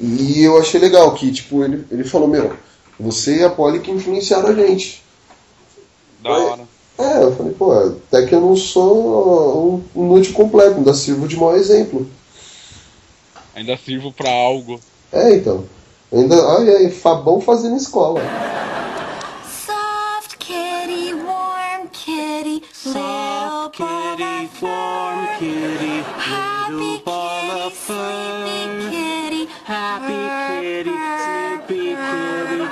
[0.00, 2.52] E eu achei legal que tipo ele, ele falou meu
[2.98, 5.02] você e a Polly que influenciaram a gente.
[6.20, 6.62] Da hora.
[6.98, 11.36] é eu falei pô até que eu não sou um inútil completo ainda sirvo de
[11.36, 12.08] mau exemplo.
[13.54, 14.80] Ainda sirvo pra algo.
[15.12, 15.64] é então.
[16.12, 18.20] Ainda olha aí Fabão fazendo escola
[22.84, 30.20] kitty, little kitty, warm kitty, happy kitty, sleepy kitty, happy
[30.50, 30.94] kitty,
[31.24, 32.64] sleepy kitty.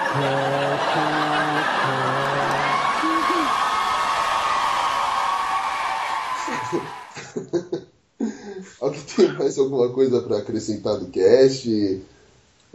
[8.80, 12.02] Alguém tem mais alguma coisa pra acrescentar do cast?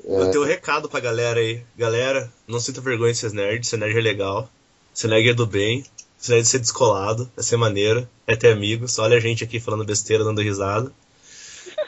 [0.03, 1.61] Eu tenho um recado pra galera aí.
[1.77, 4.49] Galera, não sinta vergonha de ser nerd, ser nerd é legal.
[4.93, 5.85] Ser nerd é do bem.
[6.27, 8.97] Nerd é ser descolado, é ser maneiro, é ter amigos.
[8.99, 10.91] Olha a gente aqui falando besteira, dando risada.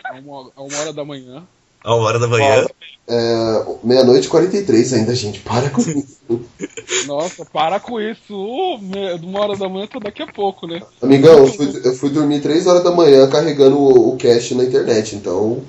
[0.06, 1.44] A uma, a uma hora da manhã.
[1.84, 2.66] A uma hora da manhã.
[3.08, 5.40] É, Meia-noite e 43 ainda, gente.
[5.40, 6.46] Para com isso.
[7.08, 8.36] Nossa, para com isso.
[9.24, 10.82] Uma hora da manhã tá daqui a pouco, né?
[11.02, 14.64] Amigão, eu fui, eu fui dormir 3 horas da manhã carregando o, o cache na
[14.64, 15.64] internet, então.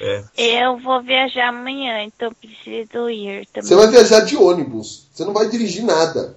[0.00, 0.22] É.
[0.36, 3.68] Eu vou viajar amanhã, então preciso ir também.
[3.68, 5.08] Você vai viajar de ônibus.
[5.12, 6.36] Você não vai dirigir nada.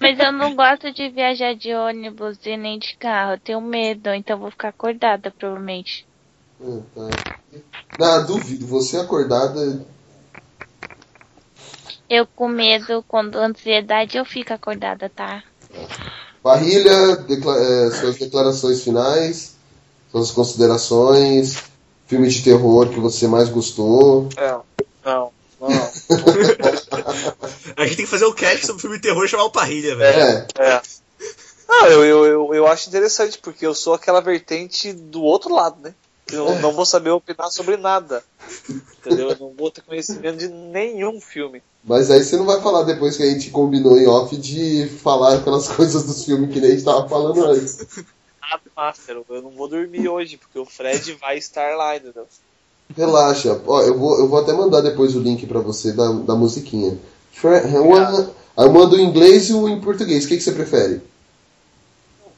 [0.00, 3.32] Mas eu não gosto de viajar de ônibus e nem de carro.
[3.32, 6.06] Eu tenho medo, então vou ficar acordada, provavelmente.
[6.62, 7.36] Ah, tá.
[7.98, 8.66] Não, duvido.
[8.66, 9.84] Você acordada.
[12.08, 15.44] Eu com medo, quando ansiedade, eu fico acordada, tá?
[16.42, 19.56] Barrilha, decla- é, suas declarações finais,
[20.10, 21.62] suas considerações,
[22.06, 24.28] filme de terror que você mais gostou.
[24.36, 24.64] Não,
[25.04, 25.68] não, não.
[27.80, 29.96] A gente tem que fazer o cast sobre filme de terror e chamar o Parrilha,
[29.96, 30.20] velho.
[30.20, 30.46] É.
[30.58, 30.82] É.
[31.66, 35.80] Não, eu, eu, eu, eu acho interessante, porque eu sou aquela vertente do outro lado,
[35.80, 35.94] né?
[36.30, 38.22] Eu não vou saber opinar sobre nada.
[38.68, 39.30] Entendeu?
[39.30, 41.62] Eu não vou ter conhecimento de nenhum filme.
[41.82, 45.36] Mas aí você não vai falar depois que a gente combinou em off de falar
[45.36, 47.78] aquelas coisas dos filmes que nem a gente tava falando antes.
[48.42, 52.26] Nada, Master, eu não vou dormir hoje, porque o Fred vai estar lá, entendeu?
[52.94, 53.58] Relaxa.
[53.66, 56.98] Ó, eu vou, eu vou até mandar depois o link pra você da, da musiquinha.
[57.40, 60.24] Fre- Eu, mando em inglês e o em português.
[60.24, 61.00] O que, que você prefere?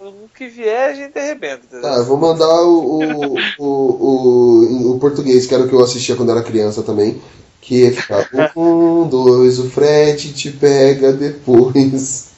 [0.00, 1.80] O que vier, a gente arrebenta?
[1.80, 5.82] Tá, eu vou mandar o, o, o, o, o português, que era o que eu
[5.82, 7.20] assistia quando era criança também.
[7.60, 12.31] Que é ficar um, dois, o Fred te pega depois.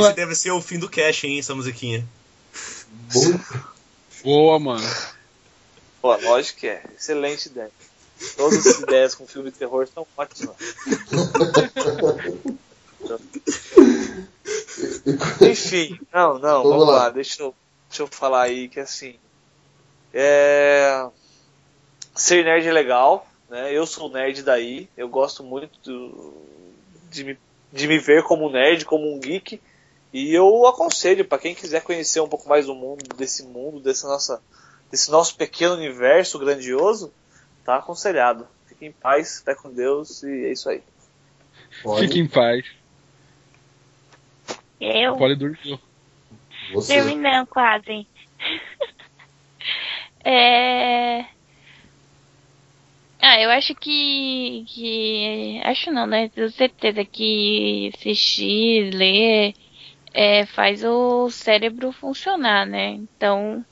[0.00, 2.04] Não, esse é- deve ser o fim do cast, hein, essa musiquinha.
[4.24, 4.86] Boa, mano.
[6.02, 6.82] Pô, lógico que é.
[6.96, 7.70] Excelente ideia.
[8.36, 10.56] Todas as ideias com filme de terror são ótimas.
[15.40, 16.94] Enfim, não, não, Vamos vamos, lá.
[17.04, 17.10] lá.
[17.10, 17.54] Deixa, eu,
[17.88, 19.14] deixa eu falar aí que assim.
[20.12, 21.06] É...
[22.14, 23.72] Ser nerd é legal, né?
[23.72, 24.88] Eu sou nerd daí.
[24.96, 26.34] Eu gosto muito do-
[27.10, 27.38] de, me,
[27.72, 29.60] de me ver como nerd, como um geek.
[30.12, 34.04] E eu aconselho para quem quiser conhecer um pouco mais do mundo, desse mundo, desse,
[34.04, 34.42] nossa,
[34.90, 37.12] desse nosso pequeno universo grandioso,
[37.64, 38.46] tá aconselhado.
[38.66, 40.82] Fique em paz, fé com Deus e é isso aí.
[41.82, 42.06] Pode.
[42.06, 42.64] Fique em paz.
[44.80, 45.16] Eu?
[45.16, 45.78] Pode dormir.
[46.72, 46.94] Você.
[46.94, 48.06] Terminando quase.
[50.24, 51.24] é...
[53.22, 55.60] Ah, eu acho que, que.
[55.62, 56.30] Acho não, né?
[56.30, 59.54] Tenho certeza que assistir, ler,
[60.12, 62.90] é, faz o cérebro funcionar, né?
[62.90, 63.64] Então,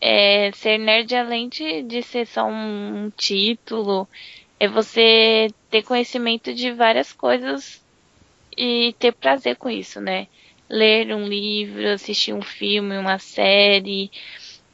[0.00, 4.08] é, ser nerd, além de, de ser só um, um título,
[4.58, 7.82] é você ter conhecimento de várias coisas
[8.56, 10.26] e ter prazer com isso, né?
[10.68, 14.10] Ler um livro, assistir um filme, uma série,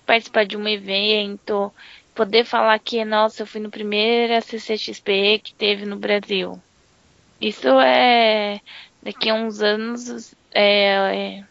[0.06, 1.72] participar de um evento,
[2.14, 6.60] poder falar que, nossa, eu fui no primeiro CCXP que teve no Brasil.
[7.40, 8.60] Isso é.
[9.02, 10.34] Daqui a uns anos.
[10.52, 11.44] É, é,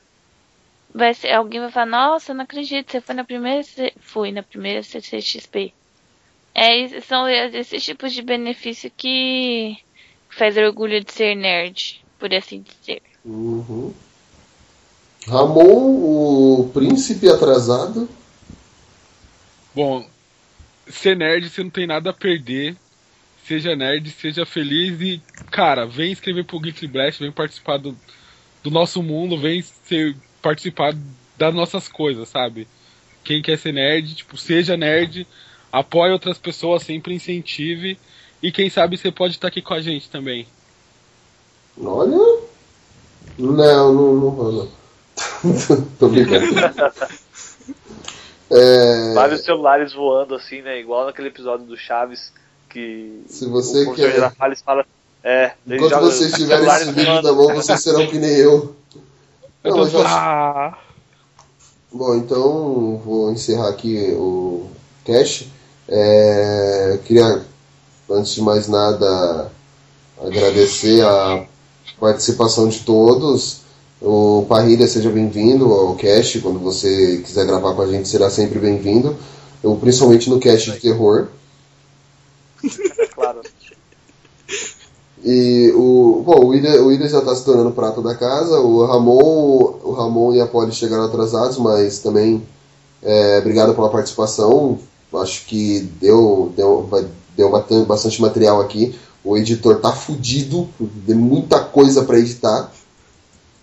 [0.93, 3.63] vai ser, alguém vai falar, nossa, eu não acredito, você foi na primeira.
[3.63, 5.73] C- Fui na primeira CCXP.
[6.53, 9.77] É, são esses tipos de benefício que
[10.29, 13.01] faz orgulho de ser nerd, por assim dizer.
[13.23, 13.93] Uhum.
[15.27, 18.09] Ramon, o príncipe atrasado.
[19.75, 20.05] Bom,
[20.87, 22.75] ser nerd você não tem nada a perder.
[23.45, 27.97] Seja nerd, seja feliz e, cara, vem escrever pro Geek Blast, vem participar do,
[28.63, 30.93] do nosso mundo, vem ser, participar
[31.37, 32.67] das nossas coisas, sabe?
[33.23, 35.25] Quem quer ser nerd, tipo, seja nerd,
[35.71, 37.97] apoie outras pessoas, sempre incentive.
[38.41, 40.47] E quem sabe você pode estar aqui com a gente também.
[41.81, 42.17] Olha.
[43.37, 44.67] Não, não, não rola.
[45.99, 46.45] Tô brincando.
[48.51, 50.79] É, Vários celulares voando assim, né?
[50.79, 52.33] Igual naquele episódio do Chaves
[52.69, 54.85] que Se você o quer- Girafales fala.
[55.23, 58.75] É, enquanto joga vocês tiverem esse vídeo na mão, vocês serão que nem eu.
[59.63, 60.77] Eu Não, ah,
[61.91, 64.67] Bom, então vou encerrar aqui o
[65.03, 65.51] cast.
[65.87, 67.43] É, queria,
[68.09, 69.51] antes de mais nada,
[70.21, 71.45] agradecer a
[71.99, 73.61] participação de todos.
[74.01, 76.39] O Parrilha, seja bem-vindo ao cast.
[76.39, 79.17] Quando você quiser gravar com a gente, será sempre bem-vindo.
[79.61, 81.27] Eu, principalmente no cast de terror.
[83.13, 83.41] Claro.
[85.23, 88.59] E o, bom, o William, o William já está se tornando prata da casa.
[88.59, 92.41] O Ramon, o Ramon e a Polly chegaram atrasados, mas também
[93.03, 94.79] é, obrigado pela participação.
[95.13, 96.87] Acho que deu, deu,
[97.35, 98.97] deu bastante, bastante material aqui.
[99.23, 100.69] O editor tá fudido,
[101.05, 102.71] tem muita coisa para editar.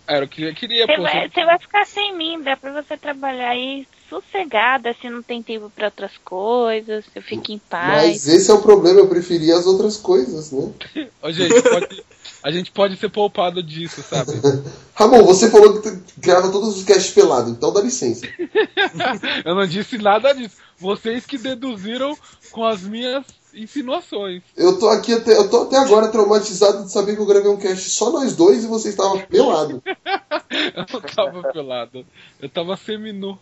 [0.06, 1.02] era o que eu queria, Você pô.
[1.02, 5.42] vai, você vai ficar sem mim, dá pra você trabalhar aí sossegada, se não tem
[5.42, 8.02] tempo pra outras coisas, eu fico em paz.
[8.02, 10.72] Mas esse é o problema, eu preferia as outras coisas, né?
[11.22, 12.04] Ô, gente, pode-
[12.42, 14.32] a gente pode ser poupado disso, sabe?
[14.94, 18.26] Ramon, você falou que tu grava todos os casts pelado, então dá licença.
[19.44, 20.56] Eu não disse nada disso.
[20.78, 22.16] Vocês que deduziram
[22.52, 23.24] com as minhas
[23.54, 24.42] insinuações.
[24.56, 27.56] Eu tô aqui até, eu tô até agora traumatizado de saber que eu gravei um
[27.56, 29.82] cast só nós dois e você estava pelado.
[29.86, 32.06] Eu não tava pelado.
[32.40, 33.38] Eu tava seminu.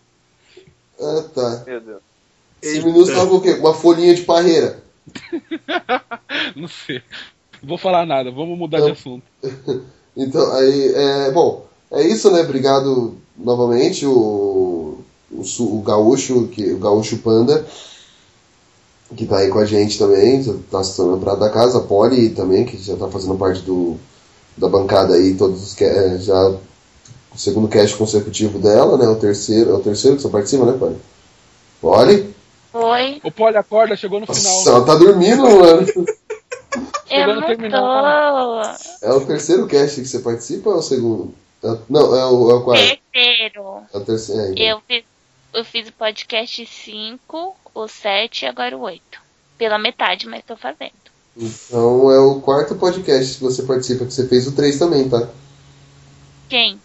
[0.99, 1.63] Ah, tá.
[1.67, 2.01] Meu Deus.
[2.61, 3.55] Esse minuto tava com o quê?
[3.55, 4.83] Com Uma folhinha de parreira.
[6.55, 7.01] Não sei.
[7.61, 9.23] Não vou falar nada, vamos mudar de assunto.
[10.17, 12.39] Então, aí, é, bom, é isso, né?
[12.39, 14.99] Obrigado novamente, o,
[15.29, 17.67] o, o Gaúcho, que, o Gaúcho Panda,
[19.13, 21.81] que tá aí com a gente também, já tá se tornando prato da casa, a
[21.81, 23.97] Polly também, que já tá fazendo parte do,
[24.55, 26.55] da bancada aí, todos os ca- é, já
[27.35, 29.07] o segundo cast consecutivo dela, né?
[29.07, 30.97] O terceiro, é o terceiro que você participa, né, Polly?
[31.81, 32.35] Polly?
[32.73, 34.53] Oi, O Poli acorda, chegou no final.
[34.53, 35.85] Nossa, ela tá dormindo, mano.
[37.09, 39.05] eu no não terminal, tô.
[39.05, 41.33] É o terceiro cast que você participa ou é o segundo?
[41.63, 42.99] É- não, é o, é o quarto.
[43.13, 43.63] Terceiro.
[43.93, 44.41] É o terceiro.
[44.41, 44.65] É, então.
[44.65, 45.03] Eu fiz,
[45.53, 49.01] eu fiz o podcast 5, o 7 e agora o 8.
[49.57, 50.91] Pela metade, mas tô fazendo.
[51.37, 55.27] Então é o quarto podcast que você participa, que você fez o 3 também, tá?
[56.49, 56.79] Quem?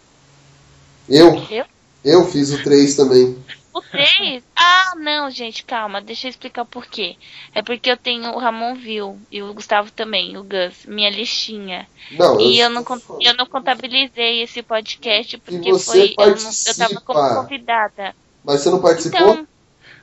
[1.09, 1.35] Eu?
[1.49, 1.65] Eu?
[2.03, 3.37] Eu fiz o 3 também.
[3.73, 4.43] O 3?
[4.55, 7.15] Ah, não, gente, calma, deixa eu explicar por quê.
[7.53, 11.87] É porque eu tenho o Ramon viu e o Gustavo também, o Gus, minha listinha.
[12.11, 12.83] Não, e eu eu não,
[13.21, 16.15] eu não contabilizei esse podcast porque você foi.
[16.17, 18.15] Eu, não, eu tava como convidada.
[18.43, 19.19] Mas você não participou?
[19.33, 19.47] Então,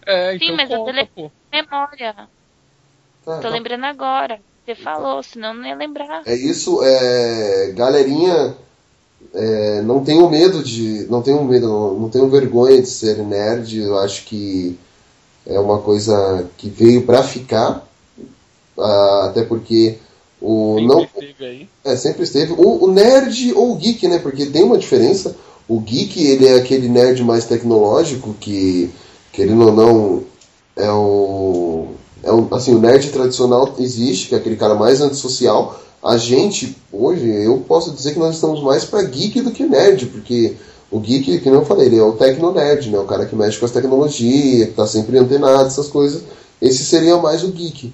[0.07, 1.11] É, sim, então mas eu conta, tele...
[1.15, 1.31] pô.
[1.53, 2.15] memória.
[3.25, 3.49] Tá, Tô tá.
[3.49, 4.41] lembrando agora.
[4.65, 6.23] Você falou, senão eu não ia lembrar.
[6.27, 7.73] É isso, é.
[7.75, 8.57] Galerinha,
[9.35, 11.07] é, não tenham medo de.
[11.09, 11.67] Não tenham medo,
[11.99, 13.79] não, tenham vergonha de ser nerd.
[13.79, 14.79] Eu acho que
[15.47, 17.87] é uma coisa que veio pra ficar.
[18.79, 19.99] ah, até porque
[20.41, 20.77] o.
[20.77, 21.69] Sempre Não, esteve aí.
[21.85, 22.53] É, sempre esteve.
[22.53, 24.19] O, o nerd ou o geek, né?
[24.19, 25.37] Porque tem uma diferença.
[25.69, 28.91] O geek, ele é aquele nerd mais tecnológico que,
[29.33, 30.23] querendo ou não,
[30.75, 31.89] é o...
[32.23, 35.79] É o assim, o nerd tradicional existe, que é aquele cara mais antissocial.
[36.03, 40.07] A gente, hoje, eu posso dizer que nós estamos mais para geek do que nerd,
[40.07, 40.57] porque
[40.91, 42.99] o geek, que eu falei, ele é o tecno-nerd, né?
[42.99, 46.23] O cara que mexe com as tecnologias, que tá sempre antenado, essas coisas.
[46.63, 47.93] Esse seria mais o geek,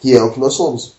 [0.00, 0.92] que é o que nós somos.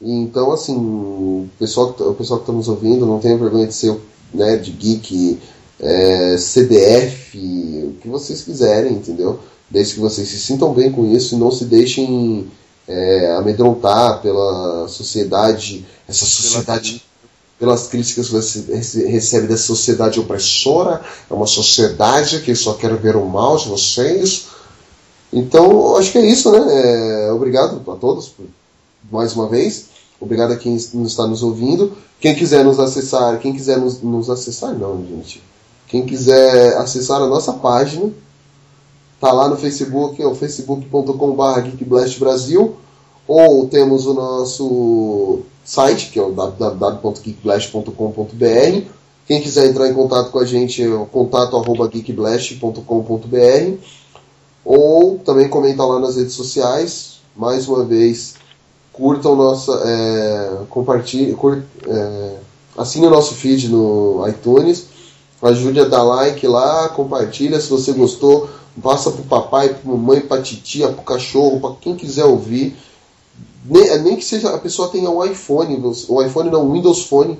[0.00, 3.74] Então, assim, o pessoal, tá- o pessoal que está nos ouvindo não tenha vergonha de
[3.74, 3.96] ser
[4.32, 5.38] nerd, geek,
[5.78, 9.38] é, CDF, o que vocês quiserem, entendeu?
[9.70, 12.46] Desde que vocês se sintam bem com isso e não se deixem
[12.92, 17.02] é, amedrontar pela sociedade, essa sociedade,
[17.58, 21.00] pelas críticas que você rece- recebe dessa sociedade opressora,
[21.30, 24.46] é uma sociedade que só quer ver o mal de vocês.
[25.32, 26.60] Então, acho que é isso, né?
[27.28, 28.46] É, obrigado a todos por
[29.10, 29.86] mais uma vez.
[30.20, 31.96] Obrigado a quem está nos ouvindo.
[32.20, 35.42] Quem quiser nos acessar, quem quiser nos, nos acessar, não, gente.
[35.88, 38.10] Quem quiser acessar a nossa página,
[39.22, 42.74] tá lá no Facebook, é o facebook.com.br geekblastbrasil,
[43.28, 48.80] ou temos o nosso site, que é o www.geekblast.com.br.
[49.24, 53.76] Quem quiser entrar em contato com a gente é o contato@geekblast.com.br
[54.64, 57.20] ou também comentar lá nas redes sociais.
[57.36, 58.34] Mais uma vez,
[58.92, 62.34] curtam nossa, é, compartilhe, cur, é,
[62.76, 64.86] assine o nosso feed no iTunes,
[65.42, 68.48] ajude a dar like lá, compartilha se você gostou,
[68.80, 72.76] passa pro papai, pro mamãe, pra titia, pro cachorro, para quem quiser ouvir.
[73.64, 77.38] Nem, nem que seja a pessoa tenha um iPhone, o iPhone não, o Windows Phone.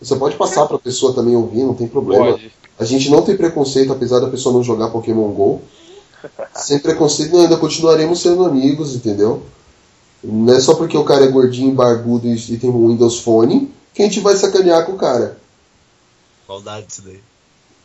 [0.00, 2.32] Você pode passar para a pessoa também ouvir, não tem problema.
[2.32, 2.52] Pode.
[2.78, 5.62] A gente não tem preconceito, apesar da pessoa não jogar Pokémon GO.
[6.54, 9.42] Sem preconceito, ainda continuaremos sendo amigos, entendeu?
[10.22, 14.02] Não é só porque o cara é gordinho, barbudo e, tem um Windows Phone que
[14.02, 15.38] a gente vai sacanear com o cara.
[16.48, 17.20] Maldade isso daí.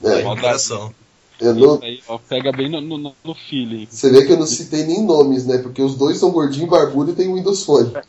[0.04, 0.22] É.
[0.24, 0.94] Coração.
[1.40, 3.88] Eu não- aí, ó, pega bem no, no, no feeling.
[3.90, 5.58] você vê que eu não citei nem nomes, né?
[5.60, 7.94] Porque os dois são gordinho, barbudo e tem um Windows Phone.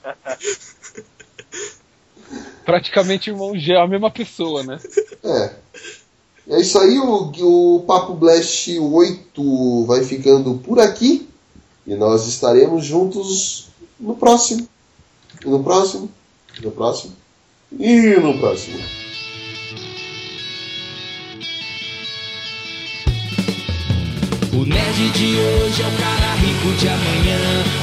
[2.65, 4.79] Praticamente irmão G, a mesma pessoa, né?
[5.25, 5.55] É.
[6.49, 7.31] É isso aí, o,
[7.77, 11.29] o Papo Blast 8 vai ficando por aqui.
[11.87, 13.69] E nós estaremos juntos
[13.99, 14.69] no próximo.
[15.45, 16.11] E no próximo.
[16.59, 17.13] E no próximo.
[17.79, 18.79] E no próximo.
[24.53, 27.39] O nerd de hoje é o cara rico de amanhã.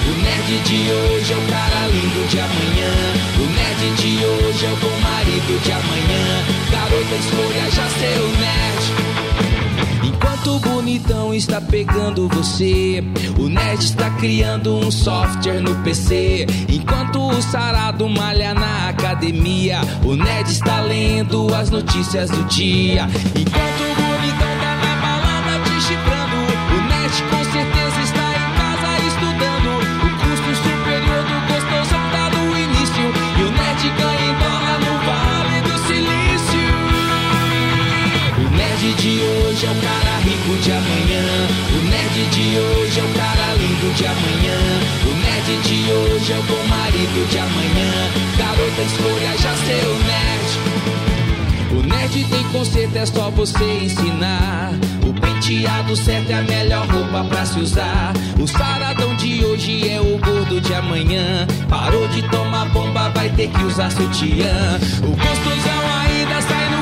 [0.05, 2.91] O nerd de hoje é o cara lindo de amanhã.
[3.39, 6.43] O nerd de hoje é o bom marido de amanhã.
[6.69, 9.17] Garota, escolha já seu nerd.
[10.03, 13.01] Enquanto o bonitão está pegando você,
[13.39, 16.47] o nerd está criando um software no PC.
[16.67, 23.07] Enquanto o sarado malha na academia, o nerd está lendo as notícias do dia.
[23.35, 23.86] Enquanto
[46.47, 48.11] bom marido de amanhã.
[48.37, 50.77] Garota, escolha já seu nerd.
[51.71, 54.71] O nerd tem conceito, é só você ensinar.
[55.05, 58.13] O penteado certo é a melhor roupa pra se usar.
[58.39, 61.45] O saradão de hoje é o gordo de amanhã.
[61.69, 64.79] Parou de tomar bomba, vai ter que usar sutiã.
[65.03, 66.76] O gostosão ainda sai no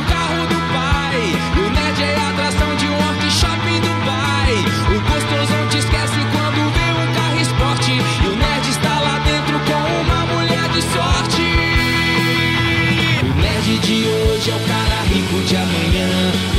[14.45, 16.07] hoje é o cara rico de amanhã.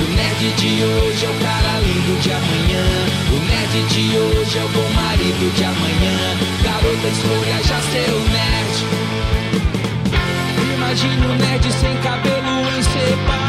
[0.01, 2.85] O nerd de hoje é o cara lindo de amanhã.
[3.31, 6.37] O nerd de hoje é o bom marido de amanhã.
[6.65, 8.85] Garota, escolha já seu nerd.
[10.75, 13.37] Imagine o nerd sem cabelo encepado.
[13.37, 13.45] Sem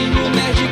[0.00, 0.69] Imagine o nerd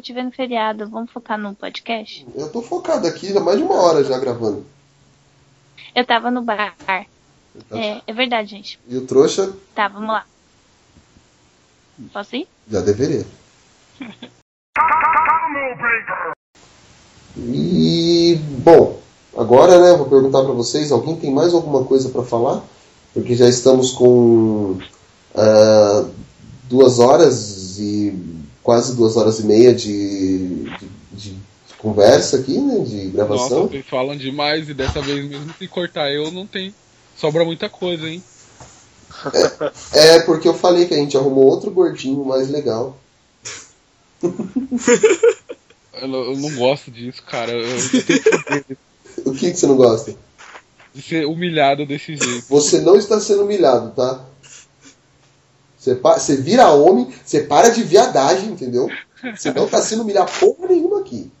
[0.00, 0.88] Tá te vendo feriado.
[0.88, 2.26] Vamos focar no podcast?
[2.34, 4.64] Eu tô focado aqui há mais de uma hora já gravando.
[5.94, 6.74] Eu tava no bar.
[6.88, 8.80] É, é verdade, gente.
[8.88, 10.24] E o trouxa, Tá, vamos lá.
[12.14, 12.48] Posso ir?
[12.66, 13.26] Já deveria.
[17.36, 18.98] E bom,
[19.36, 22.62] agora né, vou perguntar para vocês, alguém tem mais alguma coisa para falar?
[23.14, 24.78] Porque já estamos com
[25.34, 26.06] ah,
[26.68, 28.29] duas horas e
[28.62, 31.36] quase duas horas e meia de, de, de
[31.78, 33.64] conversa aqui, né, de gravação.
[33.64, 36.74] Nossa, falam demais e dessa vez mesmo se cortar eu não tem.
[37.16, 38.22] Sobra muita coisa, hein?
[39.92, 42.96] É porque eu falei que a gente arrumou outro gordinho mais legal.
[46.00, 47.52] Eu, não- eu não gosto disso, cara.
[47.52, 47.76] Eu,
[49.26, 50.14] O que, que você não gosta?
[50.94, 52.46] de ser humilhado desse jeito.
[52.48, 54.24] Você não está sendo humilhado, tá?
[55.80, 58.90] Você, você vira homem, você para de viadagem, entendeu?
[59.34, 61.32] Você não está sendo humilhado porra nenhuma aqui.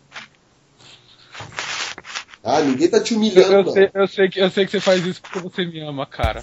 [2.42, 3.72] Ah, ninguém tá te humilhando, Eu, não.
[3.72, 6.40] sei, eu, sei que, eu sei que você faz isso porque você me ama, cara.